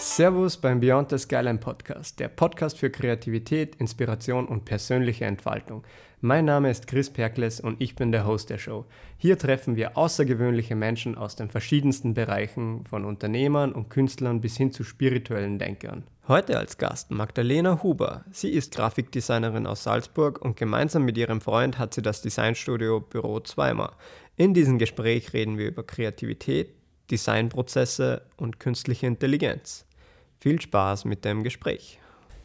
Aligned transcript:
Servus 0.00 0.56
beim 0.56 0.78
Beyond 0.78 1.10
the 1.10 1.18
Skyline 1.18 1.58
Podcast, 1.58 2.20
der 2.20 2.28
Podcast 2.28 2.78
für 2.78 2.88
Kreativität, 2.88 3.74
Inspiration 3.74 4.46
und 4.46 4.64
persönliche 4.64 5.24
Entfaltung. 5.24 5.82
Mein 6.20 6.44
Name 6.44 6.70
ist 6.70 6.86
Chris 6.86 7.10
Perkles 7.10 7.58
und 7.58 7.80
ich 7.80 7.96
bin 7.96 8.12
der 8.12 8.24
Host 8.24 8.48
der 8.50 8.58
Show. 8.58 8.84
Hier 9.16 9.36
treffen 9.38 9.74
wir 9.74 9.96
außergewöhnliche 9.96 10.76
Menschen 10.76 11.18
aus 11.18 11.34
den 11.34 11.50
verschiedensten 11.50 12.14
Bereichen, 12.14 12.84
von 12.86 13.04
Unternehmern 13.04 13.72
und 13.72 13.90
Künstlern 13.90 14.40
bis 14.40 14.56
hin 14.56 14.70
zu 14.70 14.84
spirituellen 14.84 15.58
Denkern. 15.58 16.04
Heute 16.28 16.58
als 16.58 16.78
Gast 16.78 17.10
Magdalena 17.10 17.82
Huber. 17.82 18.24
Sie 18.30 18.50
ist 18.50 18.76
Grafikdesignerin 18.76 19.66
aus 19.66 19.82
Salzburg 19.82 20.40
und 20.40 20.56
gemeinsam 20.56 21.06
mit 21.06 21.18
ihrem 21.18 21.40
Freund 21.40 21.76
hat 21.76 21.92
sie 21.92 22.02
das 22.02 22.22
Designstudio 22.22 23.00
Büro 23.00 23.40
Zweimal. 23.40 23.90
In 24.36 24.54
diesem 24.54 24.78
Gespräch 24.78 25.32
reden 25.32 25.58
wir 25.58 25.66
über 25.66 25.82
Kreativität, 25.82 26.72
Designprozesse 27.10 28.22
und 28.36 28.60
künstliche 28.60 29.08
Intelligenz. 29.08 29.87
Viel 30.40 30.60
Spaß 30.60 31.04
mit 31.04 31.24
dem 31.24 31.42
Gespräch. 31.42 31.98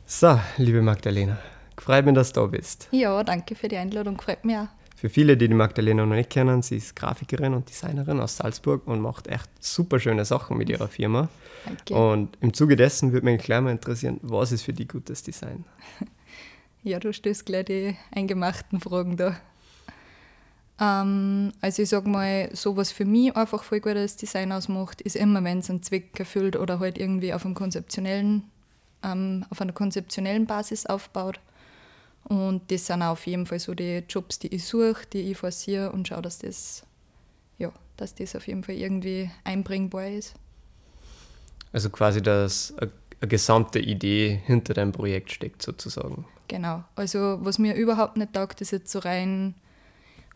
So, 0.05 0.39
liebe 0.57 0.81
Magdalena, 0.81 1.37
freut 1.77 2.05
mich, 2.05 2.15
dass 2.15 2.33
du 2.33 2.41
da 2.41 2.47
bist. 2.47 2.87
Ja, 2.91 3.23
danke 3.23 3.53
für 3.53 3.67
die 3.67 3.77
Einladung, 3.77 4.19
freut 4.19 4.43
mich 4.45 4.57
auch. 4.57 4.67
Für 4.95 5.09
viele, 5.09 5.37
die 5.37 5.47
die 5.47 5.53
Magdalena 5.53 6.03
noch 6.03 6.15
nicht 6.15 6.31
kennen, 6.31 6.63
sie 6.63 6.77
ist 6.77 6.95
Grafikerin 6.95 7.53
und 7.53 7.69
Designerin 7.69 8.19
aus 8.19 8.37
Salzburg 8.37 8.87
und 8.87 8.99
macht 8.99 9.27
echt 9.27 9.49
super 9.59 9.99
schöne 9.99 10.25
Sachen 10.25 10.57
mit 10.57 10.69
ihrer 10.69 10.87
Firma. 10.87 11.29
Danke. 11.65 11.93
Und 11.93 12.35
im 12.41 12.53
Zuge 12.53 12.75
dessen 12.75 13.11
würde 13.11 13.25
mich 13.25 13.43
gleich 13.43 13.61
mal 13.61 13.69
interessieren, 13.69 14.19
was 14.23 14.51
ist 14.51 14.63
für 14.63 14.73
dich 14.73 14.87
gutes 14.87 15.21
Design? 15.23 15.65
Ja, 16.85 16.99
du 16.99 17.13
stößt 17.13 17.45
gleich 17.45 17.63
die 17.63 17.95
eingemachten 18.11 18.81
Fragen 18.81 19.15
da. 19.15 19.37
Ähm, 20.79 21.51
also 21.61 21.83
ich 21.83 21.89
sage 21.89 22.09
mal, 22.09 22.49
so 22.53 22.75
was 22.75 22.91
für 22.91 23.05
mich 23.05 23.35
einfach 23.35 23.63
voll 23.63 23.79
gutes 23.79 24.15
Design 24.15 24.51
ausmacht, 24.51 25.01
ist 25.01 25.15
immer, 25.15 25.43
wenn 25.43 25.59
es 25.59 25.69
einen 25.69 25.83
Zweck 25.83 26.19
erfüllt 26.19 26.55
oder 26.55 26.79
halt 26.79 26.97
irgendwie 26.97 27.33
auf, 27.33 27.45
einem 27.45 27.53
konzeptionellen, 27.53 28.43
ähm, 29.03 29.45
auf 29.49 29.61
einer 29.61 29.73
konzeptionellen 29.73 30.45
Basis 30.45 30.85
aufbaut. 30.85 31.39
Und 32.25 32.71
das 32.71 32.87
sind 32.87 33.01
auch 33.01 33.11
auf 33.11 33.27
jeden 33.27 33.45
Fall 33.45 33.59
so 33.59 33.73
die 33.73 34.03
Jobs, 34.07 34.39
die 34.39 34.53
ich 34.53 34.65
suche, 34.65 35.05
die 35.11 35.31
ich 35.31 35.37
forciere 35.37 35.91
und 35.91 36.07
schaue, 36.07 36.21
dass 36.21 36.39
das, 36.39 36.83
ja, 37.57 37.71
dass 37.97 38.15
das 38.15 38.35
auf 38.35 38.47
jeden 38.47 38.63
Fall 38.63 38.75
irgendwie 38.75 39.29
einbringbar 39.43 40.07
ist. 40.07 40.33
Also 41.73 41.89
quasi, 41.89 42.21
dass 42.21 42.73
eine, 42.77 42.91
eine 43.19 43.27
gesamte 43.27 43.79
Idee 43.79 44.41
hinter 44.45 44.73
deinem 44.73 44.93
Projekt 44.93 45.31
steckt, 45.31 45.61
sozusagen. 45.61 46.25
Genau. 46.47 46.83
Also 46.95 47.39
was 47.41 47.59
mir 47.59 47.75
überhaupt 47.75 48.15
nicht 48.15 48.33
taugt, 48.33 48.61
ist 48.61 48.71
jetzt 48.71 48.91
so 48.91 48.99
rein 48.99 49.55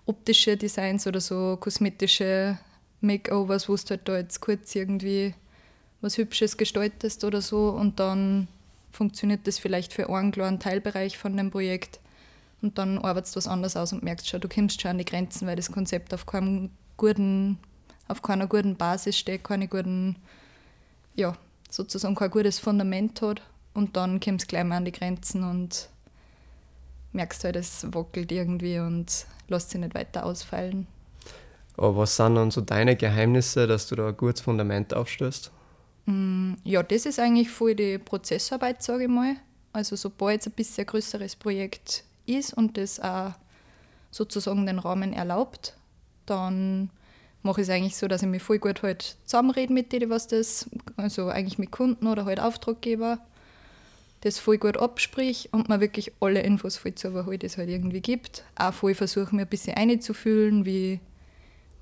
optische 0.08 0.58
Designs 0.58 1.06
oder 1.06 1.22
so 1.22 1.58
kosmetische 1.60 2.58
Makeovers, 3.02 3.70
wo 3.70 3.76
du 3.76 3.90
halt 3.90 4.08
da 4.08 4.18
jetzt 4.18 4.42
kurz 4.42 4.74
irgendwie 4.74 5.36
was 6.02 6.18
Hübsches 6.18 6.58
gestaltest 6.58 7.24
oder 7.24 7.42
so 7.42 7.70
und 7.70 8.00
dann 8.00 8.48
funktioniert 8.92 9.46
das 9.46 9.60
vielleicht 9.60 9.94
für 9.94 10.10
einen 10.10 10.32
kleinen 10.32 10.60
Teilbereich 10.60 11.18
von 11.18 11.38
dem 11.38 11.52
Projekt 11.52 12.00
und 12.62 12.78
dann 12.78 12.98
arbeitest 12.98 13.36
du 13.36 13.38
was 13.38 13.48
anderes 13.48 13.76
aus 13.76 13.94
und 13.94 14.04
merkst 14.04 14.28
schon, 14.28 14.42
du 14.42 14.50
kommst 14.50 14.82
schon 14.82 14.92
an 14.92 14.98
die 14.98 15.06
Grenzen, 15.06 15.48
weil 15.48 15.56
das 15.56 15.72
Konzept 15.72 16.14
auf 16.14 16.26
guten, 16.98 17.60
auf 18.08 18.22
keiner 18.22 18.48
guten 18.48 18.76
Basis 18.76 19.18
steht, 19.18 19.44
keine 19.44 19.68
guten, 19.68 20.16
ja, 21.16 21.36
sozusagen 21.70 22.16
kein 22.16 22.32
gutes 22.32 22.60
Fundament 22.60 23.22
hat 23.22 23.42
und 23.74 23.96
dann 23.96 24.20
kommst 24.20 24.46
du 24.46 24.48
gleich 24.50 24.64
mal 24.64 24.78
an 24.78 24.86
die 24.86 24.92
Grenzen 24.92 25.44
und 25.44 25.90
merkst 27.18 27.44
halt, 27.44 27.56
es 27.58 27.86
wackelt 27.94 28.32
irgendwie 28.32 28.80
und 28.80 29.26
lässt 29.50 29.72
sich 29.72 29.82
nicht 29.82 29.96
weiter 29.96 30.26
ausfallen. 30.26 30.88
Aber 31.76 31.96
was 31.98 32.16
sind 32.16 32.36
dann 32.36 32.50
so 32.50 32.62
deine 32.62 32.96
Geheimnisse, 32.96 33.68
dass 33.68 33.88
du 33.88 33.96
da 33.96 34.08
ein 34.08 34.18
gutes 34.18 34.42
Fundament 34.42 34.94
aufstößt? 34.94 35.52
Mm, 36.06 36.54
Ja, 36.64 36.82
das 36.82 37.06
ist 37.06 37.20
eigentlich 37.20 37.50
voll 37.50 37.76
die 37.76 37.98
Prozessarbeit, 37.98 38.82
sage 38.82 39.04
ich 39.04 39.10
mal. 39.10 39.36
Also 39.74 39.96
sobald 39.96 40.42
es 40.42 40.48
ein 40.48 40.54
bisschen 40.54 40.86
ein 40.86 40.88
größeres 40.88 41.36
Projekt 41.36 42.04
ist 42.26 42.54
und 42.54 42.78
das 42.78 43.00
auch 43.00 43.34
sozusagen 44.12 44.66
den 44.66 44.80
Rahmen 44.80 45.14
erlaubt, 45.14 45.76
dann 46.26 46.90
mache 47.44 47.62
ich 47.62 47.68
es 47.68 47.74
eigentlich 47.74 47.96
so, 47.96 48.08
dass 48.08 48.24
ich 48.24 48.28
mich 48.28 48.42
voll 48.42 48.58
gut 48.60 48.82
halt 48.82 49.18
zusammenrede 49.26 49.72
mit 49.72 49.92
denen, 49.92 50.10
was 50.10 50.28
das, 50.28 50.70
also 50.96 51.28
eigentlich 51.30 51.60
mit 51.60 51.72
Kunden 51.72 52.08
oder 52.08 52.26
halt 52.26 52.40
Auftraggeber, 52.40 53.20
das 54.22 54.40
voll 54.40 54.58
gut 54.58 54.78
absprich 54.78 55.50
und 55.52 55.70
mir 55.70 55.80
wirklich 55.80 56.12
alle 56.20 56.42
Infos 56.42 56.78
voll 56.78 56.96
zu 56.96 57.10
überholen, 57.10 57.40
die 57.40 57.46
es 57.46 57.58
halt 57.58 57.70
irgendwie 57.70 58.02
gibt. 58.02 58.44
Auch 58.56 58.74
voll 58.74 58.96
versuche, 58.96 59.36
mir 59.36 59.44
ein 59.44 59.48
bisschen 59.48 59.76
einzufühlen, 59.76 60.66
wie, 60.66 61.00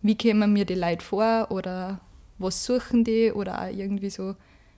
wie 0.02 0.18
kommen 0.18 0.54
mir 0.54 0.66
die 0.66 0.76
Leute 0.76 1.04
vor 1.04 1.48
oder 1.50 2.02
was 2.38 2.66
suchen 2.66 3.04
die 3.04 3.32
oder 3.32 3.62
auch 3.62 3.72
irgendwie 3.72 4.10
so, 4.10 4.36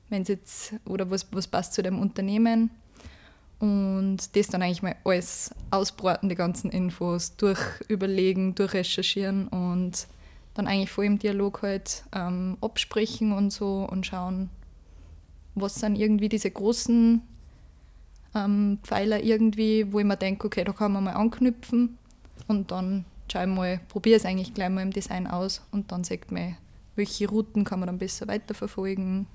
wenn 0.09 0.23
jetzt, 0.23 0.75
oder 0.85 1.09
was, 1.09 1.27
was 1.31 1.47
passt 1.47 1.73
zu 1.73 1.81
dem 1.81 1.99
Unternehmen. 1.99 2.69
Und 3.59 4.35
das 4.35 4.49
dann 4.49 4.61
eigentlich 4.61 4.83
mal 4.83 4.95
alles 5.03 5.51
ausbraten, 5.71 6.29
die 6.29 6.35
ganzen 6.35 6.69
Infos, 6.69 7.35
durchüberlegen, 7.37 8.53
durchrecherchieren 8.53 9.47
und 9.47 10.07
dann 10.53 10.67
eigentlich 10.67 10.91
voll 10.91 11.05
im 11.05 11.17
Dialog 11.17 11.63
halt 11.63 12.03
ähm, 12.13 12.57
absprechen 12.61 13.31
und 13.31 13.51
so 13.51 13.87
und 13.89 14.05
schauen, 14.05 14.51
was 15.55 15.75
sind 15.75 15.95
irgendwie 15.95 16.29
diese 16.29 16.51
großen 16.51 17.23
ähm, 18.45 18.79
Pfeiler 18.83 19.21
irgendwie, 19.23 19.91
wo 19.91 19.99
ich 19.99 20.05
mir 20.05 20.17
denke, 20.17 20.47
okay, 20.47 20.63
da 20.63 20.73
kann 20.73 20.91
man 20.91 21.03
mal 21.03 21.13
anknüpfen 21.13 21.97
und 22.47 22.71
dann 22.71 23.05
schaue 23.31 23.43
ich 23.43 23.49
mal, 23.49 23.79
probiere 23.89 24.17
es 24.17 24.25
eigentlich 24.25 24.53
gleich 24.53 24.69
mal 24.69 24.81
im 24.81 24.91
Design 24.91 25.27
aus 25.27 25.61
und 25.71 25.91
dann 25.91 26.03
sagt 26.03 26.31
man, 26.31 26.55
welche 26.95 27.27
Routen 27.27 27.63
kann 27.63 27.79
man 27.79 27.87
dann 27.87 27.97
besser 27.97 28.27
weiterverfolgen, 28.27 29.27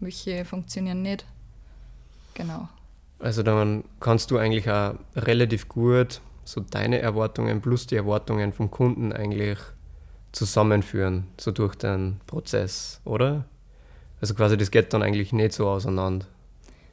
welche 0.00 0.44
funktionieren 0.44 1.02
nicht. 1.02 1.24
Genau. 2.34 2.68
Also 3.18 3.42
dann 3.42 3.84
kannst 4.00 4.30
du 4.30 4.38
eigentlich 4.38 4.70
auch 4.70 4.94
relativ 5.16 5.68
gut 5.68 6.20
so 6.44 6.60
deine 6.62 6.98
Erwartungen 7.00 7.60
plus 7.60 7.86
die 7.86 7.96
Erwartungen 7.96 8.52
vom 8.52 8.70
Kunden 8.70 9.12
eigentlich 9.12 9.58
zusammenführen, 10.32 11.26
so 11.36 11.50
durch 11.50 11.74
den 11.74 12.20
Prozess, 12.26 13.00
oder? 13.04 13.44
Also 14.20 14.34
quasi 14.34 14.56
das 14.56 14.70
geht 14.70 14.92
dann 14.92 15.02
eigentlich 15.02 15.32
nicht 15.32 15.52
so 15.52 15.68
auseinander. 15.68 16.26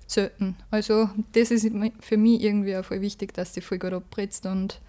Selten. 0.07 0.55
Also 0.69 1.09
das 1.33 1.49
ist 1.51 1.67
für 1.99 2.17
mich 2.17 2.41
irgendwie 2.41 2.77
auch 2.77 2.85
voll 2.85 3.01
wichtig, 3.01 3.33
dass 3.33 3.53
du 3.53 3.61
voll 3.61 3.79
gut 3.79 3.93
abbrichst 3.93 4.45
und 4.45 4.79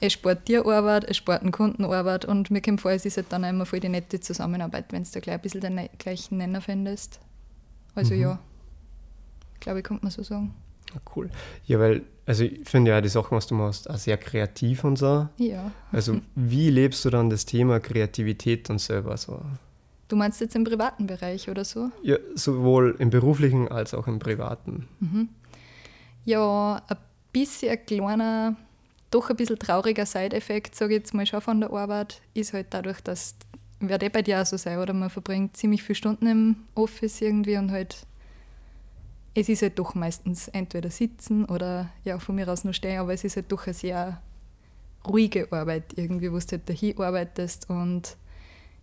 es 0.00 0.12
spart 0.12 0.46
dir 0.48 0.64
Arbeit, 0.66 1.04
es 1.08 1.16
spart 1.16 1.42
den 1.42 1.52
Kunden 1.52 1.84
Arbeit 1.84 2.24
und 2.24 2.50
mir 2.50 2.60
kommt 2.60 2.80
vor, 2.80 2.90
es 2.92 3.04
ist 3.04 3.16
halt 3.16 3.26
dann 3.30 3.44
immer 3.44 3.66
voll 3.66 3.80
die 3.80 3.88
nette 3.88 4.20
Zusammenarbeit, 4.20 4.86
wenn 4.92 5.02
du 5.04 5.10
da 5.12 5.20
gleich 5.20 5.34
ein 5.36 5.40
bisschen 5.42 5.60
den 5.60 5.88
gleichen 5.98 6.38
Nenner 6.38 6.60
findest. 6.60 7.20
Also 7.94 8.14
Mhm. 8.14 8.20
ja, 8.20 8.38
glaube 9.60 9.78
ich, 9.80 9.84
könnte 9.84 10.04
man 10.04 10.10
so 10.12 10.22
sagen. 10.22 10.54
Ah, 10.94 11.00
Cool. 11.14 11.30
Ja, 11.66 11.78
weil, 11.80 12.02
also 12.26 12.44
ich 12.44 12.68
finde 12.68 12.92
ja 12.92 13.00
die 13.00 13.08
Sachen, 13.08 13.36
was 13.36 13.46
du 13.46 13.54
machst, 13.54 13.90
auch 13.90 13.96
sehr 13.98 14.16
kreativ 14.16 14.84
und 14.84 14.96
so. 14.96 15.28
Ja. 15.36 15.70
Also 15.92 16.20
wie 16.34 16.70
lebst 16.70 17.04
du 17.04 17.10
dann 17.10 17.28
das 17.30 17.44
Thema 17.44 17.78
Kreativität 17.80 18.68
dann 18.68 18.78
selber 18.78 19.16
so? 19.16 19.40
Du 20.08 20.16
meinst 20.16 20.40
jetzt 20.40 20.56
im 20.56 20.64
privaten 20.64 21.06
Bereich 21.06 21.50
oder 21.50 21.64
so? 21.64 21.90
Ja, 22.02 22.16
sowohl 22.34 22.96
im 22.98 23.10
beruflichen 23.10 23.68
als 23.68 23.92
auch 23.92 24.06
im 24.06 24.18
privaten. 24.18 24.88
Ja, 26.24 26.82
ein 26.88 26.96
bisschen 27.32 27.70
ein 27.70 27.84
kleiner, 27.84 28.56
doch 29.10 29.28
ein 29.28 29.36
bisschen 29.36 29.58
trauriger 29.58 30.06
Side-Effekt, 30.06 30.74
sage 30.74 30.94
ich 30.94 31.00
jetzt 31.00 31.14
mal 31.14 31.26
schon 31.26 31.42
von 31.42 31.60
der 31.60 31.70
Arbeit, 31.72 32.22
ist 32.32 32.54
halt 32.54 32.68
dadurch, 32.70 33.00
dass, 33.02 33.36
wird 33.80 34.02
eh 34.02 34.08
bei 34.08 34.22
dir 34.22 34.40
auch 34.40 34.46
so 34.46 34.56
sein, 34.56 34.78
oder 34.78 34.94
man 34.94 35.10
verbringt 35.10 35.56
ziemlich 35.56 35.82
viele 35.82 35.96
Stunden 35.96 36.26
im 36.26 36.56
Office 36.74 37.20
irgendwie 37.20 37.58
und 37.58 37.70
halt, 37.70 37.98
es 39.34 39.50
ist 39.50 39.60
halt 39.60 39.78
doch 39.78 39.94
meistens 39.94 40.48
entweder 40.48 40.90
sitzen 40.90 41.44
oder 41.44 41.90
ja, 42.04 42.18
von 42.18 42.34
mir 42.34 42.48
aus 42.48 42.64
nur 42.64 42.72
stehen, 42.72 42.98
aber 42.98 43.12
es 43.12 43.24
ist 43.24 43.36
halt 43.36 43.52
doch 43.52 43.66
eine 43.66 43.74
sehr 43.74 44.22
ruhige 45.06 45.52
Arbeit 45.52 45.84
irgendwie, 45.96 46.32
wo 46.32 46.38
du 46.38 46.46
halt 46.50 46.68
dahin 46.68 46.98
arbeitest 46.98 47.68
und 47.68 48.16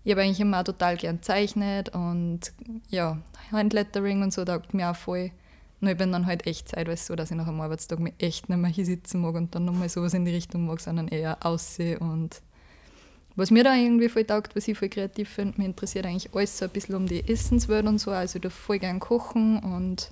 ich 0.06 0.12
habe 0.12 0.22
eigentlich 0.22 0.40
immer 0.40 0.64
total 0.64 0.98
gern 0.98 1.22
zeichnet 1.24 1.90
und 1.90 2.40
ja, 2.90 3.18
Handlettering 3.52 4.22
und 4.22 4.32
so 4.32 4.46
taugt 4.46 4.74
mir 4.76 4.92
auch 4.92 4.96
voll. 4.96 5.32
Nur 5.82 5.92
ich 5.92 5.98
bin 5.98 6.12
dann 6.12 6.28
halt 6.28 6.46
echt 6.46 6.70
zeitweise 6.70 7.04
so, 7.04 7.16
dass 7.16 7.32
ich 7.32 7.38
nach 7.38 7.48
einem 7.48 7.60
Arbeitstag 7.60 8.00
mich 8.00 8.14
echt 8.20 8.48
nicht 8.48 8.58
mehr 8.58 8.70
hier 8.70 8.86
sitzen 8.86 9.22
mag 9.22 9.34
und 9.36 9.54
dann 9.56 9.66
nochmal 9.66 9.90
sowas 9.90 10.14
in 10.14 10.24
die 10.24 10.32
Richtung 10.32 10.68
mag, 10.68 10.80
sondern 10.80 11.08
eher 11.08 11.44
aussehen 11.46 11.98
und 11.98 12.42
was 13.36 13.52
mir 13.52 13.66
da 13.66 13.76
irgendwie 13.76 14.08
voll 14.08 14.24
taugt, 14.24 14.56
was 14.56 14.68
ich 14.68 14.78
voll 14.78 14.88
kreativ 14.88 15.28
finde, 15.30 15.58
mich 15.58 15.68
interessiert 15.68 16.06
eigentlich 16.06 16.34
alles 16.34 16.58
so 16.58 16.66
ein 16.66 16.72
bisschen 16.72 16.96
um 16.96 17.06
die 17.06 17.28
Essenswelt 17.28 17.86
und 17.86 18.00
so, 18.00 18.12
also 18.12 18.38
ich 18.38 18.42
darf 18.42 18.54
voll 18.54 18.80
gern 18.80 19.02
kochen 19.02 19.60
und 19.60 20.12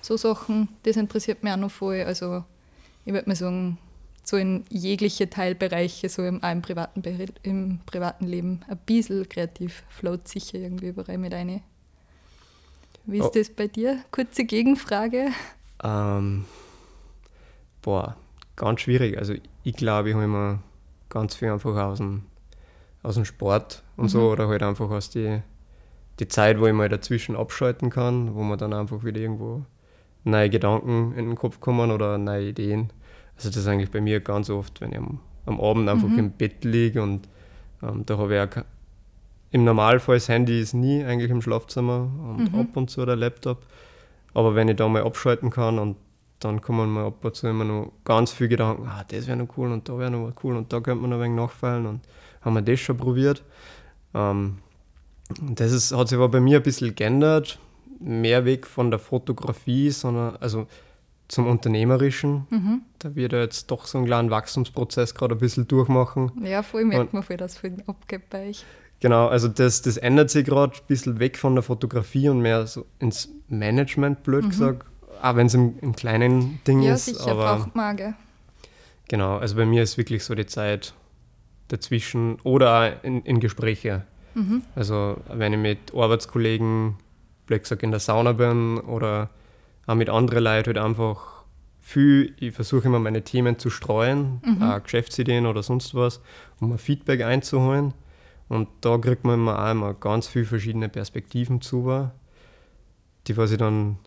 so 0.00 0.16
Sachen, 0.16 0.68
das 0.84 0.96
interessiert 0.96 1.42
mich 1.42 1.52
auch 1.52 1.58
noch 1.58 1.70
voll, 1.70 2.04
also 2.06 2.44
ich 3.04 3.12
würde 3.12 3.28
mal 3.28 3.36
sagen, 3.36 3.78
so 4.28 4.36
in 4.36 4.64
jegliche 4.68 5.30
Teilbereiche, 5.30 6.08
so 6.08 6.24
im, 6.24 6.40
im, 6.40 6.62
privaten, 6.62 7.02
im 7.44 7.80
privaten 7.86 8.26
Leben, 8.26 8.60
ein 8.68 8.76
bisschen 8.84 9.28
kreativ 9.28 9.84
float 9.88 10.26
sicher 10.26 10.58
irgendwie 10.58 10.88
überall 10.88 11.16
mit 11.16 11.32
rein. 11.32 11.62
Wie 13.04 13.18
ist 13.18 13.26
Oh. 13.26 13.30
das 13.32 13.50
bei 13.50 13.68
dir? 13.68 14.00
Kurze 14.10 14.44
Gegenfrage. 14.44 15.28
Ähm, 15.84 16.44
boah, 17.82 18.16
ganz 18.56 18.80
schwierig. 18.80 19.16
Also 19.16 19.34
ich 19.62 19.76
glaube, 19.76 20.08
ich 20.10 20.16
hole 20.16 20.26
mir 20.26 20.58
ganz 21.08 21.36
viel 21.36 21.50
einfach 21.50 21.76
aus 21.76 21.98
dem, 21.98 22.22
aus 23.04 23.14
dem 23.14 23.24
Sport 23.24 23.84
und 23.96 24.08
so 24.08 24.30
oder 24.32 24.48
halt 24.48 24.62
einfach 24.64 24.90
aus 24.90 25.08
die 25.08 25.40
die 26.18 26.28
Zeit, 26.28 26.58
wo 26.58 26.66
ich 26.66 26.72
mal 26.72 26.88
dazwischen 26.88 27.36
abschalten 27.36 27.90
kann, 27.90 28.34
wo 28.34 28.42
man 28.42 28.58
dann 28.58 28.72
einfach 28.72 29.04
wieder 29.04 29.20
irgendwo 29.20 29.66
neue 30.24 30.48
Gedanken 30.48 31.12
in 31.14 31.26
den 31.26 31.34
Kopf 31.36 31.60
kommen 31.60 31.90
oder 31.90 32.16
neue 32.16 32.48
Ideen. 32.48 32.90
Also 33.36 33.48
das 33.50 33.58
ist 33.58 33.66
eigentlich 33.66 33.90
bei 33.90 34.00
mir 34.00 34.20
ganz 34.20 34.50
oft, 34.50 34.80
wenn 34.80 34.92
ich 34.92 34.98
am, 34.98 35.20
am 35.44 35.60
Abend 35.60 35.88
einfach 35.88 36.08
mhm. 36.08 36.18
im 36.18 36.30
Bett 36.32 36.64
liege 36.64 37.02
und 37.02 37.28
ähm, 37.82 38.04
da 38.06 38.18
habe 38.18 38.34
ich 38.34 38.40
auch 38.40 38.64
im 39.50 39.64
Normalfall 39.64 40.16
das 40.16 40.28
Handy 40.28 40.60
ist 40.60 40.74
nie 40.74 41.04
eigentlich 41.04 41.30
im 41.30 41.42
Schlafzimmer 41.42 42.10
und 42.28 42.52
mhm. 42.52 42.60
ab 42.60 42.76
und 42.76 42.90
zu 42.90 43.04
der 43.06 43.16
Laptop. 43.16 43.62
Aber 44.34 44.54
wenn 44.54 44.68
ich 44.68 44.76
da 44.76 44.88
mal 44.88 45.02
abschalten 45.02 45.50
kann 45.50 45.78
und 45.78 45.96
dann 46.40 46.60
kommen 46.60 46.92
mir 46.92 47.06
ab 47.06 47.24
und 47.24 47.34
zu 47.34 47.46
immer 47.46 47.64
noch 47.64 47.92
ganz 48.04 48.32
viele 48.32 48.50
Gedanken, 48.50 48.86
ah, 48.86 49.04
das 49.08 49.26
wäre 49.26 49.38
noch 49.38 49.48
cool 49.56 49.72
und 49.72 49.88
da 49.88 49.98
wäre 49.98 50.10
noch 50.10 50.32
cool 50.44 50.56
und 50.56 50.72
da 50.72 50.80
könnte 50.80 51.00
man 51.00 51.10
noch 51.10 51.16
ein 51.16 51.22
wenig 51.22 51.36
nachfallen 51.36 51.86
und 51.86 52.00
haben 52.42 52.54
wir 52.54 52.62
das 52.62 52.80
schon 52.80 52.96
probiert. 52.96 53.42
Ähm, 54.14 54.58
das 55.40 55.72
ist, 55.72 55.96
hat 55.96 56.08
sich 56.08 56.16
aber 56.16 56.28
bei 56.28 56.40
mir 56.40 56.58
ein 56.58 56.62
bisschen 56.62 56.94
geändert. 56.94 57.58
Mehr 57.98 58.44
weg 58.44 58.66
von 58.66 58.90
der 58.90 59.00
Fotografie, 59.00 59.90
sondern 59.90 60.36
also 60.36 60.66
zum 61.28 61.46
Unternehmerischen. 61.46 62.46
Mhm. 62.50 62.82
Da 62.98 63.14
wird 63.14 63.32
er 63.32 63.42
jetzt 63.42 63.70
doch 63.70 63.86
so 63.86 63.98
einen 63.98 64.06
kleinen 64.06 64.30
Wachstumsprozess 64.30 65.14
gerade 65.14 65.34
ein 65.34 65.38
bisschen 65.38 65.66
durchmachen. 65.66 66.32
Ja, 66.42 66.62
voll 66.62 66.84
merkt 66.84 67.12
man 67.12 67.22
viel, 67.22 67.36
dass 67.36 67.58
viel 67.58 67.76
abgeht 67.86 68.28
bei 68.30 68.48
euch. 68.48 68.64
Genau, 69.00 69.26
also 69.28 69.48
das, 69.48 69.82
das 69.82 69.98
ändert 69.98 70.30
sich 70.30 70.46
gerade 70.46 70.74
ein 70.74 70.86
bisschen 70.86 71.18
weg 71.18 71.36
von 71.36 71.54
der 71.54 71.62
Fotografie 71.62 72.28
und 72.28 72.40
mehr 72.40 72.66
so 72.66 72.86
ins 72.98 73.28
Management, 73.48 74.22
blöd 74.22 74.44
mhm. 74.44 74.50
gesagt. 74.50 74.86
Auch 75.20 75.36
wenn 75.36 75.46
es 75.46 75.54
im, 75.54 75.78
im, 75.80 75.94
kleinen 75.96 76.60
Ding 76.66 76.82
ja, 76.82 76.94
ist. 76.94 77.08
Ja, 77.08 77.14
sicher, 77.14 77.30
aber 77.30 77.56
braucht 77.56 77.74
man, 77.74 77.96
gell? 77.96 78.14
Genau, 79.08 79.38
also 79.38 79.56
bei 79.56 79.66
mir 79.66 79.82
ist 79.82 79.98
wirklich 79.98 80.24
so 80.24 80.34
die 80.34 80.46
Zeit 80.46 80.94
dazwischen 81.68 82.38
oder 82.42 82.80
auch 82.80 83.04
in, 83.04 83.22
in 83.22 83.40
Gespräche. 83.40 84.04
Mhm. 84.34 84.62
Also 84.74 85.18
wenn 85.32 85.52
ich 85.52 85.58
mit 85.58 85.94
Arbeitskollegen, 85.94 86.96
blöd 87.46 87.62
gesagt, 87.62 87.82
in 87.82 87.90
der 87.90 88.00
Sauna 88.00 88.32
bin 88.32 88.78
oder 88.78 89.30
auch 89.86 89.94
mit 89.94 90.08
anderen 90.08 90.44
Leuten 90.44 90.66
halt 90.66 90.78
einfach 90.78 91.44
viel, 91.80 92.34
ich 92.40 92.52
versuche 92.52 92.88
immer 92.88 92.98
meine 92.98 93.22
Themen 93.22 93.58
zu 93.58 93.70
streuen, 93.70 94.40
mhm. 94.44 94.62
auch 94.62 94.82
Geschäftsideen 94.82 95.46
oder 95.46 95.62
sonst 95.62 95.94
was, 95.94 96.20
um 96.60 96.72
ein 96.72 96.78
Feedback 96.78 97.22
einzuholen. 97.22 97.94
Und 98.48 98.68
da 98.80 98.98
kriegt 98.98 99.24
man 99.24 99.34
immer 99.34 99.64
auch 99.64 99.70
immer 99.70 99.94
ganz 99.94 100.26
viele 100.26 100.44
verschiedene 100.44 100.88
Perspektiven 100.88 101.60
zu, 101.60 102.10
die 103.26 103.36
was 103.36 103.52
ich 103.52 103.58
dann 103.58 103.98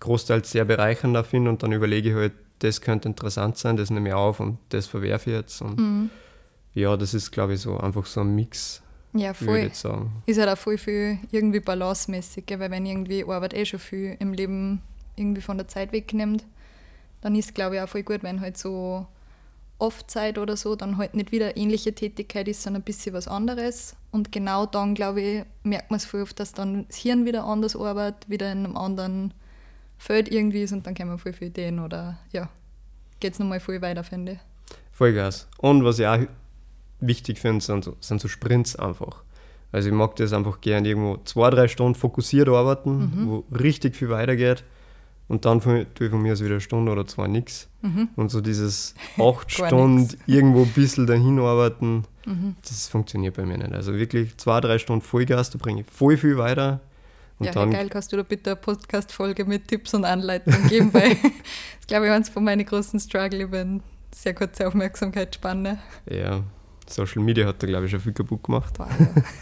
großteils 0.00 0.50
sehr 0.50 0.64
bereichernd 0.64 1.26
finde 1.26 1.50
und 1.50 1.62
dann 1.62 1.72
überlege 1.72 2.10
ich 2.10 2.14
halt, 2.14 2.32
das 2.60 2.80
könnte 2.80 3.08
interessant 3.08 3.56
sein, 3.58 3.76
das 3.76 3.90
nehme 3.90 4.08
ich 4.08 4.14
auf 4.14 4.40
und 4.40 4.58
das 4.70 4.86
verwerfe 4.86 5.30
ich 5.30 5.36
jetzt. 5.36 5.60
Und 5.60 5.78
mhm. 5.78 6.10
ja, 6.74 6.96
das 6.96 7.14
ist, 7.14 7.30
glaube 7.30 7.54
ich, 7.54 7.60
so 7.60 7.76
einfach 7.78 8.06
so 8.06 8.20
ein 8.20 8.34
Mix. 8.34 8.82
Ja, 9.12 9.34
voll. 9.34 9.58
Ich 9.58 9.76
sagen. 9.76 10.22
Ist 10.26 10.38
halt 10.38 10.48
auch 10.48 10.58
voll 10.58 10.78
viel 10.78 11.18
irgendwie 11.32 11.60
balancemäßig, 11.60 12.44
weil 12.56 12.70
wenn 12.70 12.86
irgendwie 12.86 13.24
Arbeit 13.24 13.54
eh 13.54 13.66
schon 13.66 13.80
viel 13.80 14.16
im 14.20 14.32
Leben 14.32 14.80
irgendwie 15.16 15.40
von 15.40 15.56
der 15.56 15.68
Zeit 15.68 15.92
wegnimmt, 15.92 16.44
dann 17.20 17.34
ist 17.34 17.46
es, 17.46 17.54
glaube 17.54 17.76
ich, 17.76 17.82
auch 17.82 17.88
voll 17.88 18.02
gut, 18.02 18.22
wenn 18.22 18.40
halt 18.40 18.56
so 18.56 19.06
oft 19.80 20.10
Zeit 20.10 20.38
oder 20.38 20.56
so 20.56 20.76
dann 20.76 20.98
halt 20.98 21.14
nicht 21.14 21.32
wieder 21.32 21.56
ähnliche 21.56 21.94
Tätigkeit 21.94 22.48
ist, 22.48 22.62
sondern 22.62 22.82
ein 22.82 22.84
bisschen 22.84 23.14
was 23.14 23.28
anderes. 23.28 23.96
Und 24.10 24.30
genau 24.30 24.66
dann, 24.66 24.94
glaube 24.94 25.20
ich, 25.20 25.44
merkt 25.62 25.90
man 25.90 25.98
es 25.98 26.04
voll 26.04 26.22
oft, 26.22 26.38
dass 26.38 26.52
dann 26.52 26.86
das 26.88 26.96
Hirn 26.96 27.24
wieder 27.24 27.44
anders 27.44 27.76
arbeitet, 27.76 28.28
wieder 28.28 28.52
in 28.52 28.64
einem 28.64 28.76
anderen 28.76 29.34
Feld 29.98 30.30
irgendwie 30.30 30.62
ist 30.62 30.72
und 30.72 30.86
dann 30.86 30.94
kommen 30.94 31.18
voll 31.18 31.32
viele 31.32 31.50
Ideen 31.50 31.78
oder 31.78 32.18
ja, 32.32 32.48
geht 33.20 33.34
es 33.34 33.38
nochmal 33.38 33.60
voll 33.60 33.80
weiter, 33.82 34.04
finde 34.04 34.32
ich. 34.32 34.38
Vollgas. 34.92 35.48
Und 35.58 35.84
was 35.84 35.98
ich 35.98 36.06
auch 36.06 36.20
wichtig 37.00 37.38
finde, 37.38 37.64
sind 37.64 37.84
so, 37.84 37.96
sind 38.00 38.20
so 38.20 38.28
Sprints 38.28 38.76
einfach. 38.76 39.24
Also 39.72 39.88
ich 39.88 39.94
mag 39.94 40.16
das 40.16 40.32
einfach 40.32 40.60
gerne 40.60 40.88
irgendwo 40.88 41.18
zwei, 41.24 41.48
drei 41.50 41.68
Stunden 41.68 41.94
fokussiert 41.94 42.48
arbeiten, 42.48 42.98
mhm. 42.98 43.28
wo 43.28 43.44
richtig 43.56 43.96
viel 43.96 44.10
weitergeht 44.10 44.64
und 45.30 45.44
dann 45.44 45.60
tue 45.60 45.86
ich 46.00 46.10
von 46.10 46.20
mir 46.20 46.32
aus 46.32 46.40
wieder 46.40 46.54
eine 46.54 46.60
Stunde 46.60 46.90
oder 46.90 47.06
zwei 47.06 47.28
nichts. 47.28 47.68
Mhm. 47.82 48.08
Und 48.16 48.32
so 48.32 48.40
dieses 48.40 48.96
acht 49.16 49.52
Stunden 49.52 50.08
irgendwo 50.26 50.62
ein 50.64 50.72
bisschen 50.72 51.06
dahin 51.06 51.38
arbeiten, 51.38 52.02
mhm. 52.26 52.56
das 52.68 52.88
funktioniert 52.88 53.36
bei 53.36 53.46
mir 53.46 53.56
nicht. 53.56 53.72
Also 53.72 53.94
wirklich 53.94 54.36
zwei, 54.38 54.60
drei 54.60 54.78
Stunden 54.78 55.02
Vollgas, 55.02 55.50
da 55.50 55.58
bringe 55.58 55.82
ich 55.82 55.86
voll 55.86 56.16
viel 56.16 56.36
weiter. 56.36 56.80
Und 57.38 57.46
ja, 57.46 57.52
dann, 57.52 57.70
geil, 57.70 57.88
kannst 57.88 58.10
du 58.10 58.16
da 58.16 58.24
bitte 58.24 58.50
eine 58.50 58.56
Podcast-Folge 58.56 59.44
mit 59.44 59.68
Tipps 59.68 59.94
und 59.94 60.04
Anleitungen 60.04 60.68
geben, 60.68 60.92
weil 60.92 61.10
das 61.14 61.86
glaube 61.86 62.06
ich 62.06 62.12
eines 62.12 62.28
von 62.28 62.42
meinen 62.42 62.66
großen 62.66 62.98
Struggle 62.98 63.42
über 63.42 63.60
eine 63.60 63.82
sehr 64.12 64.34
kurze 64.34 64.66
Aufmerksamkeitsspanne. 64.66 65.78
Ja, 66.10 66.42
Social 66.88 67.22
Media 67.22 67.46
hat 67.46 67.62
da 67.62 67.68
glaube 67.68 67.84
ich 67.84 67.92
schon 67.92 68.00
viel 68.00 68.14
kaputt 68.14 68.42
gemacht. 68.42 68.76
Wow, 68.80 68.88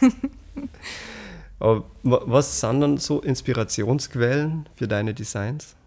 ja. 0.03 0.09
Aber 1.61 1.85
was 2.03 2.61
sind 2.61 2.83
dann 2.83 2.99
so 2.99 3.23
Inspirationsquellen 3.23 4.69
für 4.77 4.87
deine 4.87 5.15
Designs? 5.15 5.78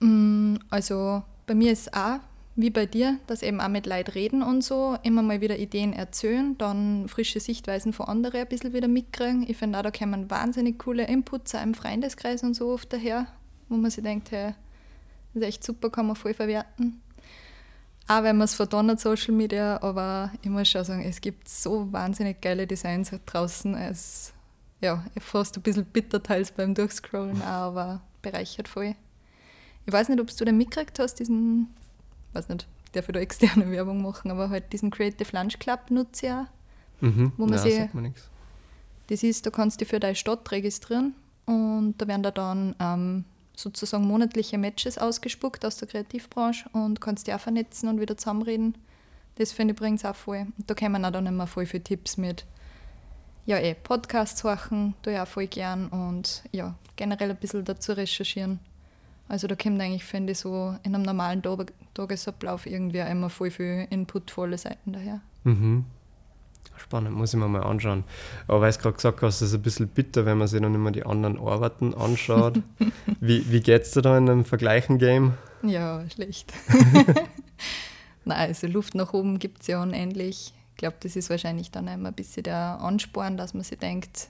Mm, 0.00 0.56
also 0.70 1.22
bei 1.46 1.54
mir 1.54 1.72
ist 1.72 1.88
es 1.88 1.92
auch 1.92 2.18
wie 2.56 2.70
bei 2.70 2.86
dir, 2.86 3.18
dass 3.26 3.42
eben 3.42 3.60
auch 3.60 3.68
mit 3.68 3.86
Leid 3.86 4.14
reden 4.14 4.42
und 4.42 4.62
so, 4.62 4.98
immer 5.02 5.22
mal 5.22 5.40
wieder 5.40 5.58
Ideen 5.58 5.92
erzählen, 5.92 6.58
dann 6.58 7.08
frische 7.08 7.40
Sichtweisen 7.40 7.92
von 7.92 8.06
anderen 8.06 8.40
ein 8.40 8.48
bisschen 8.48 8.72
wieder 8.72 8.88
mitkriegen. 8.88 9.48
Ich 9.48 9.56
finde 9.56 9.78
auch, 9.78 9.82
da 9.82 9.90
kommen 9.90 10.30
wahnsinnig 10.30 10.78
coole 10.78 11.06
Inputs 11.06 11.54
auch 11.54 11.62
im 11.62 11.74
Freundeskreis 11.74 12.42
und 12.42 12.54
so 12.54 12.70
oft 12.70 12.92
daher, 12.92 13.26
wo 13.68 13.76
man 13.76 13.90
sich 13.90 14.04
denkt, 14.04 14.30
hey, 14.30 14.54
das 15.32 15.42
ist 15.42 15.48
echt 15.48 15.64
super, 15.64 15.90
kann 15.90 16.06
man 16.06 16.16
voll 16.16 16.34
verwerten. 16.34 17.00
Auch 18.08 18.24
wenn 18.24 18.36
man 18.36 18.46
es 18.46 18.54
verdonnert, 18.54 18.98
Social 18.98 19.32
Media, 19.32 19.80
aber 19.82 20.32
ich 20.42 20.50
muss 20.50 20.68
schon 20.68 20.84
sagen, 20.84 21.04
es 21.04 21.20
gibt 21.20 21.48
so 21.48 21.92
wahnsinnig 21.92 22.40
geile 22.40 22.66
Designs 22.66 23.12
draußen. 23.26 23.74
Es 23.76 24.32
ja, 24.80 25.04
fast 25.18 25.56
ein 25.56 25.62
bisschen 25.62 25.84
bitter 25.84 26.22
teils 26.22 26.50
beim 26.50 26.74
Durchscrollen, 26.74 27.42
aber 27.42 28.00
bereichert 28.22 28.68
voll. 28.68 28.96
Ich 29.86 29.92
weiß 29.92 30.08
nicht, 30.08 30.20
ob 30.20 30.34
du 30.34 30.44
den 30.44 30.56
mitgekriegt 30.56 30.98
hast, 30.98 31.14
diesen, 31.16 31.68
weiß 32.32 32.48
nicht, 32.48 32.66
der 32.94 33.02
für 33.02 33.12
da 33.12 33.20
externe 33.20 33.70
Werbung 33.70 34.02
machen, 34.02 34.30
aber 34.30 34.50
halt 34.50 34.72
diesen 34.72 34.90
Creative 34.90 35.36
Lunch 35.36 35.58
Club 35.58 35.90
nutze 35.90 36.26
ich 36.26 36.32
auch. 36.32 36.46
Mhm. 37.00 37.32
Wo 37.36 37.46
man 37.46 37.54
ja, 37.54 37.58
sich, 37.58 37.80
Das 39.08 39.22
ist, 39.22 39.46
da 39.46 39.50
kannst 39.50 39.80
du 39.80 39.84
dich 39.84 39.88
für 39.88 40.00
deine 40.00 40.14
Stadt 40.14 40.50
registrieren 40.50 41.14
und 41.46 41.94
da 41.98 42.06
werden 42.06 42.22
da 42.22 42.30
dann 42.30 42.76
ähm, 42.78 43.24
sozusagen 43.56 44.06
monatliche 44.06 44.58
Matches 44.58 44.98
ausgespuckt 44.98 45.64
aus 45.64 45.76
der 45.76 45.88
Kreativbranche 45.88 46.68
und 46.72 47.00
kannst 47.00 47.26
dich 47.26 47.34
auch 47.34 47.40
vernetzen 47.40 47.88
und 47.88 48.00
wieder 48.00 48.16
zusammenreden. 48.16 48.76
Das 49.36 49.52
finde 49.52 49.72
ich 49.72 49.78
übrigens 49.78 50.04
auch 50.04 50.16
voll. 50.16 50.46
Und 50.58 50.70
da 50.70 50.74
kommen 50.74 51.04
auch 51.04 51.10
dann 51.10 51.26
immer 51.26 51.46
voll 51.46 51.66
viele 51.66 51.82
Tipps 51.82 52.16
mit. 52.16 52.44
Ja, 53.46 53.56
eh, 53.58 53.74
Podcasts 53.74 54.44
horchen, 54.44 54.94
da 55.02 55.10
ja 55.10 55.26
voll 55.26 55.46
gern 55.46 55.88
und 55.88 56.42
ja, 56.52 56.74
generell 56.96 57.30
ein 57.30 57.36
bisschen 57.36 57.64
dazu 57.64 57.92
recherchieren. 57.92 58.60
Also 59.30 59.46
da 59.46 59.54
kommt 59.54 59.80
eigentlich, 59.80 60.04
finde 60.04 60.32
ich, 60.32 60.38
so 60.38 60.74
in 60.82 60.92
einem 60.92 61.04
normalen 61.04 61.40
Tagesablauf 61.94 62.66
irgendwie 62.66 62.98
immer 62.98 63.30
voll 63.30 63.52
viel 63.52 63.86
inputvolle 63.88 64.58
Seiten 64.58 64.92
daher. 64.92 65.20
Mhm. 65.44 65.84
Spannend, 66.76 67.14
muss 67.14 67.32
ich 67.32 67.38
mir 67.38 67.46
mal 67.46 67.62
anschauen. 67.62 68.02
Aber 68.48 68.60
weil 68.60 68.72
du 68.72 68.78
gerade 68.78 68.96
gesagt 68.96 69.22
hast, 69.22 69.36
es 69.36 69.50
ist 69.50 69.54
ein 69.54 69.62
bisschen 69.62 69.86
bitter, 69.86 70.26
wenn 70.26 70.36
man 70.36 70.48
sich 70.48 70.60
dann 70.60 70.74
immer 70.74 70.90
die 70.90 71.06
anderen 71.06 71.38
Arbeiten 71.38 71.94
anschaut. 71.94 72.60
wie 73.20 73.48
wie 73.52 73.60
geht 73.60 73.82
es 73.82 73.92
dir 73.92 74.02
da 74.02 74.18
in 74.18 74.28
einem 74.28 74.44
Vergleichen-Game? 74.44 75.34
Ja, 75.62 76.02
schlecht. 76.12 76.52
Nein, 78.24 78.48
also 78.48 78.66
Luft 78.66 78.96
nach 78.96 79.12
oben 79.12 79.38
gibt 79.38 79.60
es 79.60 79.68
ja 79.68 79.80
unendlich. 79.80 80.54
Ich 80.72 80.76
glaube, 80.76 80.96
das 80.98 81.14
ist 81.14 81.30
wahrscheinlich 81.30 81.70
dann 81.70 81.86
immer 81.86 82.08
ein 82.08 82.14
bisschen 82.14 82.42
der 82.42 82.80
Ansporn, 82.80 83.36
dass 83.36 83.54
man 83.54 83.62
sich 83.62 83.78
denkt, 83.78 84.28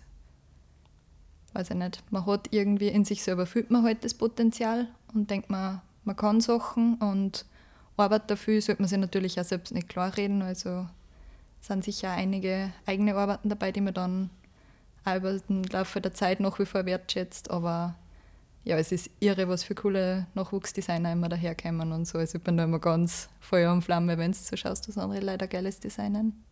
weiß 1.53 1.71
ich 1.71 1.77
nicht, 1.77 2.03
man 2.11 2.27
hat 2.27 2.49
irgendwie 2.53 2.89
in 2.89 3.05
sich 3.05 3.23
selber 3.23 3.47
fühlt 3.47 3.71
man 3.71 3.83
halt 3.85 4.05
das 4.05 4.15
Potenzial 4.15 4.89
und 5.15 5.31
denkt 5.31 5.51
man, 5.51 5.81
man 6.05 6.17
kann 6.17 6.41
Sachen 6.41 6.95
und 6.97 7.45
Arbeit 7.97 8.31
dafür 8.31 8.61
sollte 8.63 8.83
man 8.83 8.89
sich 8.89 8.99
natürlich 8.99 9.39
auch 9.39 9.45
selbst 9.45 9.75
nicht 9.75 9.89
klar 9.89 10.17
reden. 10.17 10.43
Also 10.43 10.87
sind 11.61 11.85
sicher 11.85 12.11
einige 12.11 12.73
eigene 12.87 13.15
Arbeiten 13.15 13.49
dabei, 13.49 13.73
die 13.73 13.83
man 13.83 13.95
dann 13.95 14.31
auch 15.05 15.17
über 15.17 15.39
den 15.39 15.65
Laufe 15.65 16.01
der 16.01 16.15
Zeit 16.15 16.41
nach 16.41 16.59
wie 16.59 16.67
vor 16.67 16.87
wertschätzt. 16.87 17.51
Aber 17.51 17.95
ja, 18.65 18.77
es 18.77 18.93
ist 18.93 19.11
irre, 19.21 19.49
was 19.49 19.65
für 19.65 19.75
coole 19.75 20.27
Nachwuchsdesigner 20.35 21.13
immer 21.13 21.29
daherkommen 21.29 21.93
und 21.93 22.07
so. 22.07 22.19
Also 22.19 22.39
ich 22.39 22.45
bin 22.45 22.57
da 22.57 22.65
immer 22.65 22.79
ganz 22.79 23.29
Feuer 23.41 23.73
und 23.73 23.83
Flamme, 23.83 24.19
wenn 24.19 24.33
du 24.33 24.39
so 24.39 24.57
schaust, 24.57 24.89
dass 24.89 24.99
andere 24.99 25.21
leider 25.21 25.47
geiles 25.47 25.81
designen. 25.81 26.45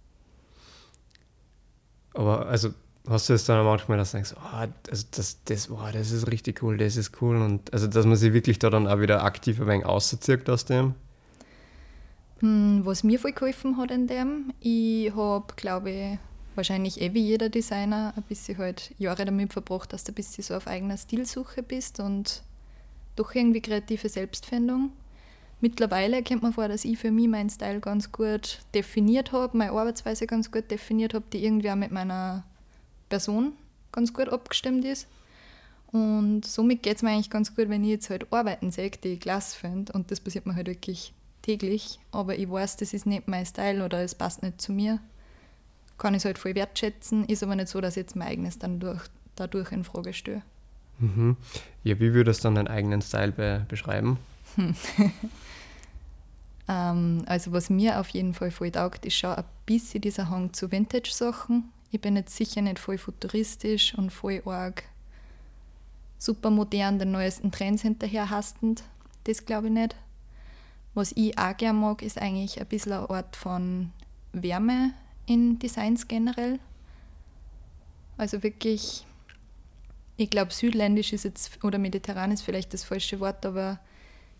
Aber 2.15 2.47
also 2.47 2.71
hast 3.09 3.29
du 3.29 3.35
es 3.35 3.45
dann 3.45 3.65
manchmal, 3.65 3.99
dass 3.99 4.13
du 4.13 4.19
denkst, 4.19 4.35
oh, 4.37 4.67
also 4.91 5.07
das, 5.11 5.43
das, 5.45 5.71
oh, 5.71 5.79
das 5.93 6.11
ist 6.11 6.31
richtig 6.31 6.63
cool, 6.63 6.77
das 6.77 6.97
ist 6.97 7.21
cool. 7.23 7.37
Und 7.37 7.73
also 7.73 7.87
dass 7.87 8.07
man 8.07 8.17
sich 8.17 8.33
wirklich 8.33 8.59
da 8.59 8.71
dann 8.71 8.87
auch 8.87 9.01
wieder 9.01 9.25
aktiv 9.25 9.61
ein 9.61 9.67
wenig 9.67 9.87
auszieht 9.87 10.49
aus 10.49 10.65
dem? 10.65 10.95
Hm, 12.41 12.83
was 12.85 13.03
mir 13.03 13.19
voll 13.19 13.33
geholfen 13.33 13.77
hat 13.79 13.91
in 13.91 14.07
dem, 14.07 14.53
ich 14.61 15.15
habe, 15.15 15.47
glaube 15.57 15.91
ich, 15.91 16.19
wahrscheinlich 16.55 17.01
eh 17.01 17.15
wie 17.15 17.23
jeder 17.23 17.49
Designer 17.49 18.13
ein 18.17 18.23
bisschen 18.25 18.59
halt 18.59 18.93
Jahre 18.99 19.25
damit 19.25 19.53
verbracht, 19.53 19.93
dass 19.93 20.05
du 20.05 20.13
ein 20.13 20.15
bisschen 20.15 20.45
so 20.45 20.55
auf 20.55 20.67
eigener 20.67 20.97
Stilsuche 20.97 21.63
bist 21.63 22.01
und 22.01 22.43
doch 23.17 23.35
irgendwie 23.35 23.61
kreative 23.61 24.09
Selbstfindung. 24.09 24.93
Mittlerweile 25.61 26.23
kommt 26.23 26.43
man 26.43 26.53
vor, 26.53 26.69
dass 26.69 26.85
ich 26.85 26.99
für 26.99 27.11
mich 27.11 27.27
meinen 27.27 27.51
Style 27.51 27.81
ganz 27.81 28.13
gut 28.13 28.61
definiert 28.75 29.33
habe, 29.33 29.57
meine 29.57 29.73
Arbeitsweise 29.73 30.27
ganz 30.27 30.53
gut 30.53 30.71
definiert 30.71 31.15
habe, 31.15 31.25
die 31.33 31.45
irgendwie 31.45 31.71
auch 31.71 31.77
mit 31.77 31.91
meiner 31.91 32.45
Person 33.09 33.53
ganz 33.93 34.13
gut 34.13 34.29
abgestimmt 34.29 34.85
ist. 34.85 35.07
Und 35.91 36.45
somit 36.45 36.83
geht 36.83 36.97
es 36.97 37.03
mir 37.03 37.11
eigentlich 37.11 37.31
ganz 37.31 37.55
gut, 37.55 37.69
wenn 37.69 37.83
ich 37.83 37.91
jetzt 37.91 38.11
halt 38.11 38.31
Arbeiten 38.33 38.71
sehe, 38.71 38.91
die 38.91 39.15
ich 39.15 39.21
klasse 39.21 39.57
finde. 39.57 39.93
Und 39.93 40.11
das 40.11 40.21
passiert 40.21 40.45
mir 40.47 40.55
halt 40.55 40.67
wirklich 40.67 41.15
täglich. 41.43 41.99
Aber 42.13 42.37
ich 42.37 42.51
weiß, 42.51 42.77
das 42.77 42.93
ist 42.93 43.07
nicht 43.07 43.27
mein 43.27 43.47
Style 43.47 43.85
oder 43.85 44.03
es 44.03 44.15
passt 44.15 44.43
nicht 44.43 44.61
zu 44.61 44.73
mir. 44.73 45.01
Kann 45.97 46.15
ich 46.15 46.19
es 46.19 46.25
halt 46.27 46.39
voll 46.39 46.55
wertschätzen. 46.55 47.25
Ist 47.25 47.43
aber 47.43 47.57
nicht 47.57 47.69
so, 47.69 47.81
dass 47.81 47.97
ich 47.97 48.03
jetzt 48.03 48.17
mein 48.17 48.29
eigenes 48.29 48.59
dann 48.59 48.81
durch, 48.81 49.03
dadurch 49.35 49.73
in 49.73 49.83
Frage 49.83 50.13
stelle. 50.13 50.43
Mhm. 50.99 51.37
Ja, 51.85 51.99
wie 52.01 52.13
würdest 52.13 52.41
du 52.41 52.49
dann 52.49 52.57
deinen 52.57 52.69
eigenen 52.69 53.01
Style 53.01 53.33
be 53.33 53.65
beschreiben? 53.69 54.19
ähm, 56.69 57.25
also 57.27 57.53
was 57.53 57.71
mir 57.71 57.99
auf 57.99 58.11
jeden 58.11 58.35
Fall 58.35 58.51
voll 58.51 58.73
taugt, 58.73 59.07
ist 59.07 59.17
schon 59.17 59.31
ein 59.31 59.45
bisschen 59.65 60.03
dieser 60.03 60.29
Hang 60.29 60.53
zu 60.53 60.71
Vintage-Sachen. 60.71 61.71
Ich 61.91 62.01
bin 62.01 62.17
jetzt 62.17 62.37
sicher 62.37 62.61
nicht 62.61 62.79
voll 62.79 62.99
futuristisch 62.99 63.95
und 63.95 64.11
voll 64.11 64.43
arg 64.45 64.85
super 66.19 66.51
modern 66.51 66.99
den 66.99 67.13
neuesten 67.13 67.51
Trends 67.53 67.83
hinterher 67.83 68.29
hastend. 68.29 68.83
Das 69.25 69.47
glaube 69.47 69.69
ich 69.69 69.73
nicht. 69.73 69.97
Was 70.95 71.13
ich 71.13 71.39
auch 71.39 71.57
gerne 71.57 71.79
mag, 71.79 72.03
ist 72.03 72.21
eigentlich 72.21 72.61
ein 72.61 72.67
bisschen 72.67 72.93
ein 72.93 73.07
Ort 73.07 73.37
von 73.37 73.93
Wärme 74.33 74.93
in 75.27 75.59
Designs 75.59 76.09
generell. 76.09 76.59
Also 78.17 78.43
wirklich, 78.43 79.07
ich 80.17 80.29
glaube, 80.29 80.53
südländisch 80.53 81.13
ist 81.13 81.25
jetzt, 81.25 81.63
oder 81.63 81.79
mediterran 81.79 82.33
ist 82.33 82.43
vielleicht 82.43 82.75
das 82.75 82.83
falsche 82.83 83.21
Wort, 83.21 83.47
aber 83.47 83.79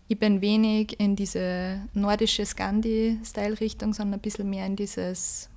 ich 0.09 0.19
bin 0.19 0.41
wenig 0.41 0.99
in 0.99 1.15
diese 1.15 1.81
nordische 1.93 2.45
Scandi-Style-Richtung, 2.45 3.93
sondern 3.93 4.19
ein 4.19 4.21
bisschen 4.21 4.49
mehr 4.49 4.65
in 4.65 4.75
dieses, 4.75 5.48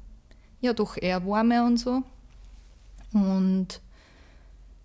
ja, 0.62 0.72
doch 0.72 0.96
eher 0.96 1.26
warme 1.26 1.64
und 1.64 1.76
so. 1.76 2.02
Und 3.12 3.80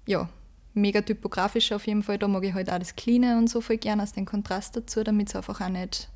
ja, 0.06 0.28
mega 0.74 1.02
typografisch 1.02 1.72
auf 1.72 1.88
jeden 1.88 2.04
Fall. 2.04 2.18
Da 2.18 2.28
mag 2.28 2.44
ich 2.44 2.54
halt 2.54 2.70
auch 2.70 2.80
das 2.80 2.96
Cleane 2.96 3.38
und 3.38 3.50
so 3.50 3.62
voll 3.62 3.78
gerne, 3.78 4.04
aus 4.04 4.12
den 4.12 4.26
Kontrast 4.26 4.76
dazu, 4.76 5.04
damit 5.04 5.30
es 5.30 5.36
einfach 5.36 5.62
auch 5.62 5.70
nicht 5.70 6.10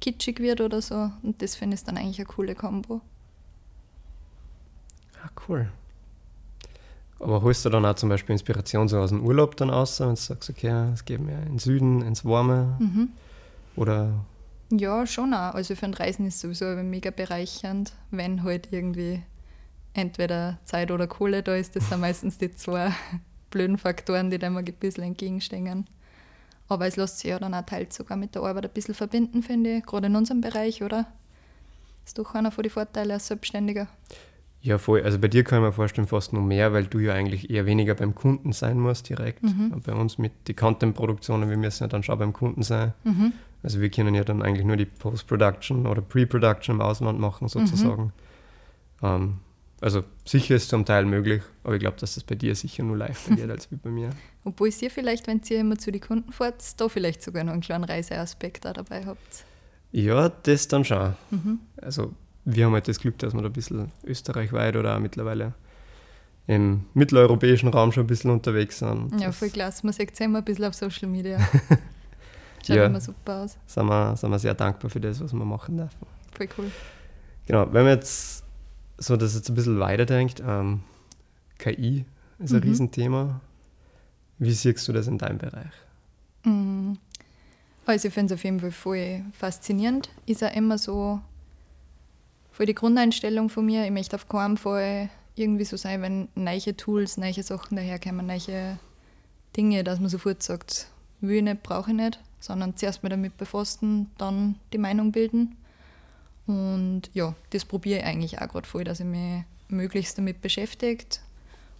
kitschig 0.00 0.40
wird 0.40 0.60
oder 0.60 0.82
so. 0.82 1.10
Und 1.22 1.40
das 1.42 1.54
finde 1.54 1.76
ich 1.76 1.84
dann 1.84 1.96
eigentlich 1.96 2.18
eine 2.18 2.26
coole 2.26 2.54
Kombo. 2.54 3.00
Ah, 5.22 5.30
cool. 5.48 5.70
Aber 7.20 7.42
holst 7.42 7.64
du 7.64 7.68
dann 7.68 7.84
auch 7.84 7.94
zum 7.94 8.08
Beispiel 8.08 8.32
Inspiration 8.32 8.88
so 8.88 8.98
aus 8.98 9.10
dem 9.10 9.24
Urlaub 9.24 9.56
dann 9.56 9.70
aus, 9.70 10.00
wenn 10.00 10.08
du 10.08 10.16
sagst, 10.16 10.50
okay, 10.50 10.90
es 10.92 11.04
geht 11.04 11.20
mir 11.20 11.38
in 11.42 11.50
den 11.50 11.58
Süden, 11.60 12.02
ins 12.02 12.24
Warme? 12.24 12.76
Mhm. 12.80 13.10
Oder? 13.76 14.12
Ja, 14.74 15.06
schon 15.06 15.34
auch. 15.34 15.54
Also 15.54 15.74
für 15.76 15.84
ein 15.84 15.94
Reisen 15.94 16.26
ist 16.26 16.36
es 16.36 16.40
sowieso 16.40 16.64
mega 16.82 17.10
bereichernd, 17.10 17.92
wenn 18.10 18.42
halt 18.42 18.68
irgendwie 18.70 19.22
entweder 19.92 20.58
Zeit 20.64 20.90
oder 20.90 21.06
Kohle 21.06 21.42
da 21.42 21.54
ist. 21.54 21.76
Das 21.76 21.90
sind 21.90 22.00
meistens 22.00 22.38
die 22.38 22.54
zwei 22.54 22.92
blöden 23.50 23.76
Faktoren, 23.76 24.30
die 24.30 24.38
dem 24.38 24.56
ein 24.56 24.64
bisschen 24.64 25.04
entgegenstehen. 25.04 25.84
Aber 26.68 26.86
es 26.86 26.96
lässt 26.96 27.18
sich 27.18 27.30
ja 27.30 27.38
dann 27.38 27.52
auch 27.52 27.66
teils 27.66 27.96
sogar 27.96 28.16
mit 28.16 28.34
der 28.34 28.42
Arbeit 28.42 28.64
ein 28.64 28.72
bisschen 28.72 28.94
verbinden, 28.94 29.42
finde 29.42 29.76
ich, 29.76 29.84
gerade 29.84 30.06
in 30.06 30.16
unserem 30.16 30.40
Bereich, 30.40 30.82
oder? 30.82 31.06
Ist 32.06 32.18
doch 32.18 32.34
einer 32.34 32.50
von 32.50 32.62
den 32.62 32.70
Vorteilen 32.70 33.10
als 33.10 33.26
Selbstständiger. 33.26 33.88
Ja, 34.62 34.78
voll. 34.78 35.02
Also 35.02 35.18
bei 35.18 35.28
dir 35.28 35.44
kann 35.44 35.58
ich 35.58 35.66
mir 35.66 35.72
vorstellen, 35.72 36.06
fast 36.06 36.32
noch 36.32 36.40
mehr, 36.40 36.72
weil 36.72 36.86
du 36.86 36.98
ja 37.00 37.12
eigentlich 37.12 37.50
eher 37.50 37.66
weniger 37.66 37.94
beim 37.94 38.14
Kunden 38.14 38.52
sein 38.52 38.80
musst 38.80 39.08
direkt. 39.10 39.42
Mhm. 39.42 39.82
Bei 39.84 39.92
uns 39.92 40.16
mit 40.16 40.48
den 40.48 40.56
Content-Produktionen, 40.56 41.50
wir 41.50 41.58
müssen 41.58 41.82
ja 41.82 41.88
dann 41.88 42.02
schon 42.02 42.18
beim 42.18 42.32
Kunden 42.32 42.62
sein. 42.62 42.94
Mhm. 43.04 43.32
Also 43.62 43.80
wir 43.80 43.90
können 43.90 44.14
ja 44.14 44.24
dann 44.24 44.42
eigentlich 44.42 44.66
nur 44.66 44.76
die 44.76 44.86
Post-Production 44.86 45.86
oder 45.86 46.02
Pre-Production 46.02 46.76
im 46.76 46.80
Ausland 46.80 47.18
machen, 47.20 47.48
sozusagen. 47.48 48.12
Mhm. 49.00 49.06
Ähm, 49.06 49.38
also 49.80 50.04
sicher 50.24 50.54
ist 50.54 50.68
zum 50.68 50.84
Teil 50.84 51.04
möglich, 51.04 51.42
aber 51.64 51.74
ich 51.74 51.80
glaube, 51.80 51.96
dass 51.98 52.14
das 52.14 52.22
bei 52.22 52.36
dir 52.36 52.54
sicher 52.54 52.84
nur 52.84 52.96
leichter 52.96 53.34
geht 53.34 53.50
als 53.50 53.70
wie 53.70 53.76
bei 53.76 53.90
mir. 53.90 54.10
Obwohl 54.44 54.70
ihr 54.80 54.90
vielleicht, 54.90 55.26
wenn 55.26 55.40
ihr 55.48 55.60
immer 55.60 55.76
zu 55.76 55.90
den 55.90 56.00
Kunden 56.00 56.32
fahrt, 56.32 56.80
da 56.80 56.88
vielleicht 56.88 57.22
sogar 57.22 57.42
noch 57.44 57.52
einen 57.52 57.62
kleinen 57.62 57.84
Reiseaspekt 57.84 58.64
da 58.64 58.72
dabei 58.72 59.04
habt. 59.04 59.44
Ja, 59.90 60.28
das 60.28 60.68
dann 60.68 60.84
schon. 60.84 61.14
Mhm. 61.30 61.58
Also 61.76 62.12
wir 62.44 62.66
haben 62.66 62.72
halt 62.72 62.88
das 62.88 62.98
Glück, 62.98 63.18
dass 63.18 63.34
wir 63.34 63.42
da 63.42 63.48
ein 63.48 63.52
bisschen 63.52 63.90
österreichweit 64.04 64.76
oder 64.76 64.96
auch 64.96 65.00
mittlerweile 65.00 65.54
im 66.46 66.84
mitteleuropäischen 66.94 67.68
Raum 67.68 67.92
schon 67.92 68.04
ein 68.04 68.08
bisschen 68.08 68.30
unterwegs 68.30 68.78
sind. 68.78 69.20
Ja, 69.20 69.30
voll 69.32 69.50
klasse. 69.50 69.86
Man 69.86 69.92
sieht 69.92 70.12
es 70.12 70.18
ja 70.18 70.26
immer 70.26 70.38
ein 70.38 70.44
bisschen 70.44 70.64
auf 70.64 70.74
Social 70.74 71.08
Media. 71.08 71.38
Schaut 72.66 72.76
ja, 72.76 72.86
immer 72.86 73.00
super 73.00 73.42
aus. 73.42 73.56
Sind 73.66 73.86
wir, 73.86 74.16
sind 74.16 74.30
wir 74.30 74.38
sehr 74.38 74.54
dankbar 74.54 74.90
für 74.90 75.00
das, 75.00 75.20
was 75.20 75.32
wir 75.32 75.44
machen 75.44 75.76
dürfen. 75.76 76.06
Voll 76.32 76.48
cool. 76.58 76.70
Genau, 77.46 77.72
wenn 77.72 77.84
wir 77.84 77.92
jetzt 77.92 78.44
so, 78.98 79.16
dass 79.16 79.34
jetzt 79.34 79.48
ein 79.48 79.54
bisschen 79.54 79.80
weiterdenkt, 79.80 80.42
ähm, 80.46 80.82
KI 81.58 82.04
ist 82.38 82.52
ein 82.52 82.58
mhm. 82.58 82.62
Riesenthema. 82.62 83.40
Wie 84.38 84.52
siehst 84.52 84.86
du 84.86 84.92
das 84.92 85.06
in 85.06 85.18
deinem 85.18 85.38
Bereich? 85.38 85.72
Mhm. 86.44 86.98
Also 87.84 88.08
ich 88.08 88.14
finde 88.14 88.34
es 88.34 88.40
auf 88.40 88.44
jeden 88.44 88.60
Fall 88.60 88.70
voll 88.70 89.24
faszinierend. 89.32 90.10
Ist 90.26 90.44
auch 90.44 90.54
immer 90.54 90.78
so 90.78 91.20
voll 92.52 92.66
die 92.66 92.74
Grundeinstellung 92.74 93.48
von 93.48 93.66
mir. 93.66 93.84
Ich 93.84 93.90
möchte 93.90 94.16
auf 94.16 94.28
keinen 94.28 94.56
Fall 94.56 95.10
irgendwie 95.34 95.64
so 95.64 95.76
sein, 95.76 96.02
wenn 96.02 96.28
neue 96.34 96.76
Tools, 96.76 97.16
neue 97.16 97.42
Sachen 97.42 97.76
daherkommen, 97.76 98.26
neue 98.26 98.78
Dinge, 99.56 99.82
dass 99.84 99.98
man 100.00 100.08
sofort 100.08 100.42
sagt, 100.42 100.88
will 101.20 101.36
ich 101.36 101.42
nicht, 101.42 101.62
brauche 101.62 101.90
ich 101.90 101.96
nicht, 101.96 102.20
sondern 102.42 102.76
zuerst 102.76 103.02
mal 103.02 103.08
damit 103.08 103.36
befassen, 103.36 104.10
dann 104.18 104.56
die 104.72 104.78
Meinung 104.78 105.12
bilden. 105.12 105.56
Und 106.46 107.02
ja, 107.14 107.34
das 107.50 107.64
probiere 107.64 108.00
ich 108.00 108.04
eigentlich 108.04 108.40
auch 108.40 108.48
gerade 108.48 108.66
voll, 108.66 108.82
dass 108.82 108.98
ich 108.98 109.06
mich 109.06 109.44
möglichst 109.68 110.18
damit 110.18 110.42
beschäftigt 110.42 111.20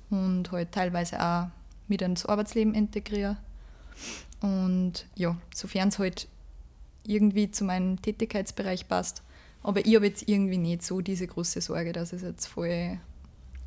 und 0.08 0.52
halt 0.52 0.70
teilweise 0.70 1.20
auch 1.20 1.48
mit 1.88 2.00
ins 2.00 2.24
Arbeitsleben 2.24 2.74
integriere. 2.74 3.36
Und 4.40 5.06
ja, 5.16 5.36
sofern 5.52 5.88
es 5.88 5.98
halt 5.98 6.28
irgendwie 7.04 7.50
zu 7.50 7.64
meinem 7.64 8.00
Tätigkeitsbereich 8.00 8.86
passt. 8.86 9.22
Aber 9.64 9.84
ich 9.84 9.96
habe 9.96 10.06
jetzt 10.06 10.28
irgendwie 10.28 10.58
nicht 10.58 10.84
so 10.84 11.00
diese 11.00 11.26
große 11.26 11.60
Sorge, 11.60 11.92
dass 11.92 12.12
es 12.12 12.22
jetzt 12.22 12.46
voll. 12.46 12.98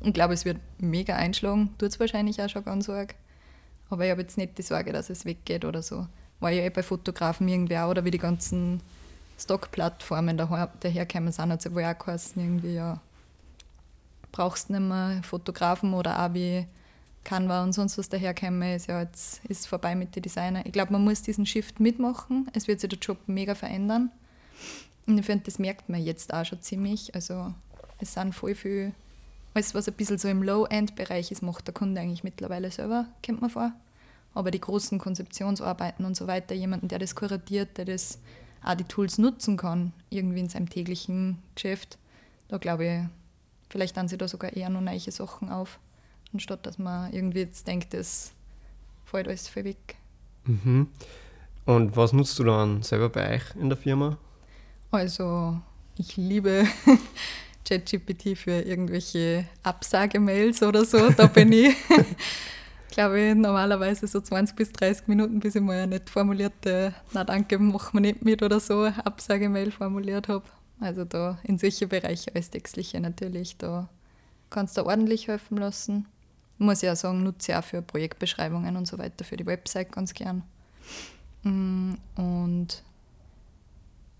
Ich 0.02 0.12
glaube, 0.14 0.32
es 0.32 0.46
wird 0.46 0.58
mega 0.78 1.14
einschlagen, 1.14 1.74
tut 1.76 1.90
es 1.90 2.00
wahrscheinlich 2.00 2.40
auch 2.40 2.48
schon 2.48 2.64
ganz 2.64 2.88
arg. 2.88 3.14
Aber 3.90 4.06
ich 4.06 4.10
habe 4.10 4.22
jetzt 4.22 4.38
nicht 4.38 4.56
die 4.56 4.62
Sorge, 4.62 4.92
dass 4.92 5.10
es 5.10 5.26
weggeht 5.26 5.64
oder 5.66 5.82
so. 5.82 6.06
War 6.40 6.50
ja 6.50 6.62
eh 6.62 6.70
bei 6.70 6.82
Fotografen 6.82 7.48
irgendwie 7.48 7.78
auch, 7.78 7.90
oder 7.90 8.04
wie 8.04 8.10
die 8.10 8.18
ganzen 8.18 8.80
Stock-Plattformen 9.38 10.36
daherkommen 10.36 11.32
sind, 11.32 11.52
hat 11.52 11.58
es 11.58 11.64
ja 11.64 11.74
wohl 11.74 11.84
auch 11.84 11.98
geheißen, 11.98 12.42
irgendwie, 12.42 12.74
ja, 12.74 13.00
brauchst 14.32 14.70
nicht 14.70 14.80
mehr 14.80 15.20
Fotografen 15.22 15.94
oder 15.94 16.24
auch 16.24 16.34
wie 16.34 16.66
Canva 17.24 17.64
und 17.64 17.72
sonst 17.72 17.98
was 17.98 18.08
daherkommen, 18.08 18.74
ist 18.74 18.86
ja 18.86 19.00
jetzt 19.00 19.44
ist 19.46 19.66
vorbei 19.66 19.94
mit 19.94 20.14
den 20.14 20.22
Designern. 20.22 20.62
Ich 20.64 20.72
glaube, 20.72 20.92
man 20.92 21.02
muss 21.02 21.22
diesen 21.22 21.44
Shift 21.44 21.80
mitmachen. 21.80 22.48
Es 22.52 22.68
wird 22.68 22.80
sich 22.80 22.88
der 22.88 22.98
Job 22.98 23.18
mega 23.26 23.54
verändern. 23.54 24.10
Und 25.06 25.18
ich 25.18 25.26
finde, 25.26 25.44
das 25.44 25.58
merkt 25.58 25.88
man 25.88 26.02
jetzt 26.02 26.32
auch 26.32 26.44
schon 26.44 26.62
ziemlich. 26.62 27.14
Also 27.14 27.52
es 27.98 28.14
sind 28.14 28.34
voll 28.34 28.54
viel, 28.54 28.92
alles 29.54 29.74
was 29.74 29.88
ein 29.88 29.94
bisschen 29.94 30.18
so 30.18 30.28
im 30.28 30.42
Low-End-Bereich 30.42 31.32
ist, 31.32 31.42
macht 31.42 31.66
der 31.66 31.74
Kunde 31.74 32.00
eigentlich 32.00 32.24
mittlerweile 32.24 32.70
selber, 32.70 33.06
kennt 33.22 33.40
man 33.40 33.50
vor. 33.50 33.72
Aber 34.36 34.50
die 34.50 34.60
großen 34.60 34.98
Konzeptionsarbeiten 34.98 36.04
und 36.04 36.14
so 36.14 36.26
weiter, 36.26 36.54
jemanden, 36.54 36.88
der 36.88 36.98
das 36.98 37.14
kuratiert, 37.14 37.78
der 37.78 37.86
das 37.86 38.18
auch 38.62 38.74
die 38.74 38.84
Tools 38.84 39.16
nutzen 39.16 39.56
kann, 39.56 39.94
irgendwie 40.10 40.40
in 40.40 40.50
seinem 40.50 40.68
täglichen 40.68 41.38
Geschäft. 41.54 41.96
Da 42.48 42.58
glaube 42.58 42.84
ich, 42.84 43.00
vielleicht 43.70 43.96
dann 43.96 44.08
sie 44.08 44.18
da 44.18 44.28
sogar 44.28 44.52
eher 44.52 44.68
noch 44.68 44.82
neue 44.82 45.00
Sachen 45.00 45.48
auf, 45.48 45.78
anstatt 46.34 46.66
dass 46.66 46.76
man 46.76 47.14
irgendwie 47.14 47.38
jetzt 47.38 47.66
denkt, 47.66 47.94
das 47.94 48.32
fällt 49.06 49.26
alles 49.26 49.48
voll 49.48 49.64
weg. 49.64 49.96
Mhm. 50.44 50.88
Und 51.64 51.96
was 51.96 52.12
nutzt 52.12 52.38
du 52.38 52.44
dann 52.44 52.82
selber 52.82 53.08
bei 53.08 53.36
euch 53.36 53.56
in 53.58 53.70
der 53.70 53.78
Firma? 53.78 54.18
Also, 54.90 55.58
ich 55.96 56.18
liebe 56.18 56.66
ChatGPT 57.66 58.36
für 58.36 58.60
irgendwelche 58.60 59.46
Absagemails 59.62 60.62
oder 60.62 60.84
so. 60.84 61.08
Da 61.08 61.26
bin 61.26 61.52
ich 61.52 61.74
glaube 62.96 63.20
ich, 63.20 63.34
normalerweise 63.34 64.06
so 64.06 64.22
20 64.22 64.56
bis 64.56 64.72
30 64.72 65.06
Minuten, 65.06 65.38
bis 65.38 65.54
ich 65.54 65.60
mal 65.60 65.76
eine 65.76 65.86
nicht 65.86 66.08
formulierte 66.08 66.94
Na 67.12 67.24
danke, 67.24 67.58
machen 67.58 67.92
wir 67.92 68.00
nicht 68.00 68.24
mit 68.24 68.42
oder 68.42 68.58
so 68.58 68.86
Absagemail 68.86 69.70
formuliert 69.70 70.28
habe. 70.28 70.44
Also 70.80 71.04
da 71.04 71.38
in 71.42 71.58
solche 71.58 71.86
Bereiche 71.86 72.34
als 72.34 72.48
Textliche 72.48 72.98
natürlich, 72.98 73.58
da 73.58 73.90
kannst 74.48 74.78
du 74.78 74.86
ordentlich 74.86 75.28
helfen 75.28 75.58
lassen. 75.58 76.06
Muss 76.56 76.82
auch 76.84 76.96
sagen, 76.96 77.22
nutze 77.22 77.52
ich 77.52 77.58
auch 77.58 77.64
für 77.64 77.82
Projektbeschreibungen 77.82 78.78
und 78.78 78.86
so 78.86 78.96
weiter, 78.96 79.24
für 79.24 79.36
die 79.36 79.44
Website 79.44 79.92
ganz 79.92 80.14
gern. 80.14 80.42
Mm, 81.42 81.94
und 82.14 82.82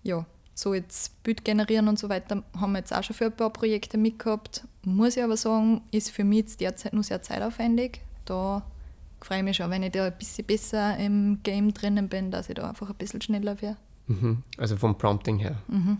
ja, 0.03 0.23
so 0.53 0.75
jetzt 0.75 1.23
Bild 1.23 1.43
generieren 1.43 1.87
und 1.87 1.97
so 1.97 2.09
weiter 2.09 2.43
haben 2.55 2.73
wir 2.73 2.79
jetzt 2.79 2.93
auch 2.93 3.03
schon 3.03 3.15
für 3.15 3.25
ein 3.25 3.35
paar 3.35 3.49
Projekte 3.49 3.97
mitgehabt. 3.97 4.67
Muss 4.83 5.17
ich 5.17 5.23
aber 5.23 5.35
sagen, 5.35 5.81
ist 5.89 6.11
für 6.11 6.23
mich 6.23 6.41
jetzt 6.41 6.61
derzeit 6.61 6.93
nur 6.93 7.03
sehr 7.03 7.23
zeitaufwendig 7.23 8.01
da 8.29 8.63
freue 9.21 9.39
ich 9.39 9.43
mich 9.43 9.57
schon, 9.57 9.69
wenn 9.71 9.83
ich 9.83 9.91
da 9.91 10.05
ein 10.05 10.17
bisschen 10.17 10.45
besser 10.45 10.97
im 10.97 11.39
Game 11.43 11.73
drinnen 11.73 12.07
bin, 12.09 12.31
dass 12.31 12.49
ich 12.49 12.55
da 12.55 12.69
einfach 12.69 12.89
ein 12.89 12.95
bisschen 12.95 13.21
schneller 13.21 13.61
werde. 13.61 13.77
Mhm. 14.07 14.43
Also 14.57 14.77
vom 14.77 14.97
Prompting 14.97 15.39
her. 15.39 15.57
Mhm. 15.67 15.99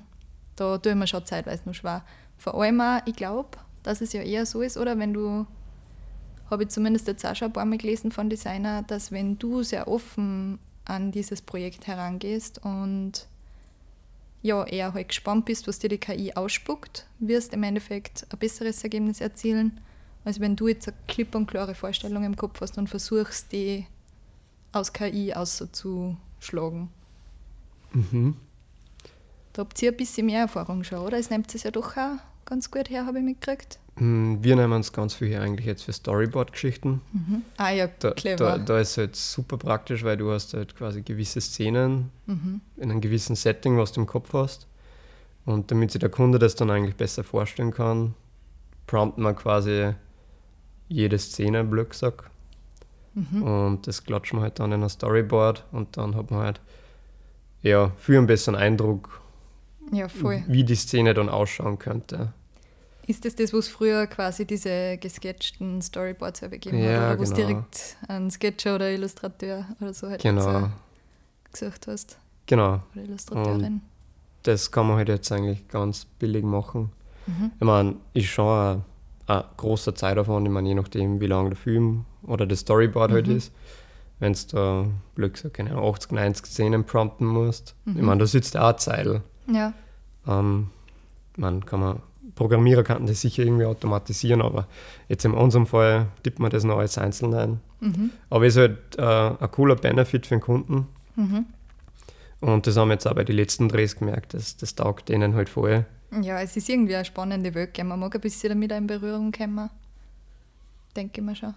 Da 0.55 0.77
tue 0.77 0.93
ich 0.93 0.97
mir 0.97 1.07
schon 1.07 1.25
zeitweise 1.25 1.63
noch 1.65 1.73
schwer. 1.73 2.03
Vor 2.37 2.55
allem 2.55 2.79
auch, 2.81 3.01
ich 3.05 3.15
glaube, 3.15 3.57
dass 3.83 4.01
es 4.01 4.13
ja 4.13 4.21
eher 4.21 4.45
so 4.45 4.61
ist, 4.61 4.77
oder 4.77 4.97
wenn 4.97 5.13
du 5.13 5.45
habe 6.49 6.63
ich 6.63 6.69
zumindest 6.69 7.07
jetzt 7.07 7.25
auch 7.25 7.35
schon 7.35 7.47
ein 7.47 7.53
paar 7.53 7.65
Mal 7.65 7.77
gelesen 7.77 8.11
von 8.11 8.29
Designer, 8.29 8.83
dass 8.83 9.11
wenn 9.11 9.37
du 9.37 9.63
sehr 9.63 9.87
offen 9.87 10.59
an 10.85 11.11
dieses 11.11 11.41
Projekt 11.41 11.87
herangehst 11.87 12.63
und 12.63 13.27
ja, 14.41 14.63
eher 14.63 14.93
halt 14.93 15.09
gespannt 15.09 15.45
bist, 15.45 15.67
was 15.67 15.79
dir 15.79 15.89
die 15.89 15.97
KI 15.97 16.33
ausspuckt, 16.33 17.07
wirst 17.19 17.53
im 17.53 17.63
Endeffekt 17.63 18.25
ein 18.31 18.39
besseres 18.39 18.83
Ergebnis 18.83 19.19
erzielen, 19.19 19.81
als 20.27 20.41
wenn 20.41 20.57
du 20.57 20.67
jetzt 20.67 20.89
eine 20.89 20.97
klipp 21.07 21.33
und 21.35 21.47
klare 21.47 21.73
Vorstellung 21.73 22.25
im 22.25 22.35
Kopf 22.35 22.59
hast 22.59 22.77
und 22.77 22.89
versuchst, 22.89 23.49
die 23.53 23.87
aus 24.73 24.91
KI 24.91 25.33
auszuschlagen. 25.33 26.89
Mhm. 27.93 28.35
Da 29.53 29.61
habt 29.61 29.81
ihr 29.81 29.91
ein 29.91 29.95
bisschen 29.95 30.25
mehr 30.25 30.41
Erfahrung 30.41 30.83
schon, 30.83 30.99
oder? 30.99 31.17
Es 31.17 31.29
nimmt 31.29 31.55
es 31.55 31.63
ja 31.63 31.71
doch 31.71 31.95
auch 31.95 32.17
ganz 32.43 32.69
gut 32.69 32.89
her, 32.89 33.05
habe 33.05 33.19
ich 33.19 33.23
mitgekriegt. 33.23 33.79
Mm, 33.95 34.35
wir 34.41 34.57
nehmen 34.57 34.73
uns 34.73 34.91
ganz 34.91 35.13
viel 35.13 35.29
hier 35.29 35.41
eigentlich 35.41 35.65
jetzt 35.65 35.83
für 35.83 35.93
Storyboard-Geschichten. 35.93 36.99
Mhm. 37.13 37.43
Ah 37.55 37.69
ja, 37.69 37.87
da, 37.87 38.11
clever. 38.11 38.37
Da, 38.37 38.57
da, 38.57 38.79
ist 38.81 38.91
es 38.91 38.97
halt 38.97 39.15
super 39.15 39.55
praktisch, 39.55 40.03
weil 40.03 40.17
du 40.17 40.29
hast 40.33 40.53
halt 40.53 40.75
quasi 40.75 41.03
gewisse 41.03 41.39
Szenen 41.39 42.11
mhm. 42.25 42.59
in 42.75 42.91
einem 42.91 42.99
gewissen 42.99 43.37
Setting, 43.37 43.77
was 43.77 43.93
du 43.93 44.01
im 44.01 44.07
Kopf 44.07 44.33
hast. 44.33 44.67
Und 45.45 45.71
damit 45.71 45.91
sich 45.91 46.01
der 46.01 46.09
Kunde 46.09 46.37
das 46.37 46.55
dann 46.55 46.69
eigentlich 46.69 46.95
besser 46.95 47.23
vorstellen 47.23 47.71
kann, 47.71 48.13
prompten 48.87 49.23
wir 49.23 49.33
quasi 49.33 49.93
jede 50.87 51.17
Szene, 51.19 51.63
blöd 51.63 51.89
gesagt. 51.89 52.29
Mhm. 53.13 53.43
Und 53.43 53.87
das 53.87 54.03
klatschen 54.03 54.39
wir 54.39 54.43
halt 54.43 54.59
dann 54.59 54.71
in 54.71 54.83
ein 54.83 54.89
Storyboard 54.89 55.65
und 55.71 55.97
dann 55.97 56.15
hat 56.15 56.31
man 56.31 56.41
halt 56.41 56.61
ja, 57.61 57.91
viel 57.97 58.17
einen 58.17 58.27
besseren 58.27 58.55
Eindruck, 58.55 59.21
ja, 59.91 60.07
wie 60.47 60.63
die 60.63 60.75
Szene 60.75 61.13
dann 61.13 61.29
ausschauen 61.29 61.79
könnte. 61.79 62.33
Ist 63.07 63.23
das 63.23 63.35
das, 63.35 63.53
was 63.53 63.69
früher 63.69 64.05
quasi 64.05 64.45
diese 64.45 64.97
gesketchten 64.97 65.81
Storyboards 65.81 66.41
gegeben 66.41 66.77
ja, 66.77 67.09
hat? 67.09 67.19
Oder 67.19 67.19
wo 67.19 67.23
genau. 67.23 67.35
du 67.35 67.35
direkt 67.35 67.97
einen 68.07 68.29
Sketcher 68.29 68.75
oder 68.75 68.91
Illustrateur 68.91 69.65
oder 69.79 69.93
so 69.93 70.09
halt 70.09 70.21
genau. 70.21 70.69
gesucht 71.51 71.87
hast? 71.87 72.17
Genau. 72.45 72.81
Oder 72.93 73.03
Illustrateurin. 73.03 73.63
Und 73.63 73.81
das 74.43 74.69
kann 74.69 74.87
man 74.87 74.97
halt 74.97 75.07
jetzt 75.07 75.31
eigentlich 75.31 75.67
ganz 75.69 76.03
billig 76.03 76.43
machen. 76.43 76.91
Mhm. 77.27 77.51
Ich 77.55 77.65
meine, 77.65 77.95
ist 78.13 78.25
schon 78.25 78.83
ein, 79.27 79.43
großer 79.57 79.95
Zeitaufwand, 79.95 80.47
ich 80.47 80.53
meine, 80.53 80.69
je 80.69 80.75
nachdem, 80.75 81.19
wie 81.19 81.27
lang 81.27 81.49
der 81.49 81.57
Film 81.57 82.05
oder 82.23 82.45
das 82.45 82.59
Storyboard 82.61 83.11
halt 83.11 83.27
mhm. 83.27 83.31
halt 83.31 83.37
ist. 83.37 83.53
Wenn 84.19 84.33
du 84.33 84.39
da, 84.51 84.85
blöd 85.13 85.33
gesagt, 85.33 85.55
keine 85.55 85.75
80, 85.75 86.11
90 86.11 86.45
Szenen 86.47 86.85
prompten 86.85 87.27
musst. 87.27 87.75
Mhm. 87.85 87.97
Ich 87.97 88.01
meine, 88.01 88.19
da 88.19 88.25
sitzt 88.25 88.57
auch 88.57 88.69
eine 88.69 88.77
Zeile. 88.77 89.23
Ja. 89.51 89.73
Ähm, 90.27 90.71
man 91.35 91.65
kann 91.65 91.79
man 91.79 91.99
Programmierer 92.35 92.83
könnten 92.83 93.07
das 93.07 93.21
sicher 93.21 93.43
irgendwie 93.43 93.65
automatisieren, 93.65 94.41
aber 94.41 94.67
jetzt 95.09 95.25
in 95.25 95.33
unserem 95.33 95.65
Fall 95.65 96.07
tippt 96.23 96.39
man 96.39 96.51
das 96.51 96.63
noch 96.63 96.77
alles 96.77 96.97
einzeln 96.97 97.33
ein. 97.33 97.59
Mhm. 97.79 98.11
Aber 98.29 98.45
es 98.45 98.55
ist 98.55 98.61
halt 98.61 98.97
äh, 98.97 99.43
ein 99.43 99.51
cooler 99.51 99.75
Benefit 99.75 100.27
für 100.27 100.35
den 100.35 100.41
Kunden. 100.41 100.87
Mhm. 101.15 101.45
Und 102.39 102.67
das 102.67 102.77
haben 102.77 102.89
wir 102.89 102.93
jetzt 102.93 103.07
auch 103.07 103.15
bei 103.15 103.23
den 103.23 103.35
letzten 103.35 103.67
Drehs 103.67 103.95
gemerkt, 103.95 104.33
dass 104.33 104.57
das 104.57 104.75
taugt 104.75 105.09
denen 105.09 105.33
halt 105.33 105.49
voll. 105.49 105.85
Ja, 106.21 106.39
es 106.39 106.55
ist 106.55 106.69
irgendwie 106.69 106.95
eine 106.95 107.05
spannende 107.05 107.53
Welt. 107.53 107.77
Man 107.83 107.99
mag 107.99 108.15
ein 108.15 108.21
bisschen 108.21 108.49
damit 108.49 108.71
in 108.71 108.87
Berührung 108.87 109.31
kommen. 109.31 109.69
Denke 110.95 111.21
ich 111.21 111.25
mir 111.25 111.35
schon. 111.35 111.53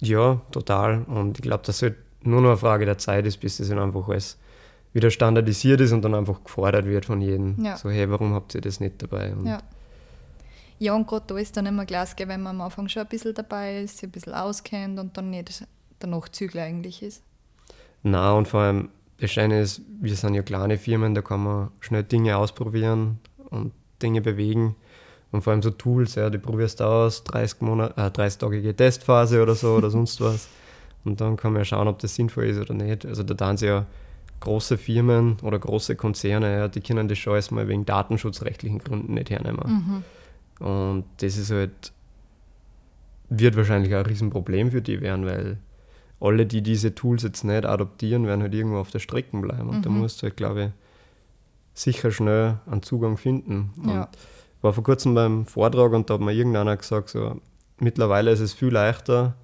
Ja, 0.00 0.40
total. 0.50 1.02
Und 1.04 1.38
ich 1.38 1.42
glaube, 1.42 1.64
dass 1.64 1.76
es 1.76 1.82
halt 1.82 1.96
nur 2.22 2.40
noch 2.40 2.50
eine 2.50 2.58
Frage 2.58 2.84
der 2.84 2.98
Zeit 2.98 3.26
ist, 3.26 3.38
bis 3.38 3.58
das 3.58 3.70
halt 3.70 3.80
einfach 3.80 4.08
alles 4.08 4.38
wieder 4.92 5.10
standardisiert 5.10 5.80
ist 5.80 5.92
und 5.92 6.02
dann 6.02 6.14
einfach 6.14 6.42
gefordert 6.42 6.86
wird 6.86 7.04
von 7.04 7.20
jedem. 7.20 7.62
Ja. 7.64 7.76
So, 7.76 7.90
hey, 7.90 8.10
warum 8.10 8.34
habt 8.34 8.54
ihr 8.54 8.60
das 8.60 8.80
nicht 8.80 9.02
dabei? 9.02 9.32
Und 9.32 9.46
ja. 9.46 9.62
Ja, 10.80 10.94
und 10.94 11.08
gerade 11.08 11.26
da 11.26 11.36
ist 11.36 11.56
dann 11.56 11.66
immer 11.66 11.84
Glas, 11.86 12.14
wenn 12.16 12.42
man 12.42 12.56
am 12.56 12.60
Anfang 12.60 12.88
schon 12.88 13.02
ein 13.02 13.08
bisschen 13.08 13.34
dabei 13.34 13.82
ist, 13.82 13.98
sich 13.98 14.08
ein 14.08 14.12
bisschen 14.12 14.34
auskennt 14.34 14.98
und 15.00 15.16
dann 15.16 15.30
nicht 15.30 15.64
der 16.00 16.08
Nachzügler 16.08 16.62
eigentlich 16.62 17.02
ist. 17.02 17.22
Na 18.04 18.32
und 18.32 18.46
vor 18.46 18.60
allem, 18.60 18.90
das 19.20 19.30
Schöne 19.30 19.60
ist, 19.60 19.82
wir 20.00 20.14
sind 20.14 20.34
ja 20.34 20.42
kleine 20.42 20.78
Firmen, 20.78 21.14
da 21.14 21.22
kann 21.22 21.42
man 21.42 21.70
schnell 21.80 22.04
Dinge 22.04 22.36
ausprobieren 22.36 23.18
und 23.50 23.72
Dinge 24.00 24.20
bewegen. 24.20 24.76
Und 25.30 25.42
vor 25.42 25.52
allem 25.52 25.62
so 25.62 25.70
Tools, 25.70 26.14
ja, 26.14 26.30
die 26.30 26.38
probierst 26.38 26.80
du 26.80 26.84
aus, 26.84 27.24
30 27.24 27.60
Monate, 27.60 28.00
äh, 28.00 28.06
30-tägige 28.06 28.74
Testphase 28.74 29.42
oder 29.42 29.54
so 29.54 29.74
oder 29.74 29.90
sonst 29.90 30.20
was. 30.22 30.48
Und 31.04 31.20
dann 31.20 31.36
kann 31.36 31.52
man 31.52 31.60
ja 31.60 31.64
schauen, 31.64 31.88
ob 31.88 31.98
das 31.98 32.14
sinnvoll 32.14 32.44
ist 32.44 32.58
oder 32.58 32.74
nicht. 32.74 33.04
Also 33.04 33.22
da 33.22 33.34
tun 33.34 33.56
sie 33.56 33.66
ja 33.66 33.86
große 34.40 34.78
Firmen 34.78 35.36
oder 35.42 35.58
große 35.58 35.96
Konzerne, 35.96 36.56
ja, 36.56 36.68
die 36.68 36.80
können 36.80 37.08
das 37.08 37.18
schon 37.18 37.34
erstmal 37.34 37.66
wegen 37.66 37.84
datenschutzrechtlichen 37.84 38.78
Gründen 38.78 39.14
nicht 39.14 39.30
hernehmen. 39.30 40.04
Mhm. 40.60 40.64
Und 40.64 41.04
das 41.18 41.36
ist 41.36 41.50
halt, 41.50 41.92
wird 43.28 43.56
wahrscheinlich 43.56 43.94
auch 43.94 44.00
ein 44.00 44.06
Riesenproblem 44.06 44.70
für 44.70 44.80
die 44.80 45.00
werden, 45.00 45.26
weil 45.26 45.58
alle, 46.20 46.46
die 46.46 46.62
diese 46.62 46.94
Tools 46.94 47.22
jetzt 47.22 47.44
nicht 47.44 47.64
adoptieren, 47.64 48.26
werden 48.26 48.42
halt 48.42 48.54
irgendwo 48.54 48.78
auf 48.78 48.90
der 48.90 48.98
Strecke 48.98 49.36
bleiben. 49.38 49.68
Und 49.68 49.78
mhm. 49.78 49.82
da 49.82 49.90
musst 49.90 50.20
du 50.20 50.24
halt, 50.24 50.36
glaube 50.36 50.64
ich, 50.64 50.70
sicher 51.74 52.10
schnell 52.10 52.58
einen 52.66 52.82
Zugang 52.82 53.16
finden. 53.16 53.70
Ja. 53.86 54.02
Und 54.02 54.08
war 54.62 54.72
vor 54.72 54.84
kurzem 54.84 55.14
beim 55.14 55.46
Vortrag 55.46 55.92
und 55.92 56.10
da 56.10 56.14
hat 56.14 56.20
mir 56.20 56.32
irgendeiner 56.32 56.76
gesagt, 56.76 57.10
so, 57.10 57.40
mittlerweile 57.78 58.32
ist 58.32 58.40
es 58.40 58.52
viel 58.52 58.70
leichter, 58.70 59.36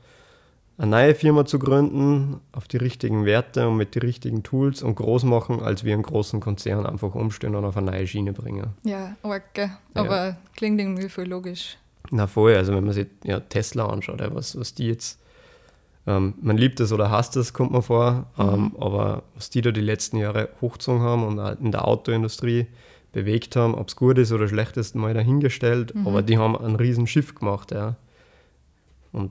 eine 0.77 0.91
neue 0.91 1.15
Firma 1.15 1.45
zu 1.45 1.61
gründen, 1.61 2.41
auf 2.51 2.67
die 2.67 2.79
richtigen 2.79 3.25
Werte 3.25 3.69
und 3.69 3.77
mit 3.77 3.95
den 3.95 4.03
richtigen 4.03 4.43
Tools 4.43 4.83
und 4.83 4.97
groß 4.97 5.23
machen, 5.23 5.61
als 5.63 5.85
wir 5.85 5.95
einen 5.95 6.03
großen 6.03 6.41
Konzern 6.41 6.85
einfach 6.85 7.15
umstellen 7.15 7.55
und 7.55 7.65
auf 7.65 7.77
eine 7.77 7.93
neue 7.93 8.07
Schiene 8.09 8.33
bringen. 8.33 8.75
Ja, 8.83 9.15
okay. 9.23 9.71
aber 9.95 10.29
ja. 10.29 10.37
klingt 10.57 10.81
irgendwie 10.81 11.09
voll 11.09 11.27
logisch. 11.27 11.79
Na 12.11 12.27
voll, 12.27 12.57
also 12.57 12.75
wenn 12.75 12.85
man 12.85 12.93
sich 12.93 13.07
ja, 13.23 13.39
Tesla 13.39 13.87
anschaut, 13.87 14.21
was, 14.35 14.59
was 14.59 14.75
die 14.75 14.89
jetzt, 14.89 15.21
ähm, 16.07 16.35
man 16.41 16.57
liebt 16.57 16.81
es 16.81 16.93
oder 16.93 17.11
hasst 17.11 17.37
es, 17.37 17.53
kommt 17.53 17.73
man 17.73 17.83
vor, 17.83 18.27
mhm. 18.37 18.43
ähm, 18.43 18.77
aber 18.79 19.23
was 19.35 19.51
die 19.51 19.63
da 19.63 19.71
die 19.71 19.81
letzten 19.81 20.17
Jahre 20.17 20.51
hochgezogen 20.61 21.01
haben 21.01 21.25
und 21.25 21.41
auch 21.41 21.59
in 21.59 21.73
der 21.73 21.87
Autoindustrie 21.89 22.67
bewegt 23.13 23.57
haben, 23.57 23.75
ob 23.75 23.89
es 23.89 23.97
gut 23.97 24.19
ist 24.19 24.33
oder 24.33 24.49
schlecht 24.49 24.77
ist, 24.77 24.95
mal 24.95 25.15
dahingestellt, 25.15 25.95
mhm. 25.95 26.07
aber 26.07 26.23
die 26.23 26.37
haben 26.37 26.57
ein 26.57 26.77
riesen 26.77 27.07
Schiff 27.07 27.35
gemacht, 27.35 27.71
ja. 27.71 27.97
Und 29.13 29.31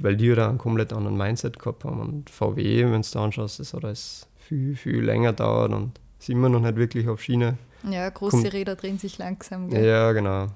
weil 0.00 0.16
die 0.16 0.34
da 0.34 0.48
einen 0.48 0.58
komplett 0.58 0.92
anderen 0.92 1.16
Mindset 1.16 1.58
gehabt 1.58 1.84
haben. 1.84 2.00
Und 2.00 2.30
VW, 2.30 2.84
wenn 2.84 3.02
du 3.02 3.08
da 3.12 3.24
anschaust, 3.24 3.58
das 3.60 3.74
hat 3.74 3.84
alles 3.84 4.28
viel, 4.36 4.76
viel 4.76 5.00
länger 5.00 5.32
dauert 5.32 5.72
und 5.72 6.00
ist 6.18 6.30
immer 6.30 6.48
noch 6.48 6.60
nicht 6.60 6.76
wirklich 6.76 7.08
auf 7.08 7.22
Schiene. 7.22 7.58
Ja, 7.88 8.08
große 8.08 8.42
Kommt, 8.42 8.52
Räder 8.52 8.76
drehen 8.76 8.98
sich 8.98 9.18
langsam. 9.18 9.68
Gell? 9.70 9.84
Ja, 9.84 10.12
genau. 10.12 10.46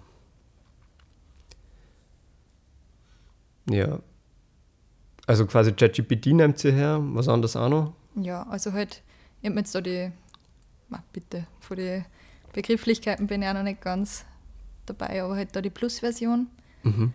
Ja. 3.70 3.98
Also 5.33 5.47
quasi 5.47 5.73
ChatGPT 5.73 6.27
nimmt 6.27 6.59
sie 6.59 6.73
her, 6.73 7.01
was 7.01 7.27
anderes 7.27 7.57
auch 7.57 7.71
noch? 7.71 7.95
Ja, 8.16 8.42
also 8.51 8.75
halt, 8.75 9.01
ich 9.40 9.49
habe 9.49 9.59
jetzt 9.61 9.75
da 9.75 9.81
die, 9.81 10.12
na, 10.90 11.03
bitte, 11.11 11.47
von 11.59 11.79
den 11.79 12.05
Begrifflichkeiten 12.53 13.27
bin 13.29 13.40
ich 13.40 13.49
auch 13.49 13.55
noch 13.55 13.62
nicht 13.62 13.81
ganz 13.81 14.27
dabei, 14.85 15.23
aber 15.23 15.35
halt 15.35 15.57
da 15.57 15.62
die 15.62 15.71
Plus-Version. 15.71 16.49
Mhm. 16.83 17.14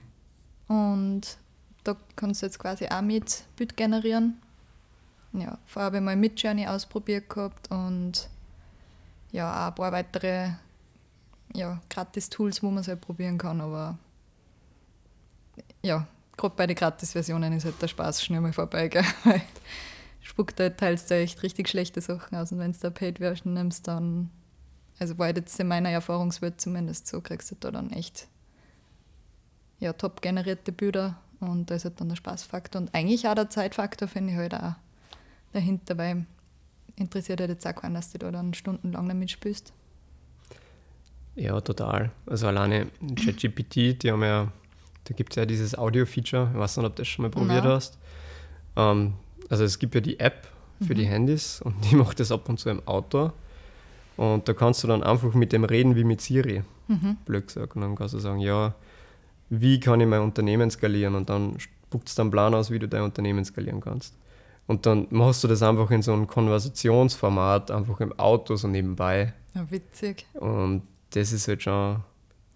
Und 0.67 1.37
da 1.83 1.95
kannst 2.15 2.41
du 2.41 2.47
jetzt 2.47 2.57
quasi 2.57 2.87
auch 2.87 3.03
mit 3.03 3.43
Bild 3.55 3.77
generieren. 3.77 4.41
Ja, 5.33 5.59
vorher 5.67 5.85
habe 5.85 5.97
ich 5.97 6.03
mal 6.03 6.15
Midjourney 6.15 6.65
ausprobiert 6.65 7.29
gehabt 7.29 7.69
und 7.69 8.29
ja, 9.31 9.51
auch 9.51 9.67
ein 9.67 9.75
paar 9.75 9.91
weitere 9.91 10.53
ja, 11.53 11.79
Gratis-Tools, 11.91 12.63
wo 12.63 12.71
man 12.71 12.79
es 12.79 12.87
halt 12.87 12.99
probieren 12.99 13.37
kann, 13.37 13.61
aber 13.61 13.99
ja, 15.83 16.07
gerade 16.37 16.55
bei 16.55 16.67
den 16.67 16.75
Gratis-Versionen 16.75 17.53
ist 17.53 17.65
halt 17.65 17.81
der 17.81 17.87
Spaß 17.87 18.23
schnell 18.23 18.41
mal 18.41 18.53
vorbei, 18.53 18.87
gell? 18.87 19.03
weil 19.23 19.41
spuckt 20.21 20.59
halt 20.59 20.77
teils 20.77 21.05
da 21.05 21.15
echt 21.15 21.41
richtig 21.43 21.69
schlechte 21.69 22.01
Sachen 22.01 22.37
aus 22.37 22.51
und 22.51 22.59
wenn 22.59 22.71
du 22.71 22.77
da 22.79 22.89
Paid-Version 22.89 23.53
nimmst, 23.53 23.87
dann, 23.87 24.29
also 24.99 25.17
war 25.17 25.29
jetzt 25.35 25.59
in 25.59 25.67
meiner 25.67 25.89
Erfahrungswelt 25.89 26.59
zumindest 26.59 27.07
so, 27.07 27.21
kriegst 27.21 27.51
du 27.51 27.55
da 27.59 27.71
dann 27.71 27.91
echt 27.91 28.27
ja, 29.79 29.93
top 29.93 30.21
generierte 30.21 30.71
Bilder 30.71 31.17
und 31.39 31.69
da 31.69 31.75
ist 31.75 31.85
halt 31.85 31.99
dann 32.01 32.09
der 32.09 32.15
Spaßfaktor 32.15 32.81
und 32.81 32.93
eigentlich 32.93 33.27
auch 33.27 33.35
der 33.35 33.49
Zeitfaktor, 33.49 34.07
finde 34.07 34.33
ich 34.33 34.37
halt 34.37 34.53
auch 34.53 34.73
dahinter, 35.53 35.97
weil 35.97 36.25
interessiert 36.95 37.39
halt 37.39 37.51
jetzt 37.51 37.65
auch 37.65 37.75
keinen, 37.75 37.93
dass 37.93 38.11
du 38.11 38.17
da 38.17 38.31
dann 38.31 38.53
stundenlang 38.53 39.07
damit 39.07 39.31
spielst. 39.31 39.71
Ja, 41.35 41.61
total. 41.61 42.11
Also 42.25 42.47
alleine 42.47 42.87
ChatGPT, 43.15 44.03
die 44.03 44.11
haben 44.11 44.23
ja, 44.23 44.51
da 45.07 45.13
gibt 45.13 45.33
es 45.33 45.35
ja 45.37 45.45
dieses 45.45 45.77
Audio-Feature, 45.77 46.49
ich 46.53 46.59
weiß 46.59 46.77
nicht, 46.77 46.85
ob 46.85 46.95
du 46.95 47.01
das 47.01 47.07
schon 47.07 47.23
mal 47.23 47.31
probiert 47.31 47.63
Nein. 47.63 47.73
hast. 47.73 47.97
Ähm, 48.75 49.13
also 49.49 49.63
es 49.63 49.79
gibt 49.79 49.95
ja 49.95 50.01
die 50.01 50.19
App 50.19 50.47
für 50.85 50.93
mhm. 50.93 50.97
die 50.97 51.05
Handys 51.05 51.61
und 51.61 51.75
die 51.89 51.95
macht 51.95 52.19
das 52.19 52.31
ab 52.31 52.49
und 52.49 52.59
zu 52.59 52.69
im 52.69 52.85
Auto. 52.85 53.31
Und 54.17 54.47
da 54.49 54.53
kannst 54.53 54.83
du 54.83 54.87
dann 54.87 55.03
einfach 55.03 55.33
mit 55.33 55.53
dem 55.53 55.63
reden 55.63 55.95
wie 55.95 56.03
mit 56.03 56.21
Siri, 56.21 56.63
mhm. 56.87 57.17
blöd 57.25 57.47
gesagt. 57.47 57.75
Und 57.75 57.83
dann 57.83 57.95
kannst 57.95 58.15
du 58.15 58.19
sagen, 58.19 58.39
ja, 58.39 58.73
wie 59.49 59.79
kann 59.79 60.01
ich 60.01 60.07
mein 60.07 60.21
Unternehmen 60.21 60.69
skalieren 60.71 61.15
und 61.15 61.29
dann 61.29 61.57
spuckt 61.59 62.09
es 62.09 62.15
dann 62.15 62.25
einen 62.25 62.31
Plan 62.31 62.53
aus, 62.53 62.69
wie 62.69 62.79
du 62.79 62.87
dein 62.87 63.03
Unternehmen 63.03 63.45
skalieren 63.45 63.79
kannst. 63.79 64.15
Und 64.65 64.85
dann 64.85 65.07
machst 65.11 65.43
du 65.43 65.47
das 65.47 65.63
einfach 65.63 65.89
in 65.91 66.01
so 66.01 66.11
einem 66.11 66.27
Konversationsformat, 66.27 67.71
einfach 67.71 68.01
im 68.01 68.17
Auto 68.19 68.57
so 68.57 68.67
nebenbei. 68.67 69.33
Ja, 69.55 69.71
witzig. 69.71 70.25
Und 70.33 70.81
das 71.11 71.31
ist 71.31 71.47
halt 71.47 71.63
schon 71.63 72.03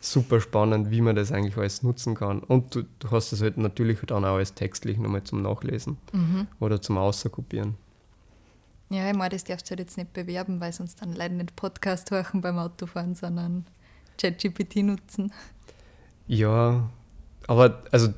super 0.02 0.42
spannend, 0.42 0.90
wie 0.92 1.00
man 1.00 1.16
das 1.16 1.32
eigentlich 1.32 1.56
alles 1.58 1.84
nutzen 1.84 2.16
kann. 2.16 2.40
Und 2.40 2.76
du, 2.76 2.84
du 3.00 3.12
hast 3.12 3.32
es 3.32 3.42
halt 3.42 3.58
natürlich 3.58 4.00
dann 4.08 4.26
auch 4.26 4.34
alles 4.36 4.54
textlich 4.56 4.98
nochmal 4.98 5.24
zum 5.24 5.42
Nachlesen 5.44 5.98
Mhm. 6.12 6.48
oder 6.60 6.82
zum 6.82 6.98
Außerkopieren. 6.98 7.76
Ja, 8.90 9.10
ich 9.10 9.16
meine, 9.16 9.30
das 9.30 9.44
darfst 9.46 9.68
du 9.68 9.72
halt 9.72 9.80
jetzt 9.80 9.98
nicht 9.98 10.12
bewerben, 10.12 10.60
weil 10.60 10.74
sonst 10.74 11.02
dann 11.02 11.14
leider 11.14 11.36
nicht 11.36 11.56
Podcast 11.56 12.12
hören 12.12 12.42
beim 12.42 12.58
Autofahren, 12.58 13.16
sondern 13.16 13.66
ChatGPT 14.20 14.78
nutzen. 14.78 15.32
Ja, 16.28 16.90
aber 17.48 17.82
also 17.92 18.10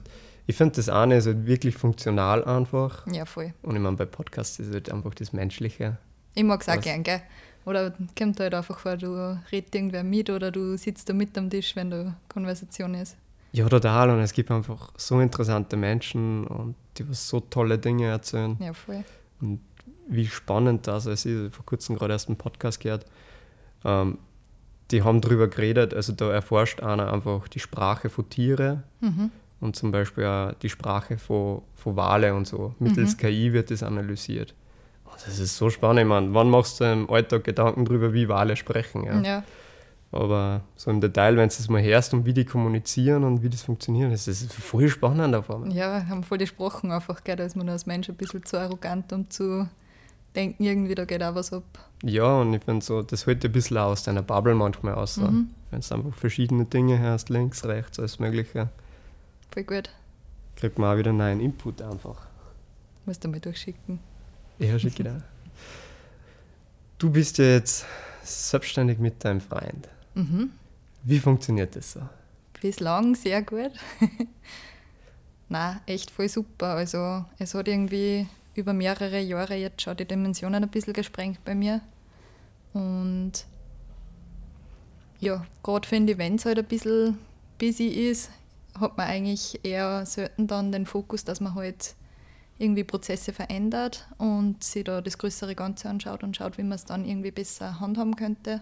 ich 0.48 0.56
finde 0.56 0.76
das 0.76 0.90
eine 0.90 1.18
ist 1.18 1.26
halt 1.28 1.46
wirklich 1.46 1.76
funktional 1.76 2.44
einfach. 2.46 3.06
Ja, 3.08 3.26
voll. 3.26 3.54
Und 3.62 3.76
ich 3.76 3.82
meine, 3.82 3.96
bei 3.98 4.06
Podcasts 4.06 4.60
ist 4.60 4.74
halt 4.74 4.92
einfach 4.92 5.14
das 5.14 5.32
Menschliche. 5.34 5.98
Ich 6.36 6.44
mag 6.44 6.62
es 6.62 6.70
auch 6.70 6.82
gern, 6.82 7.04
gell? 7.04 7.22
Oder 7.66 7.94
kommt 8.18 8.40
halt 8.40 8.54
einfach 8.54 8.80
vor, 8.80 8.98
du 8.98 9.40
redest 9.52 9.74
irgendwer 9.76 10.04
mit 10.04 10.30
oder 10.30 10.52
du 10.52 10.78
sitzt 10.78 11.08
da 11.10 11.14
mit 11.14 11.38
am 11.38 11.50
Tisch, 11.50 11.76
wenn 11.76 11.90
da 11.92 12.16
Konversation 12.28 12.94
ist. 12.96 13.16
Ja, 13.54 13.68
total. 13.70 14.10
Und 14.10 14.20
es 14.20 14.34
gibt 14.34 14.52
einfach 14.52 14.92
so 14.98 15.20
interessante 15.20 15.78
Menschen 15.78 16.46
und 16.48 16.76
die 16.98 17.08
was 17.10 17.28
so 17.30 17.40
tolle 17.40 17.78
Dinge 17.78 18.08
erzählen. 18.08 18.58
Ja, 18.60 18.74
voll. 18.74 19.04
Und 19.40 19.60
wie 20.08 20.28
spannend 20.28 20.88
das 20.88 21.06
ist. 21.06 21.26
Ich 21.26 21.36
habe 21.38 21.52
vor 21.52 21.66
kurzem 21.66 21.96
gerade 21.96 22.14
erst 22.14 22.28
einen 22.28 22.38
Podcast 22.38 22.80
gehört. 22.82 23.06
Ähm, 23.86 24.18
die 24.92 25.02
haben 25.04 25.22
darüber 25.22 25.48
geredet, 25.48 25.94
also 25.94 26.14
da 26.14 26.32
erforscht 26.32 26.82
einer 26.82 27.12
einfach 27.12 27.48
die 27.48 27.60
Sprache 27.60 28.10
von 28.10 28.30
Tieren 28.30 28.84
Mhm. 29.00 29.32
und 29.62 29.76
zum 29.76 29.92
Beispiel 29.92 30.26
auch 30.26 30.54
die 30.62 30.70
Sprache 30.70 31.18
von, 31.18 31.62
von 31.76 31.96
Wale 31.96 32.34
und 32.36 32.46
so. 32.48 32.76
Mittels 32.80 33.14
Mhm. 33.14 33.18
KI 33.18 33.54
wird 33.54 33.72
das 33.72 33.82
analysiert. 33.82 34.54
Das 35.26 35.40
ist 35.40 35.58
so 35.58 35.70
spannend. 35.70 36.08
Meine, 36.08 36.34
wann 36.34 36.50
machst 36.50 36.80
du 36.80 36.86
im 36.86 37.10
Alltag 37.10 37.44
Gedanken 37.44 37.86
darüber, 37.86 38.14
wie 38.14 38.28
Wale 38.28 38.56
sprechen? 38.56 39.04
Ja? 39.04 39.22
Ja. 39.22 39.44
Aber 40.12 40.62
so 40.76 40.92
im 40.92 41.02
Detail, 41.02 41.38
wenn 41.38 41.50
du 41.50 41.56
das 41.56 41.70
mal 41.70 41.82
hörst 41.82 42.14
und 42.14 42.26
wie 42.26 42.34
die 42.34 42.46
kommunizieren 42.46 43.24
und 43.24 43.42
wie 43.42 43.50
das 43.50 43.64
funktioniert, 43.64 44.14
das 44.14 44.28
ist 44.28 44.54
voll 44.54 44.88
spannend 44.88 45.34
auf 45.34 45.50
einmal. 45.50 45.74
Ja, 45.74 46.06
haben 46.08 46.24
voll 46.24 46.38
die 46.38 46.46
Sprachen 46.46 46.92
einfach, 46.92 47.24
gell? 47.24 47.36
Da 47.36 47.46
ist 47.46 47.56
man 47.56 47.68
als 47.68 47.88
Mensch 47.88 48.10
ein 48.10 48.16
bisschen 48.16 48.46
zu 48.46 48.60
arrogant, 48.60 49.12
um 49.12 49.28
zu 49.32 49.68
denken, 50.36 50.64
irgendwie 50.64 50.94
da 50.94 51.06
geht 51.06 51.24
auch 51.24 51.34
was 51.34 51.52
ab. 51.52 51.64
Ja, 52.04 52.42
und 52.42 52.54
ich 52.54 52.64
finde 52.64 52.86
so, 52.86 53.02
das 53.02 53.26
holt 53.26 53.44
ein 53.44 53.52
bisschen 53.52 53.78
aus 53.78 54.04
deiner 54.04 54.22
Bubble 54.22 54.54
manchmal 54.54 54.94
aus. 54.96 55.18
Mhm. 55.18 55.50
Wenn 55.72 55.82
du 55.82 55.96
einfach 55.96 56.16
verschiedene 56.16 56.66
Dinge 56.66 57.00
hörst, 57.00 57.30
links, 57.30 57.66
rechts, 57.66 57.98
alles 57.98 58.20
Mögliche, 58.20 58.70
Voll 59.52 59.64
gut. 59.64 59.90
kriegt 60.56 60.78
man 60.78 60.94
auch 60.94 60.98
wieder 61.00 61.12
neuen 61.12 61.40
Input 61.40 61.82
einfach. 61.82 62.28
Musst 63.06 63.24
du 63.24 63.30
mal 63.30 63.40
durchschicken. 63.40 64.00
Ja, 64.60 64.76
ich 64.76 64.96
dir. 64.96 65.22
Du 66.98 67.10
bist 67.10 67.38
ja 67.38 67.46
jetzt 67.46 67.86
selbstständig 68.24 69.00
mit 69.00 69.24
deinem 69.24 69.42
Freund. 69.42 69.90
Mhm. 70.16 70.52
Wie 71.04 71.20
funktioniert 71.20 71.76
das 71.76 71.94
so? 71.94 72.02
Bislang 72.62 73.16
sehr 73.16 73.42
gut. 73.42 73.72
Na, 75.50 75.82
echt 75.86 76.12
voll 76.12 76.30
super. 76.30 76.68
Also 76.68 77.26
es 77.40 77.54
hat 77.54 77.68
irgendwie 77.68 78.28
über 78.56 78.74
mehrere 78.74 79.20
Jahre 79.20 79.56
jetzt 79.56 79.82
schon 79.82 79.98
die 79.98 80.06
Dimensionen 80.06 80.64
ein 80.64 80.70
bisschen 80.70 80.94
gesprengt 80.94 81.44
bei 81.44 81.56
mir. 81.56 81.82
Und 82.74 83.46
ja, 85.20 85.46
gerade 85.62 85.88
ich, 85.88 86.18
wenn 86.18 86.36
es 86.36 86.46
halt 86.46 86.60
ein 86.60 86.66
bisschen 86.66 87.18
busy 87.60 87.88
ist, 87.88 88.30
hat 88.80 88.98
man 88.98 89.08
eigentlich 89.08 89.60
eher 89.64 90.06
selten 90.06 90.48
dann 90.48 90.72
den 90.72 90.86
Fokus, 90.86 91.24
dass 91.24 91.40
man 91.40 91.56
halt 91.56 91.96
irgendwie 92.58 92.84
Prozesse 92.84 93.34
verändert 93.34 94.08
und 94.18 94.64
sich 94.64 94.84
da 94.84 95.02
das 95.02 95.18
größere 95.18 95.56
Ganze 95.56 95.90
anschaut 95.90 96.24
und 96.24 96.36
schaut, 96.36 96.58
wie 96.58 96.64
man 96.64 96.74
es 96.74 96.86
dann 96.86 97.06
irgendwie 97.06 97.32
besser 97.32 97.80
handhaben 97.80 98.16
könnte. 98.16 98.62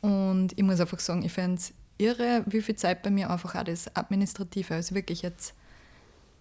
Und 0.00 0.52
ich 0.56 0.64
muss 0.64 0.80
einfach 0.80 1.00
sagen, 1.00 1.22
ich 1.22 1.32
finde 1.32 1.56
es 1.56 1.72
irre, 1.98 2.42
wie 2.46 2.60
viel 2.60 2.76
Zeit 2.76 3.02
bei 3.02 3.10
mir 3.10 3.30
einfach 3.30 3.54
auch 3.54 3.64
das 3.64 3.94
Administrative, 3.96 4.74
also 4.74 4.94
wirklich 4.94 5.22
jetzt 5.22 5.54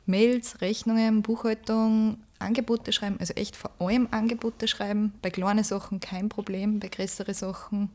Mails, 0.05 0.61
Rechnungen, 0.61 1.21
Buchhaltung, 1.21 2.17
Angebote 2.39 2.91
schreiben, 2.91 3.17
also 3.19 3.33
echt 3.35 3.55
vor 3.55 3.71
allem 3.79 4.07
Angebote 4.11 4.67
schreiben, 4.67 5.13
bei 5.21 5.29
kleinen 5.29 5.63
Sachen 5.63 5.99
kein 5.99 6.27
Problem, 6.27 6.79
bei 6.79 6.87
größeren 6.87 7.35
Sachen, 7.35 7.89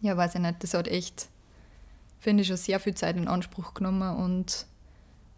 ja, 0.00 0.16
weiß 0.16 0.34
ich 0.34 0.40
nicht, 0.40 0.62
das 0.62 0.74
hat 0.74 0.88
echt, 0.88 1.28
finde 2.18 2.42
ich, 2.42 2.48
schon 2.48 2.56
sehr 2.56 2.80
viel 2.80 2.94
Zeit 2.94 3.16
in 3.16 3.28
Anspruch 3.28 3.72
genommen 3.74 4.16
und 4.16 4.66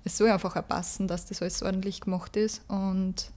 es 0.09 0.16
soll 0.18 0.31
einfach 0.31 0.57
auch 0.57 0.66
passen, 0.66 1.07
dass 1.07 1.27
das 1.27 1.42
alles 1.42 1.62
ordentlich 1.62 2.01
gemacht 2.01 2.37
ist 2.37 2.62
und 2.68 3.31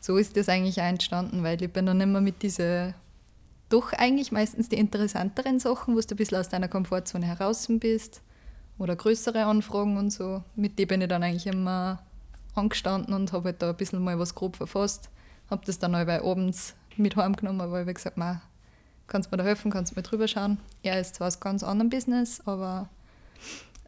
so 0.00 0.16
ist 0.16 0.36
das 0.36 0.48
eigentlich 0.48 0.80
auch 0.80 0.86
entstanden, 0.86 1.42
weil 1.42 1.62
ich 1.62 1.72
bin 1.72 1.86
dann 1.86 2.00
immer 2.00 2.20
mit 2.20 2.42
diese 2.42 2.94
doch 3.68 3.92
eigentlich 3.92 4.32
meistens 4.32 4.68
die 4.68 4.76
interessanteren 4.76 5.60
Sachen, 5.60 5.94
wo 5.94 6.00
du 6.00 6.14
ein 6.14 6.16
bisschen 6.16 6.38
aus 6.38 6.48
deiner 6.48 6.68
Komfortzone 6.68 7.24
heraus 7.24 7.66
bist 7.68 8.20
oder 8.78 8.96
größere 8.96 9.44
Anfragen 9.44 9.96
und 9.96 10.10
so. 10.10 10.42
Mit 10.56 10.78
denen 10.78 10.88
bin 10.88 11.00
ich 11.02 11.08
dann 11.08 11.22
eigentlich 11.22 11.46
immer 11.46 12.02
angestanden 12.54 13.14
und 13.14 13.32
habe 13.32 13.50
halt 13.50 13.62
da 13.62 13.70
ein 13.70 13.76
bisschen 13.76 14.02
mal 14.02 14.18
was 14.18 14.34
grob 14.34 14.56
verfasst. 14.56 15.08
Habe 15.48 15.64
das 15.64 15.78
dann 15.78 15.94
allweil 15.94 16.22
abends 16.22 16.74
mit 16.96 17.16
heimgenommen, 17.16 17.70
weil 17.70 17.88
ich 17.88 17.94
gesagt 17.94 18.18
habe, 18.18 18.40
kannst 19.06 19.30
du 19.30 19.36
mir 19.36 19.42
da 19.42 19.48
helfen, 19.48 19.70
kannst 19.70 19.92
du 19.92 19.96
mir 19.96 20.02
drüber 20.02 20.28
schauen. 20.28 20.58
Er 20.82 21.00
ist 21.00 21.14
zwar 21.14 21.28
aus 21.28 21.40
ganz 21.40 21.62
anderem 21.62 21.90
Business, 21.90 22.42
aber 22.44 22.88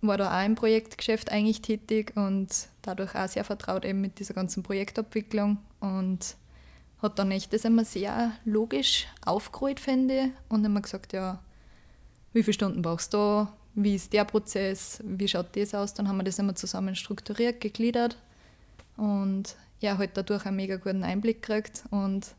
war 0.07 0.19
da 0.19 0.39
auch 0.39 0.45
im 0.45 0.55
Projektgeschäft 0.55 1.31
eigentlich 1.31 1.63
tätig 1.63 2.13
und 2.17 2.49
dadurch 2.83 3.15
auch 3.15 3.29
sehr 3.29 3.45
vertraut 3.45 3.85
eben 3.85 4.01
mit 4.01 4.19
dieser 4.19 4.35
ganzen 4.35 4.63
Projektabwicklung 4.63 5.59
und 5.81 6.37
hat 7.01 7.19
dann 7.19 7.31
echt 7.31 7.53
das 7.53 7.65
immer 7.65 7.85
sehr 7.85 8.33
logisch 8.45 9.07
aufgerollt, 9.25 9.81
finde 9.81 10.15
ich, 10.15 10.31
und 10.49 10.65
immer 10.65 10.81
gesagt, 10.81 11.13
ja, 11.13 11.41
wie 12.33 12.43
viele 12.43 12.55
Stunden 12.55 12.83
brauchst 12.83 13.13
du 13.13 13.19
da, 13.19 13.53
wie 13.75 13.95
ist 13.95 14.13
der 14.13 14.25
Prozess, 14.25 15.01
wie 15.05 15.29
schaut 15.29 15.55
das 15.57 15.75
aus, 15.75 15.95
dann 15.95 16.09
haben 16.09 16.17
wir 16.17 16.25
das 16.25 16.39
immer 16.39 16.55
zusammen 16.55 16.95
strukturiert, 16.95 17.61
gegliedert 17.61 18.17
und 18.97 19.57
er 19.81 19.99
hat 19.99 20.17
dadurch 20.17 20.47
einen 20.47 20.57
mega 20.57 20.77
guten 20.77 21.05
Einblick 21.05 21.43
gekriegt 21.43 21.85
und 21.91 22.35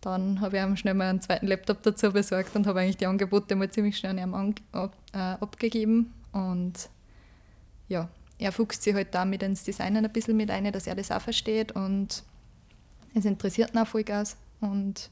dann 0.00 0.40
habe 0.40 0.56
ich 0.56 0.62
ihm 0.62 0.76
schnell 0.76 0.94
mal 0.94 1.10
einen 1.10 1.20
zweiten 1.20 1.46
Laptop 1.46 1.82
dazu 1.82 2.10
besorgt 2.10 2.56
und 2.56 2.66
habe 2.66 2.80
eigentlich 2.80 2.96
die 2.96 3.06
Angebote 3.06 3.54
mal 3.54 3.70
ziemlich 3.70 3.98
schnell 3.98 4.18
an 4.18 4.18
ihm 4.18 4.54
ab, 4.72 4.96
äh, 5.12 5.18
abgegeben 5.18 6.12
und 6.32 6.88
ja, 7.88 8.08
er 8.38 8.52
fuchst 8.52 8.82
sich 8.82 8.94
halt 8.94 9.14
damit 9.14 9.42
ins 9.42 9.64
Designen 9.64 10.04
ein 10.04 10.12
bisschen 10.12 10.36
mit 10.36 10.50
ein, 10.50 10.70
dass 10.72 10.86
er 10.86 10.94
das 10.94 11.10
auch 11.10 11.20
versteht 11.20 11.72
und 11.72 12.22
es 13.14 13.24
interessiert 13.24 13.74
ihn 13.74 13.78
auch 13.78 13.86
voll 13.86 14.04
Gas 14.04 14.36
und 14.60 15.10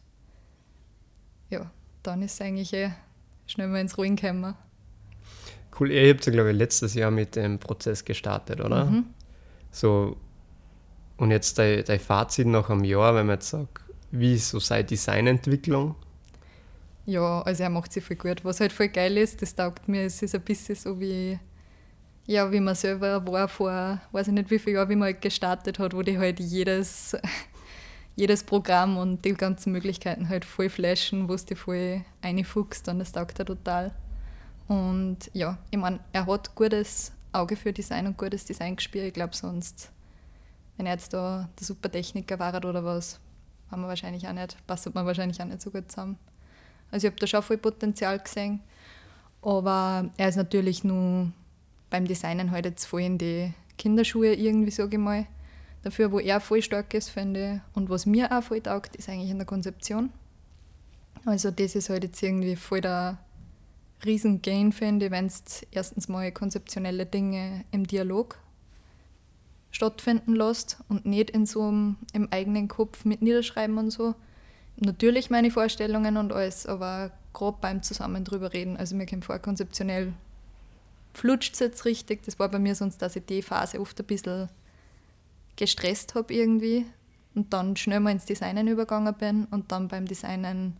ja, 1.51 1.71
dann 2.03 2.23
ist 2.23 2.35
es 2.35 2.41
eigentlich 2.41 2.73
eh 2.73 2.91
schnell 3.47 3.69
mal 3.69 3.81
ins 3.81 3.99
Ruhen 3.99 4.17
gekommen. 4.17 4.55
Cool, 5.79 5.91
ihr 5.91 6.11
habt 6.11 6.27
ja, 6.27 6.33
glaube 6.33 6.51
ich, 6.51 6.57
letztes 6.57 6.95
Jahr 6.95 7.11
mit 7.11 7.37
dem 7.37 7.59
Prozess 7.59 8.05
gestartet, 8.05 8.61
oder? 8.61 8.87
Mhm. 8.87 9.07
So, 9.71 10.17
und 11.19 11.31
jetzt 11.31 11.59
dein, 11.59 11.85
dein 11.85 12.01
Fazit 12.01 12.47
nach 12.47 12.71
einem 12.71 12.85
Jahr, 12.85 13.15
wenn 13.15 13.27
man 13.27 13.37
jetzt 13.37 13.51
sagt, 13.51 13.83
wie 14.11 14.35
ist 14.35 14.51
so 14.51 14.59
seine 14.59 14.85
Designentwicklung? 14.85 15.95
Ja, 17.09 17.41
also 17.41 17.63
er 17.63 17.71
macht 17.71 17.91
sich 17.91 18.05
voll 18.05 18.17
gut. 18.17 18.45
Was 18.45 18.61
halt 18.61 18.71
voll 18.71 18.89
geil 18.89 19.17
ist, 19.17 19.41
das 19.41 19.55
taugt 19.55 19.89
mir, 19.89 20.03
es 20.03 20.21
ist 20.21 20.35
ein 20.35 20.43
bisschen 20.43 20.75
so 20.75 21.01
wie, 21.01 21.39
ja, 22.27 22.53
wie 22.53 22.61
man 22.61 22.75
selber 22.75 23.27
war 23.27 23.49
vor, 23.49 23.99
weiß 24.13 24.29
ich 24.29 24.35
nicht 24.35 24.51
wie 24.51 24.59
viele 24.59 24.77
Jahren, 24.77 24.91
wie 24.91 24.97
man 24.97 25.07
halt 25.07 25.23
gestartet 25.23 25.79
hat, 25.79 25.95
wo 25.95 26.03
die 26.03 26.19
halt 26.19 26.39
jedes, 26.39 27.17
jedes 28.15 28.45
Programm 28.45 28.99
und 28.99 29.25
die 29.25 29.33
ganzen 29.33 29.73
Möglichkeiten 29.73 30.29
halt 30.29 30.45
voll 30.45 30.69
flashen, 30.69 31.31
wo 31.31 31.33
es 31.33 31.47
dich 31.47 31.59
voll 31.59 32.05
reinfuchst 32.23 32.87
und 32.91 32.99
das 32.99 33.13
taugt 33.13 33.39
er 33.39 33.47
total. 33.47 33.95
Und 34.69 35.31
ja, 35.33 35.57
ich 35.71 35.79
meine, 35.79 36.01
er 36.13 36.27
hat 36.27 36.55
gutes 36.55 37.13
Auge 37.33 37.57
für 37.57 37.73
Design 37.73 38.07
und 38.07 38.19
gutes 38.19 38.45
Designgespür. 38.45 39.05
Ich 39.05 39.15
glaube, 39.15 39.35
sonst, 39.35 39.91
wenn 40.77 40.85
er 40.85 40.93
jetzt 40.93 41.15
da 41.15 41.49
der 41.59 41.67
Supertechniker 41.67 42.39
war 42.39 42.55
oder 42.55 42.85
was, 42.85 43.19
haben 43.71 43.81
wir 43.81 43.89
wahrscheinlich 43.89 44.29
auch 44.29 44.35
nicht, 44.35 44.59
passt 44.67 44.95
man 44.95 45.07
wahrscheinlich 45.07 45.41
auch 45.41 45.47
nicht 45.47 45.63
so 45.63 45.71
gut 45.71 45.91
zusammen. 45.91 46.19
Also 46.91 47.07
ich 47.07 47.13
habe 47.13 47.21
da 47.21 47.27
schon 47.27 47.43
viel 47.43 47.59
Potenzial 47.59 48.19
gesehen, 48.19 48.61
aber 49.43 50.11
er 50.17 50.29
ist 50.29 50.37
natürlich 50.37 50.85
nur 50.85 51.31
beim 51.91 52.07
Designen 52.07 52.51
halt 52.51 52.67
jetzt 52.67 52.87
voll 52.87 53.03
in 53.03 53.19
die 53.19 53.53
Kinderschuhe 53.77 54.35
irgendwie, 54.35 54.71
sage 54.71 54.97
ich 54.97 55.03
mal. 55.03 55.27
Dafür, 55.83 56.11
wo 56.11 56.19
er 56.19 56.41
voll 56.41 56.61
stark 56.61 56.93
ist, 56.95 57.11
finde 57.11 57.55
ich. 57.55 57.77
Und 57.77 57.89
was 57.89 58.05
mir 58.05 58.37
auch 58.37 58.43
voll 58.43 58.61
taugt, 58.61 58.97
ist 58.97 59.09
eigentlich 59.09 59.31
in 59.31 59.39
der 59.39 59.47
Konzeption. 59.47 60.11
Also 61.25 61.51
das 61.51 61.75
ist 61.75 61.89
halt 61.89 62.05
jetzt 62.05 62.23
irgendwie 62.23 62.57
voll 62.57 62.81
der 62.81 63.19
Riesen-Gain, 64.05 64.73
finde 64.73 65.07
ich, 65.07 65.13
wenn 65.13 65.29
du 65.29 65.35
erstens 65.71 66.09
mal 66.09 66.31
konzeptionelle 66.33 67.07
Dinge 67.07 67.65
im 67.71 67.87
Dialog 67.87 68.39
stattfinden 69.71 70.35
lässt 70.35 70.79
und 70.89 71.07
nicht 71.07 71.31
in 71.31 71.47
so 71.47 71.63
einem, 71.63 71.97
im 72.13 72.29
eigenen 72.33 72.69
Kopf 72.69 73.05
mit 73.05 73.23
niederschreiben 73.23 73.79
und 73.79 73.91
so. 73.91 74.15
Natürlich 74.81 75.29
meine 75.29 75.51
Vorstellungen 75.51 76.17
und 76.17 76.33
alles, 76.33 76.67
aber 76.67 77.11
grob 77.33 77.61
beim 77.61 77.83
Zusammen 77.83 78.25
drüber 78.25 78.53
reden. 78.53 78.77
Also 78.77 78.95
mir 78.95 79.07
kommt 79.07 79.25
vor, 79.25 79.39
konzeptionell 79.41 80.13
flutscht 81.15 81.55
es 81.55 81.61
jetzt 81.61 81.85
richtig. 81.85 82.23
Das 82.23 82.39
war 82.39 82.49
bei 82.49 82.61
mir 82.61 82.75
sonst, 82.75 83.03
dass 83.03 83.17
ich 83.17 83.25
die 83.27 83.43
Phase 83.43 83.81
oft 83.81 83.99
ein 83.99 84.07
bisschen 84.07 84.49
gestresst 85.57 86.15
habe 86.15 86.33
irgendwie 86.33 86.87
und 87.35 87.53
dann 87.53 87.77
schnell 87.77 87.99
mal 87.99 88.13
ins 88.13 88.25
Designen 88.25 88.69
übergegangen 88.69 89.15
bin 89.15 89.47
und 89.51 89.73
dann 89.73 89.89
beim 89.89 90.07
Designen 90.07 90.77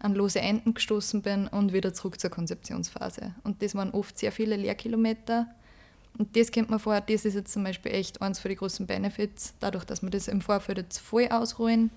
an 0.00 0.14
lose 0.14 0.40
Enden 0.40 0.74
gestoßen 0.74 1.22
bin 1.22 1.46
und 1.46 1.72
wieder 1.72 1.94
zurück 1.94 2.18
zur 2.18 2.30
Konzeptionsphase. 2.30 3.34
Und 3.44 3.62
das 3.62 3.76
waren 3.76 3.92
oft 3.92 4.18
sehr 4.18 4.32
viele 4.32 4.56
Lehrkilometer. 4.56 5.46
Und 6.18 6.36
das 6.36 6.50
kennt 6.50 6.70
man 6.70 6.80
vor, 6.80 7.00
das 7.00 7.24
ist 7.24 7.34
jetzt 7.34 7.52
zum 7.52 7.62
Beispiel 7.62 7.92
echt 7.92 8.20
eins 8.20 8.40
von 8.40 8.48
den 8.48 8.58
großen 8.58 8.86
Benefits, 8.86 9.54
dadurch, 9.60 9.84
dass 9.84 10.02
wir 10.02 10.10
das 10.10 10.26
im 10.26 10.40
Vorfeld 10.40 10.78
jetzt 10.78 10.98
voll 10.98 11.28
ausrollen 11.28 11.90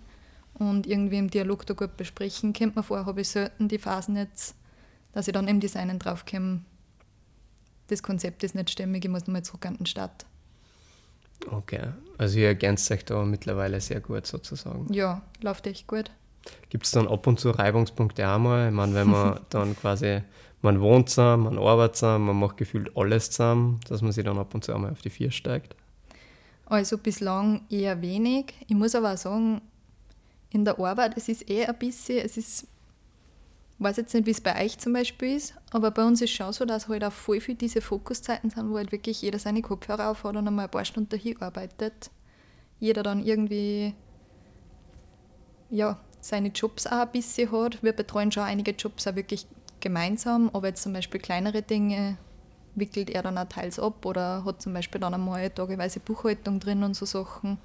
und 0.70 0.88
irgendwie 0.88 1.18
im 1.18 1.30
Dialog 1.30 1.66
da 1.66 1.74
gut 1.74 1.98
besprechen, 1.98 2.54
kennt 2.54 2.76
man 2.76 2.84
vor, 2.84 3.06
habe 3.06 3.22
ich 3.22 3.30
selten 3.30 3.68
die 3.68 3.78
Phasen 3.78 4.16
jetzt, 4.16 4.56
dass 5.12 5.28
ich 5.28 5.34
dann 5.34 5.48
im 5.48 5.60
Designen 5.60 6.00
draufkomme, 6.00 6.62
das 7.88 8.02
Konzept 8.02 8.44
ist 8.44 8.56
nicht 8.56 8.70
stimmig, 8.70 9.06
ich 9.06 9.12
muss 9.12 9.28
nochmal 9.28 9.44
zurück 9.44 9.66
an 9.66 9.78
den 9.78 9.86
Start. 9.86 10.26
Okay, 11.52 11.82
also 12.18 12.40
ihr 12.40 12.48
ergänzt 12.48 12.90
euch 12.92 13.04
da 13.06 13.24
mittlerweile 13.24 13.82
sehr 13.82 14.00
gut 14.00 14.26
sozusagen. 14.26 14.92
Ja, 14.94 15.22
läuft 15.42 15.68
echt 15.68 15.88
gut. 15.88 16.10
Gibt 16.70 16.86
es 16.86 16.92
dann 16.92 17.08
ab 17.08 17.28
und 17.28 17.40
zu 17.40 17.52
Reibungspunkte 17.52 18.28
auch 18.28 18.40
mal? 18.40 18.70
Ich 18.70 18.74
meine, 18.74 18.94
wenn 18.94 19.08
man 19.08 19.40
dann 19.50 19.76
quasi, 19.76 20.22
man 20.62 20.80
wohnt 20.82 21.10
zusammen, 21.10 21.44
man 21.44 21.58
arbeitet 21.58 21.98
zusammen, 21.98 22.26
man 22.26 22.40
macht 22.40 22.58
gefühlt 22.58 22.96
alles 22.96 23.32
zusammen, 23.32 23.80
dass 23.88 24.02
man 24.02 24.12
sich 24.12 24.24
dann 24.24 24.38
ab 24.38 24.54
und 24.54 24.64
zu 24.64 24.74
einmal 24.74 24.92
auf 24.92 25.02
die 25.02 25.10
Vier 25.10 25.32
steigt? 25.32 25.76
Also 26.66 26.98
bislang 26.98 27.62
eher 27.70 28.02
wenig. 28.02 28.54
Ich 28.68 28.76
muss 28.76 28.96
aber 28.96 29.14
auch 29.14 29.18
sagen, 29.18 29.62
in 30.54 30.64
der 30.64 30.80
Arbeit, 30.80 31.18
es 31.18 31.28
ist 31.28 31.50
eh 31.50 31.66
ein 31.66 31.78
bisschen, 31.78 32.20
es 32.20 32.38
ist 32.38 32.68
weiß 33.80 33.98
jetzt 33.98 34.14
nicht, 34.14 34.26
wie 34.26 34.32
es 34.32 34.42
bei 34.42 34.64
euch 34.64 34.78
zum 34.78 34.94
Beispiel 34.94 35.36
ist, 35.36 35.56
aber 35.72 35.92
bei 35.92 36.06
uns 36.06 36.22
ist 36.22 36.32
schon 36.32 36.54
so, 36.54 36.64
dass 36.64 36.88
halt 36.88 37.04
auch 37.04 37.12
voll 37.12 37.42
viel 37.42 37.56
diese 37.56 37.82
Fokuszeiten 37.82 38.50
sind, 38.50 38.70
wo 38.70 38.78
halt 38.78 38.92
wirklich 38.92 39.22
jeder 39.22 39.40
seine 39.40 39.62
Kopfhörer 39.62 40.10
aufhat 40.10 40.36
und 40.36 40.48
einmal 40.48 40.66
ein 40.66 40.72
paar 40.72 40.86
Stunden 40.86 41.10
dahin 41.10 41.42
arbeitet. 41.42 42.10
Jeder 42.80 43.04
dann 43.04 43.26
irgendwie 43.26 43.94
ja, 45.70 46.00
seine 46.22 46.50
Jobs 46.50 46.88
auch 46.88 46.92
ein 47.02 47.12
bisschen 47.12 47.52
hat. 47.52 47.84
Wir 47.84 47.94
betreuen 47.94 48.32
schon 48.32 48.44
einige 48.44 48.72
Jobs 48.72 49.08
auch 49.08 49.16
wirklich 49.16 49.48
gemeinsam, 49.80 50.50
aber 50.54 50.68
jetzt 50.68 50.84
zum 50.84 50.94
Beispiel 50.94 51.20
kleinere 51.20 51.62
Dinge 51.62 52.18
wickelt 52.76 53.10
er 53.10 53.22
dann 53.22 53.38
auch 53.38 53.50
teils 53.50 53.80
ab 53.80 54.06
oder 54.06 54.46
hat 54.46 54.62
zum 54.62 54.74
Beispiel 54.74 55.02
dann 55.02 55.14
einmal 55.14 55.50
tageweise 55.50 56.00
Buchhaltung 56.00 56.60
drin 56.60 56.84
und 56.84 56.96
so 56.96 57.06
Sachen. 57.06 57.58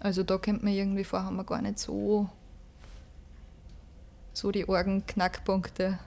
Also 0.00 0.22
da 0.22 0.38
kommt 0.38 0.62
man 0.62 0.72
irgendwie 0.72 1.04
vor, 1.04 1.24
haben 1.24 1.36
wir 1.36 1.44
gar 1.44 1.62
nicht 1.62 1.78
so 1.78 2.28
so 4.34 4.50
die 4.50 4.68
Orgenknackpunkte. 4.68 5.98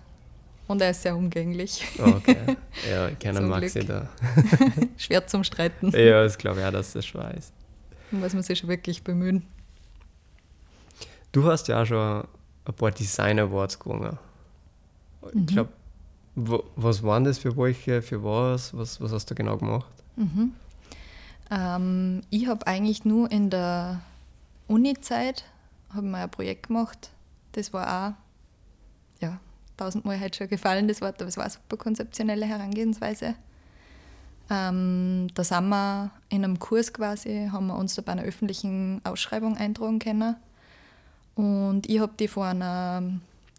Und 0.67 0.81
er 0.81 0.91
ist 0.91 1.01
sehr 1.01 1.15
umgänglich. 1.15 1.85
Okay. 1.97 2.57
Ja, 2.89 3.09
keiner 3.19 3.41
mag 3.41 3.67
sie 3.69 3.85
da. 3.85 4.09
Schwer 4.97 5.25
zum 5.25 5.45
Streiten. 5.45 5.91
Ja, 5.91 6.23
das 6.23 6.37
glaube 6.37 6.59
ich 6.59 6.65
auch, 6.65 6.71
dass 6.71 6.91
das 6.91 7.05
schwer 7.05 7.33
ist. 7.35 7.53
Da 8.11 8.17
muss 8.17 8.33
man 8.33 8.43
sich 8.43 8.59
schon 8.59 8.69
wirklich 8.69 9.01
bemühen. 9.01 9.43
Du 11.31 11.45
hast 11.45 11.69
ja 11.69 11.81
auch 11.81 11.85
schon 11.85 12.27
ein 12.65 12.73
paar 12.73 12.91
Design 12.91 13.39
Awards 13.39 13.79
gewonnen. 13.79 14.17
Ich 15.29 15.35
mhm. 15.35 15.45
glaube, 15.45 15.69
was 16.75 17.01
waren 17.01 17.23
das 17.23 17.37
für 17.37 17.55
welche, 17.55 18.01
für 18.01 18.21
was? 18.23 18.75
Was, 18.75 18.99
was 18.99 19.11
hast 19.13 19.31
du 19.31 19.35
genau 19.35 19.57
gemacht? 19.57 19.91
Mhm. 20.17 20.51
Ähm, 21.51 22.21
ich 22.29 22.47
habe 22.47 22.67
eigentlich 22.67 23.05
nur 23.05 23.31
in 23.31 23.49
der 23.49 24.01
Uni-Zeit 24.67 25.45
ein 25.93 26.31
Projekt 26.31 26.67
gemacht 26.67 27.11
das 27.57 27.73
war 27.73 27.87
auch 27.87 28.13
ja, 29.21 29.39
tausendmal 29.75 30.19
halt 30.19 30.35
schon 30.35 30.47
gefallen, 30.47 30.87
das 30.87 31.01
Wort, 31.01 31.19
aber 31.21 31.27
es 31.27 31.37
war 31.37 31.45
eine 31.45 31.51
super 31.51 31.77
konzeptionelle 31.77 32.45
Herangehensweise. 32.45 33.35
Ähm, 34.49 35.27
da 35.33 35.43
sind 35.43 35.67
wir 35.67 36.11
in 36.29 36.43
einem 36.43 36.59
Kurs 36.59 36.93
quasi, 36.93 37.49
haben 37.51 37.67
wir 37.67 37.75
uns 37.75 37.95
da 37.95 38.01
bei 38.01 38.13
einer 38.13 38.23
öffentlichen 38.23 39.01
Ausschreibung 39.03 39.57
eintragen 39.57 39.99
können. 39.99 40.35
Und 41.35 41.89
ich 41.89 41.99
habe 41.99 42.13
die 42.17 42.27
von 42.27 42.47
einer, 42.47 43.03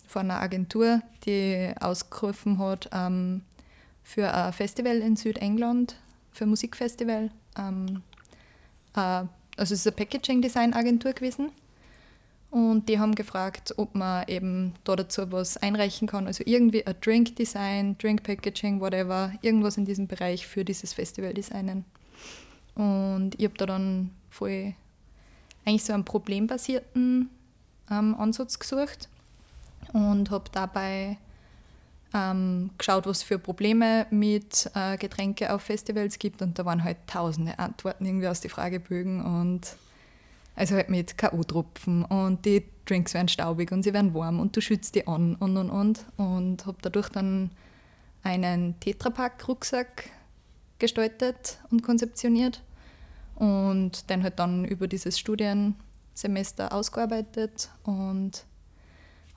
von 0.07 0.31
einer 0.31 0.41
Agentur, 0.41 1.03
die 1.27 1.73
ausgerufen 1.79 2.59
hat 2.59 2.89
ähm, 2.93 3.43
für 4.03 4.33
ein 4.33 4.53
Festival 4.53 4.99
in 4.99 5.17
Südengland, 5.17 5.97
für 6.33 6.45
ein 6.45 6.51
Musikfestival. 6.51 7.31
Ähm, 7.59 8.03
äh, 8.95 9.25
also 9.57 9.75
es 9.75 9.81
ist 9.81 9.87
eine 9.87 9.97
Packaging-Design-Agentur 9.97 11.13
gewesen. 11.13 11.51
Und 12.51 12.89
die 12.89 12.99
haben 12.99 13.15
gefragt, 13.15 13.75
ob 13.77 13.95
man 13.95 14.27
eben 14.27 14.75
da 14.85 14.97
dazu 14.97 15.31
was 15.31 15.59
einreichen 15.59 16.09
kann. 16.09 16.27
Also 16.27 16.45
irgendwie 16.47 16.87
ein 16.87 16.95
Drink 17.03 17.37
Design, 17.37 17.99
Drink 17.99 18.23
Packaging, 18.23 18.81
whatever, 18.81 19.33
irgendwas 19.43 19.77
in 19.77 19.85
diesem 19.85 20.07
Bereich 20.07 20.47
für 20.47 20.65
dieses 20.65 20.95
Festival 20.95 21.35
designen. 21.35 21.85
Und 22.75 23.33
ich 23.37 23.45
habe 23.45 23.59
da 23.59 23.67
dann 23.67 24.11
voll 24.31 24.75
eigentlich 25.67 25.85
so 25.85 25.93
einen 25.93 26.05
problembasierten 26.05 27.29
ähm, 27.91 28.15
Ansatz 28.15 28.59
gesucht 28.59 29.11
und 29.93 30.31
habe 30.31 30.45
dabei 30.51 31.19
ähm, 32.15 32.71
geschaut, 32.79 33.07
was 33.07 33.23
für 33.23 33.39
Probleme 33.39 34.07
mit 34.11 34.71
äh, 34.75 34.97
Getränke 34.97 35.53
auf 35.53 35.63
Festivals 35.63 36.19
gibt. 36.19 36.43
Und 36.43 36.59
da 36.59 36.65
waren 36.65 36.85
halt 36.85 36.99
tausende 37.07 37.59
Antworten 37.59 38.07
irgendwie 38.07 38.29
aus 38.29 38.41
den 38.41 38.51
Fragebögen 38.51 39.25
und 39.25 39.77
also 40.57 40.75
halt 40.75 40.89
mit 40.89 41.17
K.O.-Tropfen 41.17 42.05
und 42.05 42.45
die 42.45 42.65
Drinks 42.85 43.15
werden 43.15 43.29
staubig 43.29 43.71
und 43.71 43.85
sie 43.85 43.93
werden 43.93 44.13
warm 44.13 44.41
und 44.41 44.57
du 44.57 44.61
schützt 44.61 44.95
die 44.97 45.07
an 45.07 45.37
und 45.37 45.57
und 45.57 45.71
und. 45.71 46.05
Und 46.17 46.67
habe 46.67 46.79
dadurch 46.83 47.09
dann 47.11 47.51
einen 48.23 48.79
Tetrapack-Rucksack 48.81 50.11
gestaltet 50.79 51.59
und 51.71 51.83
konzeptioniert 51.83 52.63
und 53.37 54.11
den 54.11 54.23
halt 54.23 54.39
dann 54.39 54.65
über 54.65 54.89
dieses 54.89 55.19
Studiensemester 55.19 56.73
ausgearbeitet 56.73 57.71
und 57.85 58.45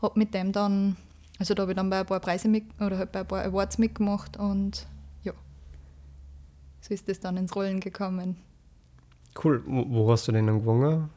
habe 0.02 0.18
mit 0.18 0.34
dem 0.34 0.52
dann, 0.52 0.98
also 1.42 1.56
da 1.56 1.64
habe 1.64 1.72
ich 1.72 1.76
dann 1.76 1.90
bei 1.90 2.02
ein 2.02 2.06
paar 2.06 2.20
Preise 2.20 2.48
mit, 2.48 2.66
oder 2.80 3.00
halt 3.00 3.12
bei 3.12 3.22
ein 3.22 3.28
paar 3.28 3.44
Awards 3.44 3.80
mitgemacht 3.80 4.38
und 4.38 4.86
ja, 5.24 5.34
so 6.82 6.94
ist 6.94 7.10
das 7.10 7.20
dann 7.20 7.36
ins 7.36 7.56
Rollen 7.56 7.80
gekommen. 7.80 8.38
Cool. 9.44 9.64
Wo 9.66 10.12
hast 10.12 10.28
du 10.28 10.34
den 10.34 10.46
dann 10.46 10.60
gewonnen? 10.60 11.10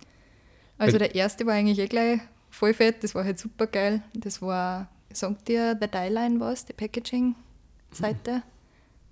Also 0.78 0.96
der 0.96 1.14
erste 1.14 1.44
war 1.44 1.52
eigentlich 1.52 1.78
eh 1.78 1.88
gleich 1.88 2.20
voll 2.48 2.72
fett, 2.72 3.04
das 3.04 3.14
war 3.14 3.22
halt 3.22 3.38
super 3.38 3.66
geil. 3.66 4.00
Das 4.14 4.40
war, 4.40 4.88
sagt 5.12 5.46
dir, 5.48 5.74
der 5.74 5.88
Dieline 5.88 6.40
was, 6.40 6.64
die 6.64 6.72
Packaging-Seite. 6.72 8.37
Mhm. 8.37 8.42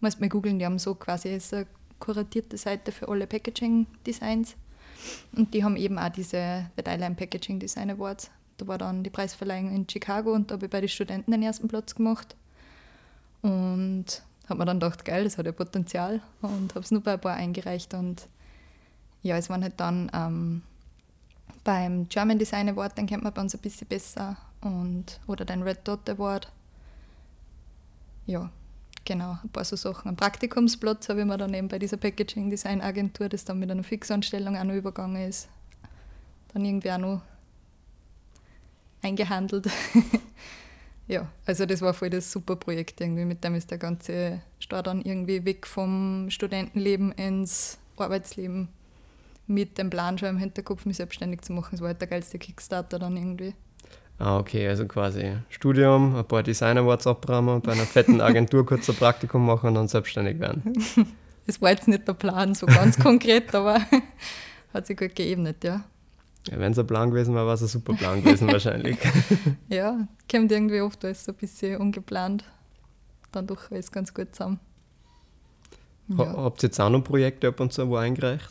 Musst 0.00 0.18
mal 0.18 0.30
googeln, 0.30 0.58
die 0.58 0.64
haben 0.64 0.78
so 0.78 0.94
quasi 0.94 1.28
eine 1.28 1.66
kuratierte 1.98 2.56
Seite 2.56 2.90
für 2.90 3.06
alle 3.06 3.26
Packaging-Designs. 3.26 4.56
Und 5.36 5.52
die 5.52 5.62
haben 5.62 5.76
eben 5.76 5.98
auch 5.98 6.08
diese 6.08 6.70
The 6.78 6.82
Dieline 6.82 7.16
Packaging 7.16 7.58
Design 7.58 7.90
Awards. 7.90 8.30
Da 8.56 8.66
war 8.66 8.78
dann 8.78 9.02
die 9.02 9.10
Preisverleihung 9.10 9.74
in 9.74 9.88
Chicago 9.88 10.32
und 10.32 10.50
da 10.50 10.54
habe 10.54 10.66
ich 10.66 10.70
bei 10.70 10.80
den 10.80 10.88
Studenten 10.88 11.30
den 11.30 11.42
ersten 11.42 11.68
Platz 11.68 11.94
gemacht. 11.94 12.36
Und 13.42 14.22
habe 14.48 14.58
mir 14.58 14.64
dann 14.66 14.80
gedacht, 14.80 15.04
geil, 15.04 15.24
das 15.24 15.38
hat 15.38 15.46
ja 15.46 15.52
Potenzial 15.52 16.20
und 16.42 16.74
habe 16.74 16.80
es 16.80 16.90
nur 16.90 17.02
bei 17.02 17.14
ein 17.14 17.20
paar 17.20 17.34
eingereicht 17.34 17.94
und 17.94 18.28
ja, 19.22 19.36
es 19.36 19.48
waren 19.50 19.62
halt 19.62 19.78
dann 19.78 20.10
ähm, 20.12 20.62
beim 21.64 22.08
German 22.08 22.38
Design 22.38 22.68
Award, 22.68 22.98
den 22.98 23.06
kennt 23.06 23.22
man 23.22 23.32
bei 23.32 23.40
uns 23.40 23.54
ein 23.54 23.60
bisschen 23.60 23.86
besser, 23.86 24.36
und, 24.62 25.20
oder 25.26 25.44
den 25.44 25.62
Red 25.62 25.80
Dot 25.84 26.08
Award. 26.08 26.50
Ja, 28.26 28.50
genau, 29.04 29.38
ein 29.42 29.50
paar 29.50 29.64
so 29.64 29.76
Sachen. 29.76 30.08
Ein 30.08 30.16
Praktikumsplatz 30.16 31.08
habe 31.08 31.20
ich 31.20 31.26
mir 31.26 31.36
dann 31.36 31.52
eben 31.54 31.68
bei 31.68 31.78
dieser 31.78 31.96
Packaging 31.96 32.50
Design 32.50 32.80
Agentur, 32.80 33.28
das 33.28 33.44
dann 33.44 33.58
mit 33.58 33.70
einer 33.70 33.82
Fixanstellung 33.82 34.56
auch 34.56 34.64
noch 34.64 34.74
übergegangen 34.74 35.28
ist, 35.28 35.48
dann 36.52 36.64
irgendwie 36.64 36.92
auch 36.92 36.98
noch 36.98 37.22
eingehandelt. 39.02 39.68
ja, 41.08 41.28
also 41.46 41.66
das 41.66 41.80
war 41.82 41.94
voll 41.94 42.10
das 42.10 42.30
super 42.30 42.56
Projekt 42.56 43.00
irgendwie, 43.00 43.24
mit 43.24 43.44
dem 43.44 43.54
ist 43.54 43.70
der 43.70 43.78
ganze 43.78 44.40
Start 44.58 44.86
dann 44.86 45.02
irgendwie 45.02 45.44
weg 45.44 45.66
vom 45.66 46.26
Studentenleben 46.30 47.12
ins 47.12 47.78
Arbeitsleben 47.96 48.68
mit 49.46 49.78
dem 49.78 49.90
Plan 49.90 50.18
schon 50.18 50.28
im 50.28 50.38
Hinterkopf, 50.38 50.86
mich 50.86 50.96
selbstständig 50.96 51.42
zu 51.42 51.52
machen. 51.52 51.70
Das 51.72 51.80
war 51.80 51.88
halt 51.88 52.00
der 52.00 52.08
geilste 52.08 52.38
Kickstarter 52.38 52.98
dann 52.98 53.16
irgendwie. 53.16 53.54
Ah, 54.18 54.38
okay, 54.38 54.68
also 54.68 54.86
quasi 54.86 55.36
Studium, 55.48 56.14
ein 56.14 56.24
paar 56.24 56.42
Design 56.42 56.78
Awards 56.78 57.06
abräumen, 57.06 57.60
bei 57.60 57.72
einer 57.72 57.84
fetten 57.84 58.20
Agentur 58.20 58.64
kurz 58.64 58.88
ein 58.88 58.94
Praktikum 58.94 59.44
machen 59.44 59.68
und 59.68 59.74
dann 59.74 59.88
selbstständig 59.88 60.38
werden. 60.38 60.72
Das 61.44 61.60
war 61.60 61.70
jetzt 61.70 61.88
nicht 61.88 62.06
der 62.06 62.12
Plan, 62.12 62.54
so 62.54 62.66
ganz 62.66 62.96
konkret, 63.02 63.52
aber 63.52 63.80
hat 64.72 64.86
sich 64.86 64.96
gut 64.96 65.16
geebnet, 65.16 65.64
ja. 65.64 65.82
Ja 66.48 66.58
Wenn 66.58 66.72
es 66.72 66.78
ein 66.78 66.86
Plan 66.86 67.10
gewesen 67.10 67.34
wäre, 67.34 67.46
war 67.46 67.54
es 67.54 67.62
ein 67.62 67.68
super 67.68 67.94
Plan 67.94 68.22
gewesen 68.22 68.48
wahrscheinlich. 68.52 68.98
ja, 69.68 70.06
kommt 70.30 70.52
irgendwie 70.52 70.80
oft 70.80 71.04
alles 71.04 71.24
so 71.24 71.32
ein 71.32 71.38
bisschen 71.38 71.80
ungeplant. 71.80 72.44
Dann 73.30 73.46
doch 73.46 73.70
alles 73.70 73.90
ganz 73.90 74.12
gut 74.12 74.34
zusammen. 74.34 74.60
Ja. 76.08 76.36
Habt 76.36 76.62
ihr 76.62 76.66
jetzt 76.68 76.80
auch 76.80 76.90
noch 76.90 77.02
Projekte 77.02 77.48
ab 77.48 77.60
und 77.60 77.72
zu 77.72 77.88
wo 77.88 77.96
eingereicht? 77.96 78.50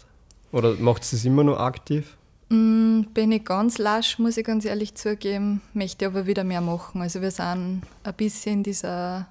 Oder 0.51 0.73
macht 0.75 1.03
es 1.03 1.25
immer 1.25 1.43
noch 1.43 1.59
aktiv? 1.59 2.17
Mm, 2.49 3.03
bin 3.13 3.31
ich 3.31 3.45
ganz 3.45 3.77
lasch, 3.77 4.19
muss 4.19 4.37
ich 4.37 4.45
ganz 4.45 4.65
ehrlich 4.65 4.95
zugeben, 4.95 5.61
möchte 5.73 6.05
aber 6.05 6.25
wieder 6.25 6.43
mehr 6.43 6.61
machen. 6.61 7.01
Also 7.01 7.21
wir 7.21 7.31
sind 7.31 7.81
ein 8.03 8.13
bisschen 8.17 8.53
in 8.55 8.63
dieser 8.63 9.27